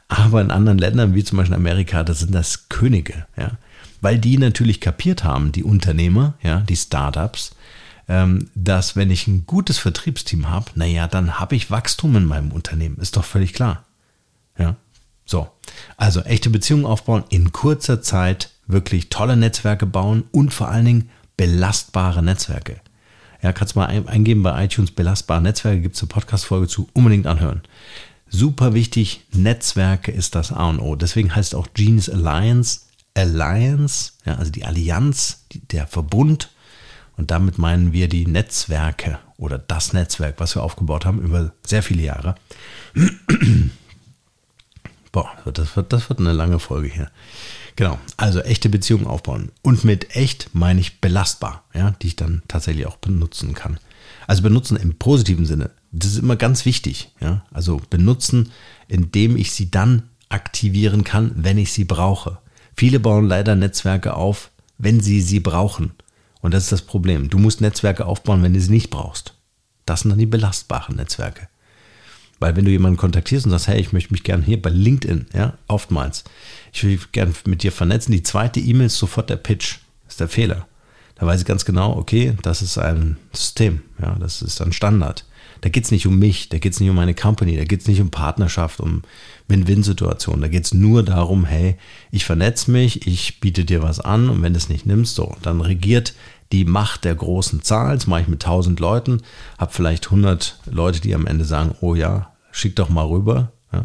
Aber 0.08 0.40
in 0.40 0.50
anderen 0.50 0.78
Ländern, 0.78 1.14
wie 1.14 1.24
zum 1.24 1.36
Beispiel 1.36 1.56
Amerika, 1.56 2.02
da 2.02 2.14
sind 2.14 2.34
das 2.34 2.68
Könige, 2.68 3.26
ja. 3.36 3.52
Weil 4.00 4.18
die 4.18 4.38
natürlich 4.38 4.80
kapiert 4.80 5.24
haben, 5.24 5.52
die 5.52 5.64
Unternehmer, 5.64 6.34
ja, 6.42 6.60
die 6.60 6.76
Startups, 6.76 7.54
ähm, 8.08 8.50
dass 8.54 8.96
wenn 8.96 9.10
ich 9.10 9.26
ein 9.26 9.46
gutes 9.46 9.78
Vertriebsteam 9.78 10.48
habe, 10.48 10.70
naja, 10.74 11.06
dann 11.06 11.38
habe 11.38 11.56
ich 11.56 11.70
Wachstum 11.70 12.16
in 12.16 12.24
meinem 12.24 12.52
Unternehmen. 12.52 12.98
Ist 12.98 13.16
doch 13.16 13.24
völlig 13.24 13.52
klar. 13.52 13.84
Ja. 14.58 14.76
So. 15.24 15.48
Also 15.96 16.20
echte 16.20 16.50
Beziehungen 16.50 16.86
aufbauen, 16.86 17.24
in 17.28 17.52
kurzer 17.52 18.00
Zeit 18.00 18.50
wirklich 18.66 19.10
tolle 19.10 19.36
Netzwerke 19.36 19.86
bauen 19.86 20.24
und 20.30 20.54
vor 20.54 20.68
allen 20.68 20.84
Dingen 20.84 21.10
belastbare 21.36 22.22
Netzwerke. 22.22 22.80
Ja, 23.46 23.52
kannst 23.52 23.76
du 23.76 23.78
mal 23.78 23.86
eingeben 23.86 24.42
bei 24.42 24.64
iTunes 24.64 24.90
belastbare 24.90 25.40
Netzwerke, 25.40 25.80
gibt 25.80 25.94
es 25.94 26.02
eine 26.02 26.08
Podcast-Folge 26.08 26.66
zu, 26.66 26.88
unbedingt 26.94 27.28
anhören. 27.28 27.62
Super 28.28 28.74
wichtig, 28.74 29.20
Netzwerke 29.30 30.10
ist 30.10 30.34
das 30.34 30.50
A 30.50 30.68
und 30.68 30.80
O. 30.80 30.96
Deswegen 30.96 31.32
heißt 31.32 31.54
auch 31.54 31.68
Genius 31.72 32.10
Alliance 32.10 32.80
Alliance, 33.14 34.14
ja, 34.24 34.34
also 34.34 34.50
die 34.50 34.64
Allianz, 34.64 35.44
die, 35.52 35.60
der 35.60 35.86
Verbund. 35.86 36.50
Und 37.16 37.30
damit 37.30 37.56
meinen 37.56 37.92
wir 37.92 38.08
die 38.08 38.26
Netzwerke 38.26 39.20
oder 39.36 39.58
das 39.58 39.92
Netzwerk, 39.92 40.40
was 40.40 40.56
wir 40.56 40.64
aufgebaut 40.64 41.06
haben 41.06 41.20
über 41.20 41.52
sehr 41.64 41.84
viele 41.84 42.02
Jahre. 42.02 42.34
Boah, 45.12 45.30
das 45.54 45.76
wird, 45.76 45.92
das 45.92 46.08
wird 46.08 46.18
eine 46.18 46.32
lange 46.32 46.58
Folge 46.58 46.88
hier. 46.88 47.12
Genau, 47.76 47.98
also 48.16 48.40
echte 48.40 48.70
Beziehungen 48.70 49.06
aufbauen. 49.06 49.52
Und 49.62 49.84
mit 49.84 50.16
echt 50.16 50.50
meine 50.54 50.80
ich 50.80 51.00
belastbar, 51.00 51.64
ja, 51.74 51.92
die 52.02 52.08
ich 52.08 52.16
dann 52.16 52.42
tatsächlich 52.48 52.86
auch 52.86 52.96
benutzen 52.96 53.54
kann. 53.54 53.78
Also 54.26 54.42
benutzen 54.42 54.76
im 54.76 54.96
positiven 54.98 55.44
Sinne. 55.44 55.70
Das 55.92 56.10
ist 56.10 56.18
immer 56.18 56.36
ganz 56.36 56.64
wichtig, 56.64 57.12
ja. 57.20 57.44
Also 57.52 57.80
benutzen, 57.90 58.50
indem 58.88 59.36
ich 59.36 59.52
sie 59.52 59.70
dann 59.70 60.04
aktivieren 60.30 61.04
kann, 61.04 61.32
wenn 61.36 61.58
ich 61.58 61.72
sie 61.72 61.84
brauche. 61.84 62.38
Viele 62.76 62.98
bauen 62.98 63.28
leider 63.28 63.54
Netzwerke 63.54 64.14
auf, 64.14 64.50
wenn 64.78 65.00
sie 65.00 65.20
sie 65.20 65.40
brauchen. 65.40 65.92
Und 66.40 66.54
das 66.54 66.64
ist 66.64 66.72
das 66.72 66.82
Problem. 66.82 67.28
Du 67.28 67.38
musst 67.38 67.60
Netzwerke 67.60 68.06
aufbauen, 68.06 68.42
wenn 68.42 68.54
du 68.54 68.60
sie 68.60 68.70
nicht 68.70 68.90
brauchst. 68.90 69.34
Das 69.84 70.00
sind 70.00 70.10
dann 70.10 70.18
die 70.18 70.26
belastbaren 70.26 70.96
Netzwerke. 70.96 71.48
Weil 72.38 72.54
wenn 72.54 72.64
du 72.64 72.70
jemanden 72.70 72.98
kontaktierst 72.98 73.46
und 73.46 73.52
sagst, 73.52 73.68
hey, 73.68 73.80
ich 73.80 73.92
möchte 73.92 74.12
mich 74.12 74.22
gerne 74.22 74.44
hier 74.44 74.60
bei 74.60 74.70
LinkedIn, 74.70 75.26
ja, 75.34 75.54
oftmals, 75.68 76.24
ich 76.72 76.84
will 76.84 76.98
gerne 77.12 77.32
mit 77.46 77.62
dir 77.62 77.72
vernetzen, 77.72 78.12
die 78.12 78.22
zweite 78.22 78.60
E-Mail 78.60 78.86
ist 78.86 78.98
sofort 78.98 79.30
der 79.30 79.36
Pitch, 79.36 79.78
ist 80.06 80.20
der 80.20 80.28
Fehler. 80.28 80.66
Da 81.14 81.26
weiß 81.26 81.40
ich 81.40 81.46
ganz 81.46 81.64
genau, 81.64 81.96
okay, 81.96 82.34
das 82.42 82.60
ist 82.60 82.76
ein 82.76 83.16
System, 83.32 83.80
ja, 84.00 84.16
das 84.20 84.42
ist 84.42 84.60
ein 84.60 84.72
Standard. 84.72 85.24
Da 85.62 85.70
geht 85.70 85.84
es 85.84 85.90
nicht 85.90 86.06
um 86.06 86.18
mich, 86.18 86.50
da 86.50 86.58
geht 86.58 86.74
es 86.74 86.80
nicht 86.80 86.90
um 86.90 86.96
meine 86.96 87.14
Company, 87.14 87.56
da 87.56 87.64
geht 87.64 87.80
es 87.80 87.88
nicht 87.88 88.02
um 88.02 88.10
Partnerschaft, 88.10 88.80
um 88.80 89.02
Win-Win-Situation. 89.48 90.42
Da 90.42 90.48
geht 90.48 90.66
es 90.66 90.74
nur 90.74 91.02
darum, 91.02 91.46
hey, 91.46 91.76
ich 92.10 92.26
vernetze 92.26 92.70
mich, 92.70 93.06
ich 93.06 93.40
biete 93.40 93.64
dir 93.64 93.82
was 93.82 93.98
an 93.98 94.28
und 94.28 94.42
wenn 94.42 94.52
du 94.52 94.58
es 94.58 94.68
nicht 94.68 94.84
nimmst, 94.84 95.14
so, 95.14 95.34
dann 95.40 95.62
regiert 95.62 96.14
die 96.52 96.64
Macht 96.64 97.04
der 97.04 97.14
großen 97.14 97.62
Zahl. 97.62 97.96
Das 97.96 98.06
mache 98.06 98.22
ich 98.22 98.28
mit 98.28 98.44
1000 98.44 98.80
Leuten, 98.80 99.22
habe 99.58 99.72
vielleicht 99.72 100.06
100 100.06 100.60
Leute, 100.66 101.00
die 101.00 101.14
am 101.14 101.26
Ende 101.26 101.44
sagen, 101.44 101.74
oh 101.80 101.94
ja, 101.94 102.32
schick 102.50 102.76
doch 102.76 102.88
mal 102.88 103.06
rüber. 103.06 103.52
Ja. 103.72 103.84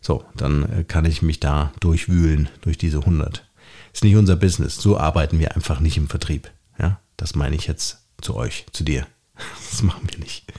So, 0.00 0.24
dann 0.36 0.62
äh, 0.70 0.84
kann 0.84 1.04
ich 1.04 1.22
mich 1.22 1.40
da 1.40 1.72
durchwühlen 1.80 2.48
durch 2.60 2.78
diese 2.78 2.98
100. 2.98 3.44
Ist 3.92 4.04
nicht 4.04 4.16
unser 4.16 4.36
Business. 4.36 4.76
So 4.76 4.98
arbeiten 4.98 5.38
wir 5.38 5.54
einfach 5.54 5.80
nicht 5.80 5.96
im 5.96 6.08
Vertrieb. 6.08 6.50
Ja, 6.78 7.00
das 7.16 7.34
meine 7.34 7.56
ich 7.56 7.66
jetzt 7.66 7.98
zu 8.20 8.36
euch, 8.36 8.66
zu 8.72 8.84
dir. 8.84 9.06
Das 9.70 9.82
machen 9.82 10.08
wir 10.10 10.18
nicht. 10.18 10.50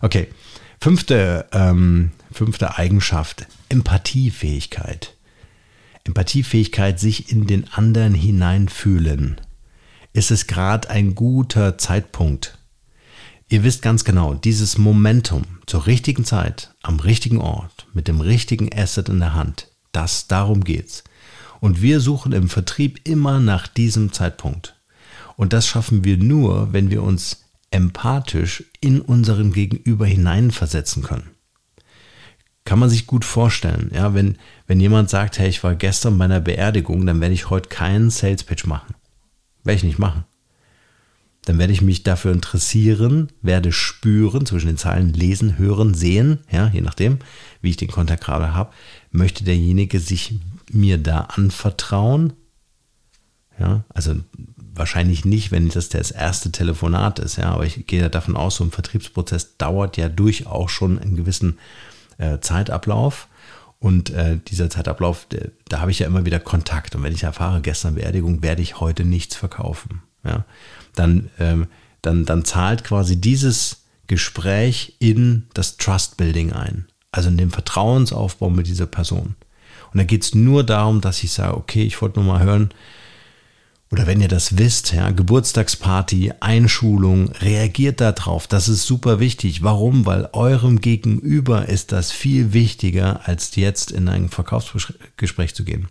Okay, 0.00 0.28
fünfte, 0.80 1.46
ähm, 1.50 2.12
fünfte 2.30 2.76
Eigenschaft, 2.76 3.46
Empathiefähigkeit. 3.68 5.16
Empathiefähigkeit, 6.04 7.00
sich 7.00 7.32
in 7.32 7.46
den 7.46 7.72
anderen 7.72 8.14
hineinfühlen 8.14 9.40
ist 10.14 10.30
es 10.30 10.46
gerade 10.46 10.88
ein 10.88 11.14
guter 11.14 11.76
Zeitpunkt. 11.76 12.56
Ihr 13.48 13.64
wisst 13.64 13.82
ganz 13.82 14.04
genau, 14.04 14.32
dieses 14.32 14.78
Momentum 14.78 15.42
zur 15.66 15.86
richtigen 15.86 16.24
Zeit, 16.24 16.74
am 16.82 17.00
richtigen 17.00 17.40
Ort, 17.40 17.88
mit 17.92 18.08
dem 18.08 18.20
richtigen 18.20 18.70
Asset 18.72 19.10
in 19.10 19.18
der 19.18 19.34
Hand, 19.34 19.68
das 19.92 20.28
darum 20.28 20.64
geht's. 20.64 21.04
Und 21.60 21.82
wir 21.82 22.00
suchen 22.00 22.32
im 22.32 22.48
Vertrieb 22.48 23.06
immer 23.06 23.40
nach 23.40 23.66
diesem 23.66 24.12
Zeitpunkt. 24.12 24.80
Und 25.36 25.52
das 25.52 25.66
schaffen 25.66 26.04
wir 26.04 26.16
nur, 26.16 26.72
wenn 26.72 26.90
wir 26.90 27.02
uns 27.02 27.44
empathisch 27.70 28.64
in 28.80 29.00
unseren 29.00 29.52
Gegenüber 29.52 30.06
hineinversetzen 30.06 31.02
können. 31.02 31.30
Kann 32.64 32.78
man 32.78 32.88
sich 32.88 33.06
gut 33.06 33.24
vorstellen, 33.24 33.90
ja, 33.92 34.14
wenn, 34.14 34.38
wenn 34.68 34.80
jemand 34.80 35.10
sagt, 35.10 35.38
hey, 35.38 35.48
ich 35.48 35.64
war 35.64 35.74
gestern 35.74 36.16
bei 36.18 36.26
einer 36.26 36.40
Beerdigung, 36.40 37.04
dann 37.04 37.20
werde 37.20 37.34
ich 37.34 37.50
heute 37.50 37.68
keinen 37.68 38.10
Sales 38.10 38.44
Pitch 38.44 38.64
machen. 38.64 38.94
Werde 39.64 39.76
ich 39.76 39.84
nicht 39.84 39.98
machen. 39.98 40.24
Dann 41.46 41.58
werde 41.58 41.72
ich 41.72 41.82
mich 41.82 42.02
dafür 42.02 42.32
interessieren, 42.32 43.30
werde 43.42 43.70
spüren, 43.72 44.46
zwischen 44.46 44.68
den 44.68 44.78
Zeilen 44.78 45.12
lesen, 45.12 45.58
hören, 45.58 45.92
sehen, 45.92 46.38
ja, 46.50 46.68
je 46.68 46.80
nachdem, 46.80 47.18
wie 47.60 47.70
ich 47.70 47.76
den 47.76 47.90
Kontakt 47.90 48.24
gerade 48.24 48.54
habe. 48.54 48.72
Möchte 49.10 49.44
derjenige 49.44 50.00
sich 50.00 50.38
mir 50.70 50.96
da 50.96 51.20
anvertrauen? 51.20 52.32
Ja, 53.58 53.84
also 53.90 54.14
wahrscheinlich 54.56 55.24
nicht, 55.24 55.52
wenn 55.52 55.68
das 55.68 55.88
das 55.88 56.10
erste 56.10 56.50
Telefonat 56.50 57.18
ist, 57.18 57.36
ja, 57.36 57.52
aber 57.52 57.66
ich 57.66 57.86
gehe 57.86 58.08
davon 58.10 58.36
aus, 58.36 58.56
so 58.56 58.64
ein 58.64 58.70
Vertriebsprozess 58.70 59.56
dauert 59.56 59.96
ja 59.96 60.08
durchaus 60.08 60.70
schon 60.70 60.98
einen 60.98 61.14
gewissen 61.14 61.58
äh, 62.18 62.38
Zeitablauf. 62.40 63.28
Und 63.84 64.08
äh, 64.08 64.38
dieser 64.48 64.70
Zeitablauf, 64.70 65.26
der, 65.26 65.50
da 65.68 65.80
habe 65.80 65.90
ich 65.90 65.98
ja 65.98 66.06
immer 66.06 66.24
wieder 66.24 66.40
Kontakt. 66.40 66.94
Und 66.94 67.02
wenn 67.02 67.12
ich 67.12 67.24
erfahre, 67.24 67.60
gestern 67.60 67.96
Beerdigung, 67.96 68.42
werde 68.42 68.62
ich 68.62 68.80
heute 68.80 69.04
nichts 69.04 69.36
verkaufen. 69.36 70.00
Ja? 70.24 70.46
Dann, 70.94 71.28
ähm, 71.38 71.66
dann, 72.00 72.24
dann 72.24 72.46
zahlt 72.46 72.82
quasi 72.82 73.20
dieses 73.20 73.82
Gespräch 74.06 74.96
in 75.00 75.48
das 75.52 75.76
Trust 75.76 76.16
Building 76.16 76.54
ein. 76.54 76.86
Also 77.12 77.28
in 77.28 77.36
den 77.36 77.50
Vertrauensaufbau 77.50 78.48
mit 78.48 78.68
dieser 78.68 78.86
Person. 78.86 79.36
Und 79.92 79.98
da 79.98 80.04
geht 80.04 80.22
es 80.22 80.34
nur 80.34 80.64
darum, 80.64 81.02
dass 81.02 81.22
ich 81.22 81.32
sage, 81.32 81.54
okay, 81.54 81.82
ich 81.82 82.00
wollte 82.00 82.18
nur 82.18 82.32
mal 82.32 82.42
hören, 82.42 82.70
oder 83.90 84.06
wenn 84.06 84.20
ihr 84.20 84.28
das 84.28 84.58
wisst, 84.58 84.92
ja, 84.92 85.10
Geburtstagsparty, 85.10 86.32
Einschulung, 86.40 87.28
reagiert 87.40 88.00
darauf. 88.00 88.46
Das 88.46 88.68
ist 88.68 88.86
super 88.86 89.20
wichtig. 89.20 89.62
Warum? 89.62 90.06
Weil 90.06 90.28
eurem 90.32 90.80
Gegenüber 90.80 91.68
ist 91.68 91.92
das 91.92 92.10
viel 92.10 92.52
wichtiger, 92.52 93.20
als 93.28 93.54
jetzt 93.56 93.92
in 93.92 94.08
ein 94.08 94.30
Verkaufsgespräch 94.30 95.54
zu 95.54 95.64
gehen. 95.64 95.88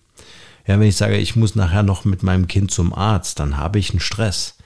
Ja, 0.67 0.79
wenn 0.79 0.87
ich 0.87 0.95
sage, 0.95 1.17
ich 1.17 1.35
muss 1.35 1.55
nachher 1.55 1.83
noch 1.83 2.03
mit 2.03 2.23
meinem 2.23 2.47
Kind 2.47 2.71
zum 2.71 2.93
Arzt, 2.93 3.39
dann 3.39 3.57
habe 3.57 3.79
ich 3.79 3.91
einen 3.91 3.99
Stress. 3.99 4.57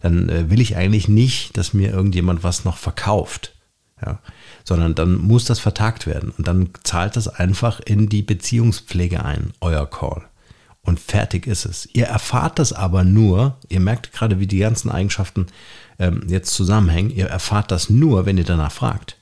Dann 0.00 0.28
äh, 0.28 0.50
will 0.50 0.60
ich 0.60 0.76
eigentlich 0.76 1.06
nicht, 1.06 1.56
dass 1.56 1.74
mir 1.74 1.90
irgendjemand 1.92 2.42
was 2.42 2.64
noch 2.64 2.76
verkauft. 2.76 3.54
Ja, 4.04 4.18
sondern 4.64 4.94
dann 4.94 5.16
muss 5.16 5.44
das 5.44 5.60
vertagt 5.60 6.06
werden. 6.06 6.32
Und 6.36 6.48
dann 6.48 6.70
zahlt 6.84 7.16
das 7.16 7.28
einfach 7.28 7.80
in 7.80 8.08
die 8.08 8.22
Beziehungspflege 8.22 9.22
ein, 9.22 9.52
euer 9.60 9.88
Call 9.88 10.29
und 10.82 10.98
fertig 10.98 11.46
ist 11.46 11.66
es. 11.66 11.88
Ihr 11.92 12.06
erfahrt 12.06 12.58
das 12.58 12.72
aber 12.72 13.04
nur, 13.04 13.58
ihr 13.68 13.80
merkt 13.80 14.12
gerade, 14.12 14.40
wie 14.40 14.46
die 14.46 14.58
ganzen 14.58 14.90
Eigenschaften 14.90 15.46
ähm, 15.98 16.24
jetzt 16.28 16.54
zusammenhängen, 16.54 17.10
ihr 17.10 17.26
erfahrt 17.26 17.70
das 17.70 17.90
nur, 17.90 18.26
wenn 18.26 18.38
ihr 18.38 18.44
danach 18.44 18.72
fragt. 18.72 19.16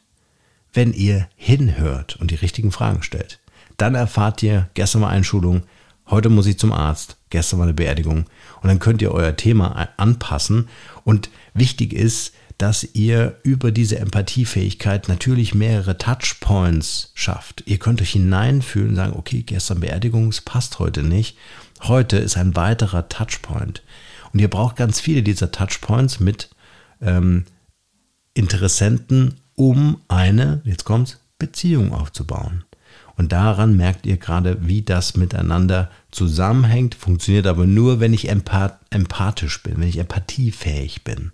Wenn 0.72 0.92
ihr 0.92 1.28
hinhört 1.36 2.16
und 2.16 2.30
die 2.30 2.36
richtigen 2.36 2.70
Fragen 2.70 3.02
stellt. 3.02 3.40
Dann 3.76 3.94
erfahrt 3.94 4.42
ihr, 4.42 4.68
gestern 4.74 5.02
war 5.02 5.10
Einschulung, 5.10 5.62
heute 6.08 6.28
muss 6.28 6.46
ich 6.46 6.58
zum 6.58 6.72
Arzt, 6.72 7.16
gestern 7.30 7.58
war 7.58 7.66
eine 7.66 7.74
Beerdigung. 7.74 8.26
Und 8.60 8.68
dann 8.68 8.78
könnt 8.78 9.02
ihr 9.02 9.12
euer 9.12 9.36
Thema 9.36 9.88
anpassen. 9.96 10.68
Und 11.04 11.30
wichtig 11.54 11.92
ist, 11.92 12.32
dass 12.58 12.82
ihr 12.94 13.38
über 13.44 13.70
diese 13.70 14.00
Empathiefähigkeit 14.00 15.08
natürlich 15.08 15.54
mehrere 15.54 15.96
Touchpoints 15.96 17.12
schafft. 17.14 17.62
Ihr 17.66 17.78
könnt 17.78 18.02
euch 18.02 18.10
hineinfühlen 18.10 18.90
und 18.90 18.96
sagen, 18.96 19.16
okay, 19.16 19.42
gestern 19.42 19.80
Beerdigung, 19.80 20.28
es 20.28 20.40
passt 20.40 20.80
heute 20.80 21.04
nicht. 21.04 21.36
Heute 21.82 22.16
ist 22.18 22.36
ein 22.36 22.56
weiterer 22.56 23.08
Touchpoint. 23.08 23.82
Und 24.32 24.40
ihr 24.40 24.48
braucht 24.48 24.74
ganz 24.74 24.98
viele 24.98 25.22
dieser 25.22 25.52
Touchpoints 25.52 26.18
mit 26.18 26.50
ähm, 27.00 27.44
Interessenten, 28.34 29.34
um 29.54 30.00
eine, 30.08 30.60
jetzt 30.64 30.84
kommt's, 30.84 31.18
Beziehung 31.38 31.92
aufzubauen. 31.92 32.64
Und 33.16 33.32
daran 33.32 33.76
merkt 33.76 34.06
ihr 34.06 34.16
gerade, 34.16 34.66
wie 34.66 34.82
das 34.82 35.16
miteinander 35.16 35.90
zusammenhängt, 36.10 36.94
funktioniert 36.96 37.46
aber 37.46 37.66
nur, 37.66 38.00
wenn 38.00 38.12
ich 38.12 38.28
empath 38.28 38.78
empathisch 38.90 39.62
bin, 39.62 39.80
wenn 39.80 39.88
ich 39.88 39.98
empathiefähig 39.98 41.02
bin. 41.04 41.32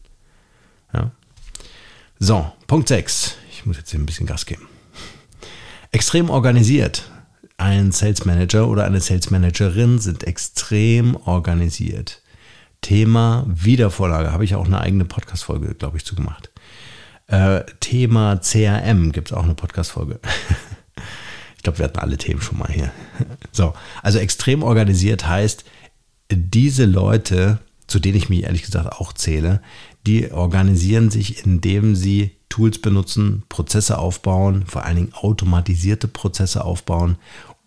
So, 2.27 2.51
Punkt 2.69 2.89
6. 2.89 3.37
Ich 3.51 3.67
muss 3.67 3.77
jetzt 3.77 3.91
hier 3.91 4.01
ein 4.01 4.07
bisschen 4.07 4.27
Gas 4.27 4.47
geben. 4.47 4.67
Extrem 5.93 6.31
organisiert. 6.31 7.11
Ein 7.59 7.93
Sales 7.93 8.25
Manager 8.25 8.67
oder 8.67 8.87
eine 8.87 9.03
Sales 9.03 9.29
Managerin 9.29 9.99
sind 9.99 10.25
extrem 10.25 11.17
organisiert. 11.17 12.23
Thema 12.81 13.45
Wiedervorlage. 13.47 14.33
Habe 14.33 14.43
ich 14.43 14.55
auch 14.55 14.65
eine 14.65 14.81
eigene 14.81 15.05
Podcast-Folge, 15.05 15.75
glaube 15.75 15.99
ich, 15.99 16.07
zugemacht. 16.07 16.51
Äh, 17.27 17.65
Thema 17.81 18.39
CRM 18.39 19.13
gibt 19.13 19.31
es 19.31 19.37
auch 19.37 19.45
eine 19.45 19.55
Podcast-Folge. 19.55 20.19
ich 21.57 21.63
glaube, 21.63 21.77
wir 21.77 21.85
hatten 21.85 21.99
alle 21.99 22.17
Themen 22.17 22.41
schon 22.41 22.57
mal 22.57 22.73
hier. 22.73 22.91
so, 23.53 23.75
also 24.03 24.19
extrem 24.19 24.63
organisiert 24.63 25.29
heißt, 25.29 25.67
diese 26.31 26.87
Leute, 26.87 27.59
zu 27.87 27.99
denen 27.99 28.17
ich 28.17 28.31
mich 28.31 28.45
ehrlich 28.45 28.63
gesagt 28.63 28.91
auch 28.93 29.13
zähle, 29.13 29.61
die 30.07 30.31
organisieren 30.31 31.11
sich, 31.11 31.45
indem 31.45 31.97
sie 31.97 32.33
Tools 32.49 32.79
benutzen, 32.79 33.43
Prozesse 33.49 33.99
aufbauen, 33.99 34.65
vor 34.67 34.85
allen 34.85 34.97
Dingen 34.97 35.15
automatisierte 35.15 36.09
Prozesse 36.09 36.65
aufbauen 36.65 37.17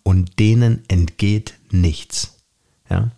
und 0.02 0.38
denen 0.38 0.82
entgeht 0.88 1.54
nichts. 1.70 2.38
Ja? 2.88 3.10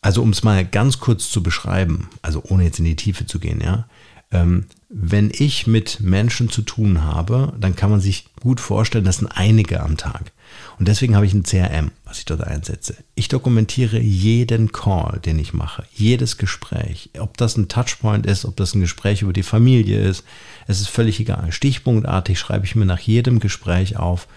Also 0.00 0.22
um 0.22 0.30
es 0.30 0.42
mal 0.42 0.64
ganz 0.64 1.00
kurz 1.00 1.30
zu 1.30 1.42
beschreiben, 1.42 2.08
also 2.22 2.42
ohne 2.48 2.64
jetzt 2.64 2.78
in 2.78 2.84
die 2.84 2.96
Tiefe 2.96 3.26
zu 3.26 3.38
gehen, 3.38 3.60
ja, 3.62 3.88
ähm, 4.30 4.66
wenn 4.96 5.32
ich 5.36 5.66
mit 5.66 5.98
Menschen 6.00 6.48
zu 6.48 6.62
tun 6.62 7.02
habe, 7.02 7.52
dann 7.58 7.74
kann 7.74 7.90
man 7.90 8.00
sich 8.00 8.26
gut 8.40 8.60
vorstellen, 8.60 9.04
das 9.04 9.16
sind 9.16 9.26
einige 9.26 9.82
am 9.82 9.96
Tag. 9.96 10.30
Und 10.78 10.86
deswegen 10.86 11.16
habe 11.16 11.26
ich 11.26 11.34
ein 11.34 11.42
CRM, 11.42 11.90
was 12.04 12.20
ich 12.20 12.26
dort 12.26 12.44
einsetze. 12.44 12.94
Ich 13.16 13.26
dokumentiere 13.26 13.98
jeden 13.98 14.70
Call, 14.70 15.18
den 15.24 15.40
ich 15.40 15.52
mache, 15.52 15.84
jedes 15.92 16.38
Gespräch. 16.38 17.10
Ob 17.18 17.36
das 17.36 17.56
ein 17.56 17.66
Touchpoint 17.66 18.24
ist, 18.24 18.44
ob 18.44 18.56
das 18.56 18.76
ein 18.76 18.80
Gespräch 18.82 19.22
über 19.22 19.32
die 19.32 19.42
Familie 19.42 20.00
ist, 20.00 20.22
es 20.68 20.80
ist 20.80 20.88
völlig 20.88 21.18
egal. 21.18 21.50
Stichpunktartig 21.50 22.38
schreibe 22.38 22.64
ich 22.64 22.76
mir 22.76 22.86
nach 22.86 23.00
jedem 23.00 23.40
Gespräch 23.40 23.96
auf, 23.96 24.28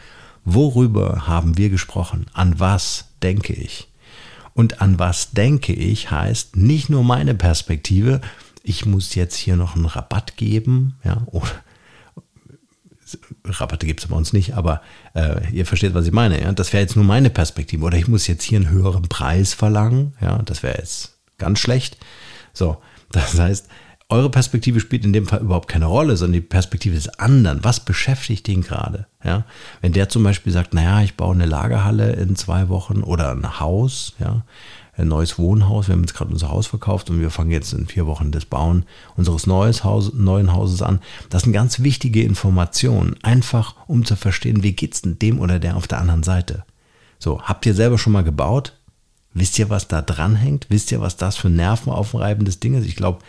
worüber 0.43 1.27
haben 1.27 1.59
wir 1.59 1.69
gesprochen, 1.69 2.25
an 2.33 2.59
was 2.59 3.05
denke 3.21 3.53
ich. 3.53 3.89
Und 4.55 4.81
an 4.81 4.97
was 4.97 5.31
denke 5.31 5.73
ich 5.73 6.09
heißt 6.09 6.55
nicht 6.55 6.89
nur 6.89 7.03
meine 7.03 7.35
Perspektive, 7.35 8.21
ich 8.67 8.85
muss 8.85 9.15
jetzt 9.15 9.35
hier 9.35 9.55
noch 9.55 9.75
einen 9.75 9.85
Rabatt 9.85 10.35
geben, 10.35 10.95
ja, 11.03 11.21
oder 11.27 11.47
Rabatte 13.45 13.85
gibt 13.85 14.01
es 14.01 14.07
bei 14.07 14.15
uns 14.15 14.33
nicht, 14.33 14.55
aber 14.55 14.81
äh, 15.13 15.49
ihr 15.53 15.65
versteht, 15.65 15.93
was 15.93 16.05
ich 16.05 16.11
meine. 16.11 16.41
Ja? 16.41 16.51
Das 16.51 16.73
wäre 16.73 16.81
jetzt 16.81 16.97
nur 16.97 17.05
meine 17.05 17.29
Perspektive. 17.29 17.85
Oder 17.85 17.97
ich 17.97 18.09
muss 18.09 18.27
jetzt 18.27 18.43
hier 18.43 18.57
einen 18.57 18.69
höheren 18.69 19.03
Preis 19.03 19.53
verlangen. 19.53 20.13
Ja, 20.19 20.39
das 20.39 20.61
wäre 20.61 20.77
jetzt 20.77 21.17
ganz 21.37 21.59
schlecht. 21.59 21.97
So, 22.51 22.81
das 23.13 23.39
heißt, 23.39 23.69
eure 24.09 24.29
Perspektive 24.29 24.81
spielt 24.81 25.05
in 25.05 25.13
dem 25.13 25.25
Fall 25.25 25.39
überhaupt 25.39 25.69
keine 25.69 25.85
Rolle, 25.85 26.17
sondern 26.17 26.41
die 26.41 26.47
Perspektive 26.47 26.95
des 26.95 27.07
anderen. 27.19 27.63
Was 27.63 27.79
beschäftigt 27.79 28.45
den 28.47 28.61
gerade? 28.61 29.07
Ja, 29.23 29.45
wenn 29.79 29.93
der 29.93 30.09
zum 30.09 30.23
Beispiel 30.23 30.51
sagt, 30.51 30.73
naja, 30.73 31.01
ich 31.01 31.15
baue 31.15 31.33
eine 31.33 31.45
Lagerhalle 31.45 32.11
in 32.13 32.35
zwei 32.35 32.67
Wochen 32.67 33.03
oder 33.03 33.31
ein 33.31 33.61
Haus, 33.61 34.15
ja, 34.19 34.43
ein 34.97 35.07
neues 35.07 35.37
Wohnhaus. 35.37 35.87
Wir 35.87 35.93
haben 35.93 36.01
jetzt 36.01 36.15
gerade 36.15 36.31
unser 36.31 36.49
Haus 36.49 36.67
verkauft 36.67 37.09
und 37.09 37.21
wir 37.21 37.29
fangen 37.29 37.51
jetzt 37.51 37.71
in 37.73 37.87
vier 37.87 38.07
Wochen 38.07 38.31
das 38.31 38.45
Bauen 38.45 38.85
unseres 39.15 39.45
neues 39.45 39.83
Haus, 39.83 40.13
neuen 40.13 40.53
Hauses 40.53 40.81
an. 40.81 40.99
Das 41.29 41.43
sind 41.43 41.53
ganz 41.53 41.81
wichtige 41.81 42.23
Informationen, 42.23 43.15
einfach 43.21 43.75
um 43.87 44.05
zu 44.05 44.15
verstehen, 44.15 44.63
wie 44.63 44.73
geht's 44.73 45.03
denn 45.03 45.19
dem 45.19 45.39
oder 45.39 45.59
der 45.59 45.77
auf 45.77 45.87
der 45.87 45.99
anderen 45.99 46.23
Seite. 46.23 46.65
So, 47.19 47.41
habt 47.41 47.65
ihr 47.65 47.73
selber 47.73 47.97
schon 47.97 48.13
mal 48.13 48.23
gebaut? 48.23 48.73
Wisst 49.33 49.59
ihr, 49.59 49.69
was 49.69 49.87
da 49.87 50.01
dranhängt? 50.01 50.65
Wisst 50.69 50.91
ihr, 50.91 50.99
was 50.99 51.15
das 51.15 51.35
für 51.37 51.49
nervenaufreibendes 51.49 52.59
Ding 52.59 52.73
ist? 52.73 52.87
Ich 52.87 52.95
glaube, 52.95 53.19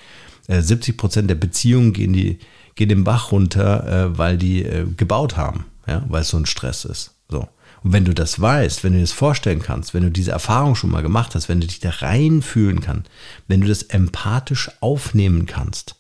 70 0.49 0.95
äh, 0.95 0.97
Prozent 0.97 1.31
der 1.31 1.35
Beziehungen 1.35 1.93
gehen, 1.93 2.15
die, 2.15 2.39
gehen 2.77 2.89
den 2.89 3.05
Bach 3.05 3.31
runter, 3.31 3.87
äh, 3.87 4.19
weil 4.19 4.39
die 4.39 4.65
äh, 4.65 4.87
gebaut 4.97 5.37
haben, 5.37 5.67
ja, 5.87 6.03
weil 6.09 6.23
es 6.23 6.31
so 6.31 6.39
ein 6.39 6.47
Stress 6.47 6.87
ist. 6.87 7.15
So. 7.29 7.47
Und 7.83 7.93
wenn 7.93 8.05
du 8.05 8.15
das 8.15 8.41
weißt, 8.41 8.83
wenn 8.83 8.93
du 8.93 8.99
dir 8.99 9.05
das 9.05 9.13
vorstellen 9.13 9.63
kannst, 9.63 9.95
wenn 9.95 10.03
du 10.03 10.11
diese 10.11 10.33
Erfahrung 10.33 10.75
schon 10.75 10.91
mal 10.91 11.03
gemacht 11.03 11.35
hast, 11.35 11.49
wenn 11.49 11.61
du 11.61 11.67
dich 11.67 11.81
da 11.81 11.91
reinfühlen 11.91 12.81
kannst, 12.81 13.11
wenn 13.47 13.61
du 13.61 13.69
das 13.69 13.85
empathisch 13.85 14.71
aufnehmen 14.81 15.47
kannst, 15.47 15.97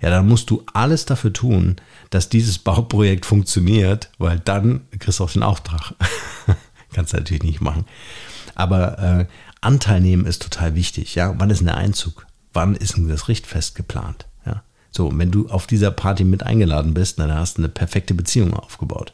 ja, 0.00 0.10
dann 0.10 0.26
musst 0.26 0.50
du 0.50 0.64
alles 0.72 1.04
dafür 1.06 1.32
tun, 1.32 1.76
dass 2.10 2.28
dieses 2.28 2.58
Bauprojekt 2.58 3.24
funktioniert, 3.24 4.10
weil 4.18 4.40
dann 4.40 4.80
kriegst 4.98 5.20
du 5.20 5.24
auch 5.24 5.30
den 5.30 5.44
Auftrag. 5.44 5.94
kannst 6.92 7.12
du 7.12 7.18
natürlich 7.18 7.44
nicht 7.44 7.60
machen. 7.60 7.84
Aber 8.54 8.98
äh, 8.98 9.26
Anteil 9.60 10.00
nehmen 10.00 10.26
ist 10.26 10.42
total 10.42 10.74
wichtig. 10.74 11.14
Ja, 11.14 11.34
wann 11.38 11.50
ist 11.50 11.58
denn 11.58 11.68
der 11.68 11.76
Einzug? 11.76 12.26
wann 12.52 12.74
ist 12.74 12.96
denn 12.96 13.08
das 13.08 13.28
Richtfest 13.28 13.74
geplant? 13.74 14.26
Ja? 14.46 14.62
So, 14.90 15.10
wenn 15.16 15.30
du 15.30 15.48
auf 15.48 15.66
dieser 15.66 15.90
Party 15.90 16.24
mit 16.24 16.42
eingeladen 16.42 16.94
bist, 16.94 17.18
dann 17.18 17.32
hast 17.32 17.58
du 17.58 17.62
eine 17.62 17.68
perfekte 17.68 18.14
Beziehung 18.14 18.54
aufgebaut. 18.54 19.12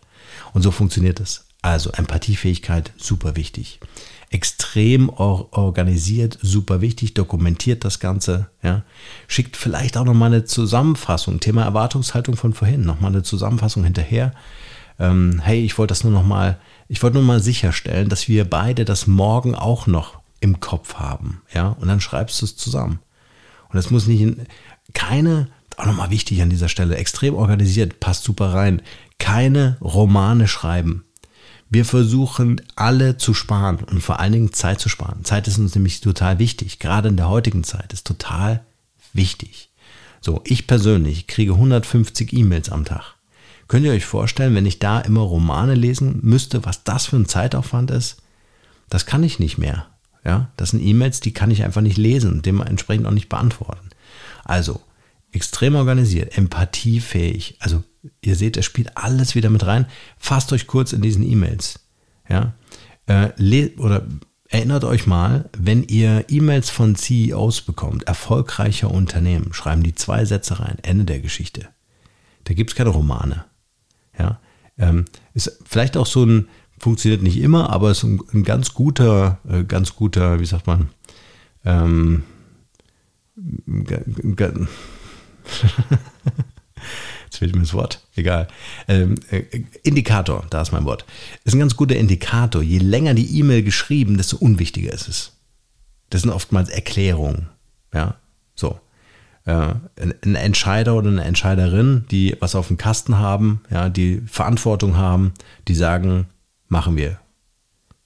Und 0.53 0.63
so 0.63 0.71
funktioniert 0.71 1.21
es. 1.21 1.45
Also 1.63 1.91
Empathiefähigkeit, 1.91 2.93
super 2.97 3.35
wichtig. 3.37 3.81
Extrem 4.31 5.09
or 5.09 5.49
organisiert, 5.53 6.39
super 6.43 6.81
wichtig, 6.81 7.15
dokumentiert 7.15 7.85
das 7.85 7.99
Ganze, 7.99 8.49
ja. 8.63 8.83
Schickt 9.27 9.57
vielleicht 9.57 9.97
auch 9.97 10.05
nochmal 10.05 10.33
eine 10.33 10.45
Zusammenfassung, 10.45 11.41
Thema 11.41 11.65
Erwartungshaltung 11.65 12.37
von 12.37 12.53
vorhin, 12.53 12.83
nochmal 12.83 13.11
eine 13.11 13.23
Zusammenfassung 13.23 13.85
hinterher. 13.85 14.33
Ähm, 14.99 15.41
hey, 15.43 15.65
ich 15.65 15.79
wollte 15.79 15.93
das 15.93 16.05
nur 16.05 16.13
nochmal, 16.13 16.59
ich 16.89 17.03
wollte 17.03 17.17
nur 17.17 17.25
mal 17.25 17.41
sicherstellen, 17.41 18.09
dass 18.09 18.29
wir 18.29 18.45
beide 18.45 18.85
das 18.85 19.07
morgen 19.07 19.55
auch 19.55 19.87
noch 19.87 20.21
im 20.41 20.61
Kopf 20.61 20.95
haben, 20.95 21.43
ja. 21.53 21.69
Und 21.69 21.89
dann 21.89 22.01
schreibst 22.01 22.41
du 22.41 22.45
es 22.45 22.57
zusammen. 22.57 23.01
Und 23.69 23.77
das 23.77 23.91
muss 23.91 24.07
nicht 24.07 24.21
in, 24.21 24.47
keine, 24.95 25.49
auch 25.77 25.87
nochmal 25.87 26.11
wichtig 26.11 26.41
an 26.43 26.51
dieser 26.51 26.69
Stelle, 26.69 26.97
extrem 26.97 27.35
organisiert, 27.35 27.99
passt 27.99 28.25
super 28.25 28.53
rein, 28.55 28.83
keine 29.19 29.77
Romane 29.81 30.49
schreiben. 30.49 31.05
Wir 31.71 31.85
versuchen 31.85 32.63
alle 32.77 33.19
zu 33.19 33.35
sparen 33.35 33.79
und 33.85 34.03
vor 34.03 34.21
allen 34.21 34.33
Dingen 34.33 34.53
Zeit 34.53 34.81
zu 34.81 34.89
sparen. 34.89 35.25
Zeit 35.25 35.49
ist 35.49 35.59
uns 35.59 35.75
nämlich 35.75 36.01
total 36.01 36.39
wichtig. 36.39 36.79
Gerade 36.79 37.09
in 37.09 37.17
der 37.17 37.29
heutigen 37.29 37.63
Zeit 37.63 37.93
ist 37.93 38.07
total 38.07 38.65
wichtig. 39.13 39.69
So, 40.21 40.41
ich 40.45 40.67
persönlich 40.67 41.27
kriege 41.27 41.53
150 41.53 42.33
E-Mails 42.33 42.71
am 42.71 42.85
Tag. 42.85 43.15
Könnt 43.69 43.85
ihr 43.85 43.93
euch 43.93 44.07
vorstellen, 44.07 44.55
wenn 44.55 44.65
ich 44.65 44.79
da 44.79 44.99
immer 45.01 45.21
Romane 45.21 45.75
lesen 45.75 46.21
müsste, 46.23 46.65
was 46.65 46.85
das 46.85 47.07
für 47.07 47.17
ein 47.17 47.29
Zeitaufwand 47.29 47.91
ist? 47.91 48.23
Das 48.89 49.05
kann 49.05 49.23
ich 49.23 49.39
nicht 49.39 49.59
mehr. 49.59 49.87
Ja, 50.25 50.49
das 50.57 50.71
sind 50.71 50.81
E-Mails, 50.81 51.21
die 51.21 51.33
kann 51.33 51.51
ich 51.51 51.65
einfach 51.65 51.83
nicht 51.83 51.99
lesen 51.99 52.33
und 52.33 52.47
dementsprechend 52.47 53.07
auch 53.07 53.13
nicht 53.13 53.29
beantworten. 53.29 53.91
Also, 54.45 54.81
extrem 55.33 55.75
organisiert, 55.75 56.37
empathiefähig. 56.37 57.57
Also, 57.61 57.85
ihr 58.21 58.37
seht, 58.37 58.57
es 58.57 58.65
spielt 58.65 58.97
alles 58.97 59.35
wieder 59.35 59.51
mit 59.51 59.67
rein. 59.67 59.87
Fasst 60.19 60.53
euch 60.53 60.67
kurz 60.67 60.93
in 60.93 61.03
diesen 61.03 61.23
E-Mails. 61.23 61.81
Ja, 62.29 62.55
äh, 63.07 63.71
oder 63.79 64.07
erinnert 64.49 64.85
euch 64.85 65.07
mal, 65.07 65.49
wenn 65.57 65.83
ihr 65.83 66.25
E-Mails 66.29 66.71
von 66.71 66.97
CEOs 66.97 67.63
bekommt, 67.63 68.05
erfolgreicher 68.05 68.91
Unternehmen, 68.91 69.53
schreiben 69.53 69.83
die 69.83 69.95
zwei 69.95 70.25
Sätze 70.25 70.61
rein, 70.61 70.79
Ende 70.83 71.05
der 71.05 71.21
Geschichte. 71.21 71.69
Da 72.45 72.55
gibt 72.55 72.71
es 72.71 72.77
keine 72.77 72.91
Romane. 72.91 73.45
Ja, 74.19 74.41
ähm, 74.79 75.05
ist 75.35 75.59
vielleicht 75.65 75.97
auch 75.97 76.07
so 76.07 76.25
ein, 76.25 76.49
Funktioniert 76.81 77.23
nicht 77.23 77.39
immer, 77.39 77.71
aber 77.71 77.91
ist 77.91 78.05
ein, 78.05 78.21
ein 78.33 78.45
ganz 78.45 78.73
guter, 78.73 79.41
äh, 79.49 79.65
ganz 79.65 79.97
guter, 79.97 80.39
wie 80.39 80.47
sagt 80.47 80.67
man, 80.69 80.91
ähm, 81.65 82.23
jetzt 87.29 87.39
fehlt 87.39 87.55
mir 87.55 87.61
das 87.61 87.75
Wort, 87.75 88.01
egal. 88.17 88.49
Ähm, 88.89 89.17
äh, 89.31 89.43
Indikator, 89.83 90.47
da 90.49 90.63
ist 90.63 90.73
mein 90.73 90.87
Wort. 90.87 91.05
Ist 91.45 91.55
ein 91.55 91.59
ganz 91.59 91.77
guter 91.77 91.97
Indikator. 91.97 92.63
Je 92.63 92.79
länger 92.79 93.13
die 93.13 93.39
E-Mail 93.39 93.63
geschrieben, 93.63 94.17
desto 94.17 94.39
unwichtiger 94.39 94.93
ist 94.93 95.09
es. 95.09 95.33
Das 96.09 96.23
sind 96.23 96.31
oftmals 96.31 96.71
Erklärungen. 96.71 97.49
Ja, 97.93 98.17
so. 98.55 98.81
Äh, 99.45 99.75
ein 100.25 100.35
Entscheider 100.35 100.95
oder 100.95 101.11
eine 101.11 101.25
Entscheiderin, 101.25 102.07
die 102.11 102.37
was 102.41 102.55
auf 102.55 102.69
dem 102.69 102.79
Kasten 102.79 103.19
haben, 103.19 103.61
ja, 103.71 103.91
die 103.91 104.23
Verantwortung 104.27 104.97
haben, 104.97 105.35
die 105.69 105.75
sagen, 105.75 106.27
machen 106.69 106.97
wir. 106.97 107.21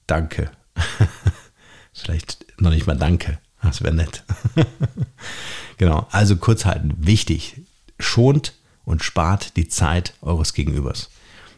Danke. 0.08 0.50
Vielleicht 1.92 2.44
noch 2.60 2.70
nicht 2.70 2.88
mal 2.88 2.96
Danke. 2.96 3.38
Das 3.62 3.82
wäre 3.82 3.94
nett. 3.94 4.24
genau. 5.76 6.08
Also 6.10 6.34
kurz 6.34 6.64
halten. 6.64 6.94
Wichtig. 6.98 7.60
Schont 8.00 8.54
und 8.84 9.02
spart 9.04 9.56
die 9.56 9.68
Zeit 9.68 10.14
eures 10.22 10.54
Gegenübers. 10.54 11.10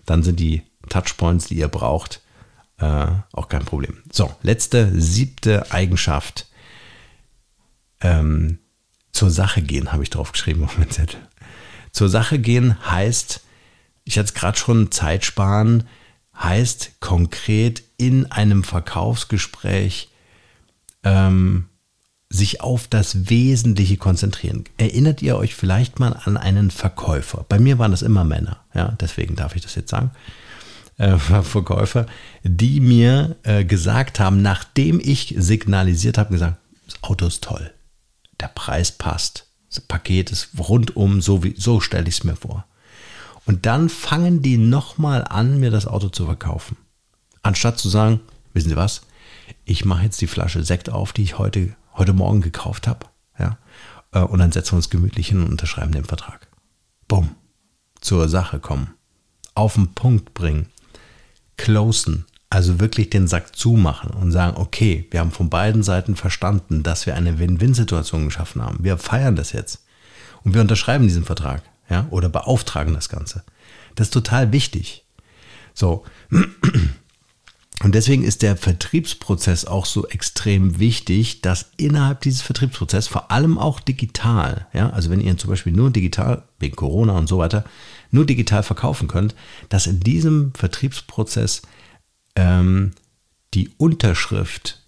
Dann 0.06 0.22
sind 0.22 0.40
die 0.40 0.62
Touchpoints, 0.88 1.46
die 1.46 1.56
ihr 1.56 1.68
braucht, 1.68 2.20
äh, 2.78 3.06
auch 3.32 3.48
kein 3.48 3.64
Problem. 3.64 4.02
So, 4.12 4.34
letzte, 4.42 5.00
siebte 5.00 5.70
Eigenschaft. 5.72 6.48
Ähm, 8.00 8.58
zur 9.12 9.30
Sache 9.30 9.62
gehen, 9.62 9.92
habe 9.92 10.02
ich 10.02 10.10
drauf 10.10 10.32
geschrieben 10.32 10.64
auf 10.64 10.76
meinem 10.76 10.90
Zettel. 10.90 11.20
Zur 11.92 12.08
Sache 12.08 12.38
gehen 12.38 12.76
heißt, 12.90 13.40
ich 14.04 14.18
hatte 14.18 14.26
es 14.26 14.34
gerade 14.34 14.58
schon, 14.58 14.90
Zeit 14.90 15.24
sparen, 15.24 15.88
heißt 16.37 17.00
konkret 17.00 17.84
in 17.96 18.30
einem 18.30 18.64
Verkaufsgespräch 18.64 20.10
ähm, 21.04 21.68
sich 22.34 22.60
auf 22.60 22.88
das 22.88 23.30
Wesentliche 23.30 23.96
konzentrieren. 23.96 24.64
Erinnert 24.76 25.22
ihr 25.22 25.36
euch 25.36 25.54
vielleicht 25.54 26.00
mal 26.00 26.18
an 26.24 26.36
einen 26.36 26.72
Verkäufer? 26.72 27.46
Bei 27.48 27.60
mir 27.60 27.78
waren 27.78 27.92
das 27.92 28.02
immer 28.02 28.24
Männer, 28.24 28.58
ja, 28.74 28.96
deswegen 29.00 29.36
darf 29.36 29.54
ich 29.54 29.62
das 29.62 29.76
jetzt 29.76 29.90
sagen. 29.90 30.10
Äh, 30.98 31.16
Verkäufer, 31.18 32.06
die 32.42 32.80
mir 32.80 33.36
äh, 33.44 33.64
gesagt 33.64 34.18
haben, 34.18 34.42
nachdem 34.42 35.00
ich 35.00 35.34
signalisiert 35.38 36.18
habe, 36.18 36.32
gesagt, 36.32 36.56
das 36.86 37.02
Auto 37.02 37.26
ist 37.26 37.44
toll, 37.44 37.72
der 38.40 38.48
Preis 38.48 38.90
passt, 38.90 39.46
das 39.68 39.80
Paket 39.80 40.32
ist 40.32 40.48
rundum, 40.58 41.22
so, 41.22 41.40
so 41.56 41.80
stelle 41.80 42.08
ich 42.08 42.16
es 42.16 42.24
mir 42.24 42.36
vor. 42.36 42.64
Und 43.46 43.64
dann 43.66 43.88
fangen 43.88 44.42
die 44.42 44.56
nochmal 44.56 45.24
an, 45.24 45.60
mir 45.60 45.70
das 45.70 45.86
Auto 45.86 46.08
zu 46.08 46.24
verkaufen. 46.24 46.76
Anstatt 47.42 47.78
zu 47.78 47.88
sagen, 47.88 48.20
wissen 48.54 48.70
Sie 48.70 48.76
was, 48.76 49.02
ich 49.64 49.84
mache 49.84 50.04
jetzt 50.04 50.20
die 50.20 50.26
Flasche 50.26 50.64
Sekt 50.64 50.90
auf, 50.90 51.12
die 51.12 51.22
ich 51.22 51.38
heute, 51.38 51.76
heute 51.94 52.12
Morgen 52.12 52.40
gekauft 52.40 52.87
habe. 52.87 53.07
Ja? 53.38 53.59
Äh, 54.12 54.20
und 54.20 54.38
dann 54.38 54.52
setzen 54.52 54.72
wir 54.72 54.76
uns 54.76 54.90
gemütlich 54.90 55.28
hin 55.28 55.42
und 55.42 55.50
unterschreiben 55.50 55.92
den 55.92 56.04
Vertrag. 56.04 56.48
Bumm. 57.09 57.35
Zur 58.00 58.28
Sache 58.28 58.59
kommen. 58.59 58.94
Auf 59.54 59.74
den 59.74 59.94
Punkt 59.94 60.35
bringen. 60.35 60.66
Closen. 61.57 62.26
Also 62.50 62.78
wirklich 62.78 63.11
den 63.11 63.26
Sack 63.26 63.57
zumachen 63.57 64.11
und 64.11 64.30
sagen, 64.30 64.57
okay, 64.57 65.09
wir 65.11 65.20
haben 65.20 65.33
von 65.33 65.50
beiden 65.50 65.83
Seiten 65.83 66.14
verstanden, 66.14 66.83
dass 66.83 67.07
wir 67.07 67.16
eine 67.16 67.38
Win-Win-Situation 67.38 68.26
geschaffen 68.26 68.62
haben. 68.62 68.85
Wir 68.85 68.96
feiern 68.96 69.35
das 69.35 69.52
jetzt. 69.52 69.85
Und 70.44 70.54
wir 70.54 70.61
unterschreiben 70.61 71.04
diesen 71.04 71.24
Vertrag 71.24 71.62
ja, 71.88 72.07
oder 72.11 72.28
beauftragen 72.28 72.94
das 72.94 73.09
Ganze. 73.09 73.42
Das 73.94 74.09
ist 74.09 74.12
total 74.12 74.52
wichtig. 74.52 75.04
So. 75.72 76.04
Und 77.82 77.94
deswegen 77.94 78.22
ist 78.22 78.42
der 78.42 78.56
Vertriebsprozess 78.56 79.64
auch 79.64 79.85
so 79.85 80.06
extrem 80.06 80.79
wichtig, 80.79 81.42
dass 81.42 81.70
innerhalb 81.77 82.20
dieses 82.20 82.40
Vertriebsprozesses, 82.40 83.08
vor 83.08 83.31
allem 83.31 83.58
auch 83.58 83.81
digital, 83.81 84.68
ja, 84.72 84.90
also 84.90 85.10
wenn 85.10 85.20
ihr 85.20 85.37
zum 85.37 85.50
Beispiel 85.50 85.72
nur 85.72 85.90
digital, 85.90 86.44
wegen 86.60 86.77
Corona 86.77 87.18
und 87.18 87.29
so 87.29 87.38
weiter, 87.38 87.64
nur 88.10 88.27
digital 88.27 88.62
verkaufen 88.62 89.08
könnt, 89.08 89.35
dass 89.68 89.88
in 89.88 90.00
diesem 90.00 90.52
Vertriebsprozess 90.54 91.62
ähm, 92.37 92.92
die 93.54 93.70
Unterschrift 93.77 94.81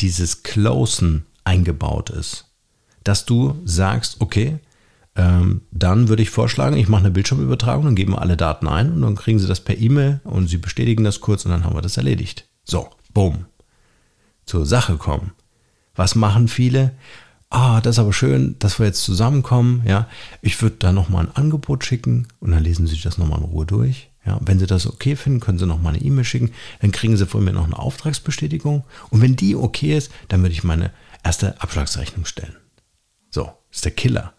dieses 0.00 0.42
Closen 0.42 1.24
eingebaut 1.44 2.10
ist. 2.10 2.44
Dass 3.02 3.24
du 3.24 3.60
sagst, 3.64 4.20
okay, 4.20 4.58
ähm, 5.16 5.62
dann 5.70 6.08
würde 6.08 6.22
ich 6.22 6.30
vorschlagen, 6.30 6.76
ich 6.76 6.88
mache 6.88 7.00
eine 7.00 7.10
Bildschirmübertragung, 7.10 7.84
dann 7.84 7.96
geben 7.96 8.12
wir 8.12 8.22
alle 8.22 8.36
Daten 8.36 8.68
ein 8.68 8.92
und 8.92 9.02
dann 9.02 9.16
kriegen 9.16 9.38
Sie 9.38 9.48
das 9.48 9.60
per 9.60 9.76
E-Mail 9.76 10.20
und 10.24 10.48
Sie 10.48 10.58
bestätigen 10.58 11.04
das 11.04 11.20
kurz 11.20 11.44
und 11.44 11.50
dann 11.50 11.64
haben 11.64 11.76
wir 11.76 11.82
das 11.82 11.96
erledigt. 11.96 12.46
So, 12.64 12.88
bumm. 13.12 13.46
Zur 14.44 14.66
Sache 14.66 14.96
kommen. 14.96 15.32
Was 15.94 16.14
machen 16.14 16.48
viele? 16.48 16.92
ah, 17.50 17.80
das 17.80 17.96
ist 17.96 17.98
aber 17.98 18.12
schön, 18.12 18.56
dass 18.58 18.78
wir 18.78 18.86
jetzt 18.86 19.02
zusammenkommen, 19.02 19.82
ja, 19.86 20.08
ich 20.42 20.60
würde 20.62 20.76
da 20.78 20.92
nochmal 20.92 21.26
ein 21.26 21.36
Angebot 21.36 21.84
schicken 21.84 22.28
und 22.40 22.50
dann 22.50 22.62
lesen 22.62 22.86
Sie 22.86 23.00
das 23.00 23.18
nochmal 23.18 23.38
in 23.38 23.46
Ruhe 23.46 23.66
durch. 23.66 24.10
Ja, 24.24 24.40
wenn 24.44 24.58
Sie 24.58 24.66
das 24.66 24.88
okay 24.88 25.14
finden, 25.14 25.38
können 25.38 25.58
Sie 25.58 25.66
nochmal 25.66 25.94
eine 25.94 26.04
E-Mail 26.04 26.24
schicken, 26.24 26.50
dann 26.80 26.90
kriegen 26.90 27.16
Sie 27.16 27.26
von 27.26 27.44
mir 27.44 27.52
noch 27.52 27.64
eine 27.64 27.78
Auftragsbestätigung 27.78 28.84
und 29.10 29.22
wenn 29.22 29.36
die 29.36 29.54
okay 29.54 29.96
ist, 29.96 30.10
dann 30.28 30.42
würde 30.42 30.52
ich 30.52 30.64
meine 30.64 30.92
erste 31.22 31.60
Abschlagsrechnung 31.60 32.24
stellen. 32.24 32.56
So, 33.30 33.52
ist 33.70 33.84
der 33.84 33.92
Killer. 33.92 34.32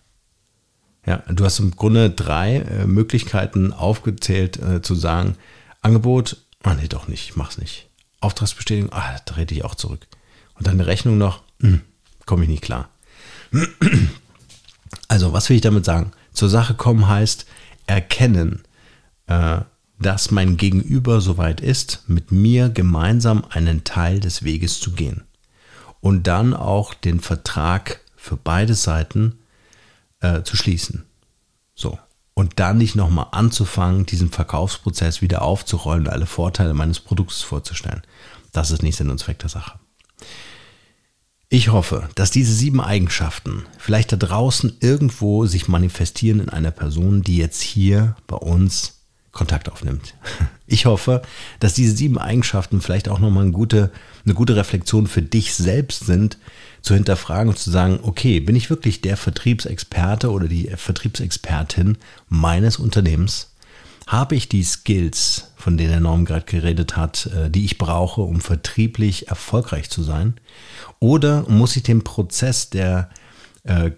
Ja, 1.07 1.23
du 1.29 1.45
hast 1.45 1.59
im 1.59 1.71
Grunde 1.71 2.09
drei 2.09 2.57
äh, 2.57 2.85
Möglichkeiten 2.85 3.71
aufgezählt, 3.71 4.61
äh, 4.61 4.81
zu 4.81 4.93
sagen, 4.93 5.37
Angebot, 5.81 6.35
ah 6.63 6.73
nee, 6.73 6.89
doch 6.89 7.07
nicht, 7.07 7.29
ich 7.29 7.35
mach's 7.37 7.57
nicht. 7.57 7.87
Auftragsbestätigung, 8.19 8.91
ah, 8.91 9.15
da 9.25 9.35
rede 9.35 9.55
ich 9.55 9.63
auch 9.63 9.75
zurück. 9.75 10.05
Und 10.55 10.67
dann 10.67 10.73
eine 10.73 10.85
Rechnung 10.85 11.17
noch, 11.17 11.43
hm, 11.61 11.81
komme 12.25 12.43
ich 12.43 12.49
nicht 12.49 12.63
klar. 12.63 12.89
Also, 15.09 15.31
was 15.31 15.47
will 15.49 15.55
ich 15.55 15.61
damit 15.61 15.85
sagen? 15.85 16.11
Zur 16.33 16.49
Sache 16.49 16.73
kommen 16.73 17.07
heißt 17.07 17.45
erkennen, 17.87 18.63
äh, 19.27 19.59
dass 19.99 20.31
mein 20.31 20.57
Gegenüber 20.57 21.21
soweit 21.21 21.61
ist, 21.61 22.03
mit 22.07 22.31
mir 22.31 22.69
gemeinsam 22.69 23.45
einen 23.49 23.85
Teil 23.85 24.19
des 24.19 24.43
Weges 24.43 24.81
zu 24.81 24.91
gehen. 24.91 25.23
Und 26.01 26.27
dann 26.27 26.53
auch 26.53 26.93
den 26.93 27.21
Vertrag 27.21 28.01
für 28.17 28.35
beide 28.35 28.75
Seiten 28.75 29.39
äh, 30.19 30.43
zu 30.43 30.55
schließen. 30.55 31.05
So. 31.75 31.97
Und 32.33 32.59
dann 32.59 32.77
nicht 32.77 32.95
nochmal 32.95 33.27
anzufangen, 33.31 34.05
diesen 34.05 34.29
Verkaufsprozess 34.29 35.21
wieder 35.21 35.41
aufzurollen 35.41 36.05
und 36.05 36.13
alle 36.13 36.27
Vorteile 36.27 36.75
meines 36.75 36.99
Produkts 36.99 37.41
vorzustellen. 37.41 38.03
Das 38.51 38.69
ist 38.69 38.83
nicht 38.83 38.95
Sinn 38.95 39.09
und 39.09 39.19
Zweck 39.19 39.39
der 39.39 39.49
Sache. 39.49 39.79
Ich 41.49 41.69
hoffe, 41.69 42.09
dass 42.15 42.29
diese 42.29 42.53
sieben 42.53 42.81
Eigenschaften 42.81 43.65
vielleicht 43.77 44.11
da 44.11 44.17
draußen 44.17 44.77
irgendwo 44.81 45.45
sich 45.45 45.67
manifestieren 45.67 46.41
in 46.41 46.49
einer 46.49 46.71
Person, 46.71 47.21
die 47.21 47.37
jetzt 47.37 47.61
hier 47.61 48.17
bei 48.27 48.35
uns 48.35 48.96
Kontakt 49.37 49.71
aufnimmt. 49.71 50.15
Ich 50.69 50.85
hoffe, 50.85 51.21
dass 51.61 51.75
diese 51.75 51.95
sieben 51.95 52.17
Eigenschaften 52.17 52.81
vielleicht 52.81 53.07
auch 53.07 53.19
nochmal 53.19 53.43
eine 53.43 53.53
gute, 53.53 53.89
eine 54.25 54.33
gute 54.33 54.57
Reflexion 54.57 55.07
für 55.07 55.21
dich 55.21 55.53
selbst 55.53 56.05
sind, 56.05 56.37
zu 56.81 56.93
hinterfragen 56.93 57.47
und 57.47 57.57
zu 57.57 57.71
sagen, 57.71 57.99
okay, 58.03 58.41
bin 58.41 58.53
ich 58.57 58.69
wirklich 58.69 58.99
der 58.99 59.15
Vertriebsexperte 59.15 60.29
oder 60.29 60.49
die 60.49 60.69
Vertriebsexpertin 60.75 61.97
meines 62.27 62.75
Unternehmens? 62.75 63.53
Habe 64.07 64.35
ich 64.35 64.49
die 64.49 64.63
Skills, 64.63 65.53
von 65.55 65.77
denen 65.77 65.91
der 65.91 65.99
Norm 66.01 66.25
gerade 66.25 66.45
geredet 66.45 66.97
hat, 66.97 67.27
äh, 67.27 67.49
die 67.49 67.63
ich 67.63 67.77
brauche, 67.77 68.19
um 68.19 68.41
vertrieblich 68.41 69.29
erfolgreich 69.29 69.89
zu 69.89 70.03
sein? 70.03 70.33
Oder 70.99 71.45
muss 71.47 71.77
ich 71.77 71.83
den 71.83 72.03
Prozess 72.03 72.69
der 72.69 73.09
äh, 73.63 73.91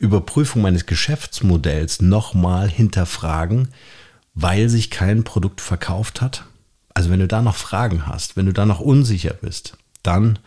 Überprüfung 0.00 0.62
meines 0.62 0.86
Geschäftsmodells 0.86 2.02
nochmal 2.02 2.68
hinterfragen, 2.68 3.68
weil 4.34 4.68
sich 4.68 4.90
kein 4.90 5.24
Produkt 5.24 5.60
verkauft 5.60 6.20
hat? 6.20 6.44
Also 6.92 7.10
wenn 7.10 7.20
du 7.20 7.28
da 7.28 7.42
noch 7.42 7.56
Fragen 7.56 8.06
hast, 8.06 8.36
wenn 8.36 8.46
du 8.46 8.52
da 8.52 8.66
noch 8.66 8.80
unsicher 8.80 9.34
bist, 9.34 9.76
dann 10.02 10.38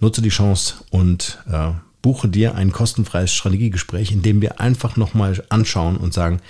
nutze 0.00 0.22
die 0.22 0.30
Chance 0.30 0.76
und 0.90 1.38
äh, 1.50 1.70
buche 2.02 2.28
dir 2.28 2.56
ein 2.56 2.72
kostenfreies 2.72 3.32
Strategiegespräch, 3.32 4.10
in 4.10 4.22
dem 4.22 4.42
wir 4.42 4.60
einfach 4.60 4.96
nochmal 4.96 5.42
anschauen 5.48 5.96
und 5.96 6.12
sagen, 6.12 6.40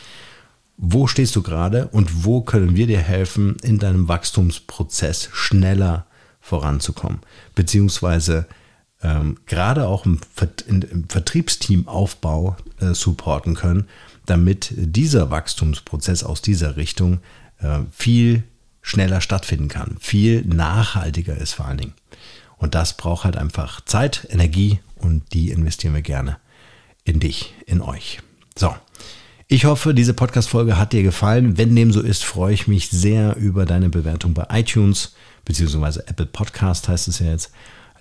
wo 0.79 1.07
stehst 1.07 1.37
du 1.37 1.43
gerade 1.43 1.89
und 1.89 2.25
wo 2.25 2.41
können 2.41 2.75
wir 2.75 2.87
dir 2.87 2.99
helfen, 2.99 3.57
in 3.63 3.79
deinem 3.79 4.09
Wachstumsprozess 4.09 5.29
schneller 5.33 6.07
voranzukommen, 6.41 7.21
beziehungsweise 7.55 8.47
ähm, 9.03 9.39
gerade 9.47 9.87
auch 9.87 10.07
im, 10.07 10.19
Vertriebsteamaufbau 11.09 12.57
äh, 12.81 12.95
supporten 12.95 13.55
können, 13.55 13.87
damit 14.27 14.73
dieser 14.77 15.31
Wachstumsprozess 15.31 16.25
aus 16.25 16.43
dieser 16.43 16.77
Richtung 16.77 17.21
äh, 17.59 17.81
viel 17.91 18.45
schneller 18.83 19.21
stattfinden 19.21 19.69
kann, 19.69 19.97
viel 20.01 20.45
nachhaltiger 20.45 21.37
ist 21.37 21.55
vor 21.55 21.67
allen 21.67 21.79
Dingen. 21.79 21.95
Und 22.59 22.75
das 22.75 22.97
braucht 22.97 23.25
halt 23.25 23.37
einfach 23.37 23.81
Zeit, 23.85 24.27
Energie 24.31 24.81
und 24.97 25.33
die 25.33 25.51
investieren 25.51 25.95
wir 25.95 26.03
gerne 26.03 26.39
in 27.05 27.21
dich, 27.21 27.55
in 27.67 27.81
euch. 27.81 28.21
So. 28.57 28.75
Ich 29.49 29.67
hoffe, 29.67 29.93
diese 29.93 30.15
Podcast-Folge 30.15 30.79
hat 30.79 30.93
dir 30.95 31.03
gefallen. 31.03 31.59
Wenn 31.59 31.77
dem 31.77 31.93
so 31.93 32.01
ist, 32.01 32.25
freue 32.25 32.55
ich 32.55 32.69
mich 32.69 32.89
sehr 32.89 33.37
über 33.37 33.67
deine 33.67 33.91
Bewertung 33.91 34.33
bei 34.33 34.47
iTunes, 34.51 35.15
beziehungsweise 35.45 36.07
Apple 36.09 36.27
Podcast 36.27 36.89
heißt 36.89 37.09
es 37.09 37.19
ja 37.19 37.27
jetzt 37.27 37.53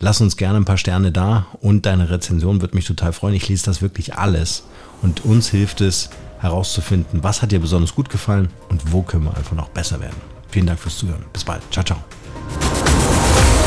lass 0.01 0.19
uns 0.19 0.35
gerne 0.35 0.57
ein 0.57 0.65
paar 0.65 0.77
Sterne 0.77 1.11
da 1.11 1.47
und 1.61 1.85
deine 1.85 2.09
Rezension 2.09 2.61
würde 2.61 2.75
mich 2.75 2.85
total 2.85 3.13
freuen. 3.13 3.35
Ich 3.35 3.47
lese 3.47 3.65
das 3.65 3.81
wirklich 3.81 4.15
alles 4.15 4.63
und 5.01 5.23
uns 5.23 5.49
hilft 5.49 5.79
es 5.79 6.09
herauszufinden, 6.39 7.23
was 7.23 7.41
hat 7.41 7.51
dir 7.51 7.59
besonders 7.59 7.95
gut 7.95 8.09
gefallen 8.09 8.49
und 8.69 8.91
wo 8.91 9.03
können 9.03 9.23
wir 9.23 9.37
einfach 9.37 9.55
noch 9.55 9.69
besser 9.69 9.99
werden. 10.01 10.17
Vielen 10.49 10.65
Dank 10.65 10.79
fürs 10.79 10.97
Zuhören. 10.97 11.23
Bis 11.31 11.45
bald. 11.45 11.61
Ciao, 11.71 11.85
ciao. 11.85 13.61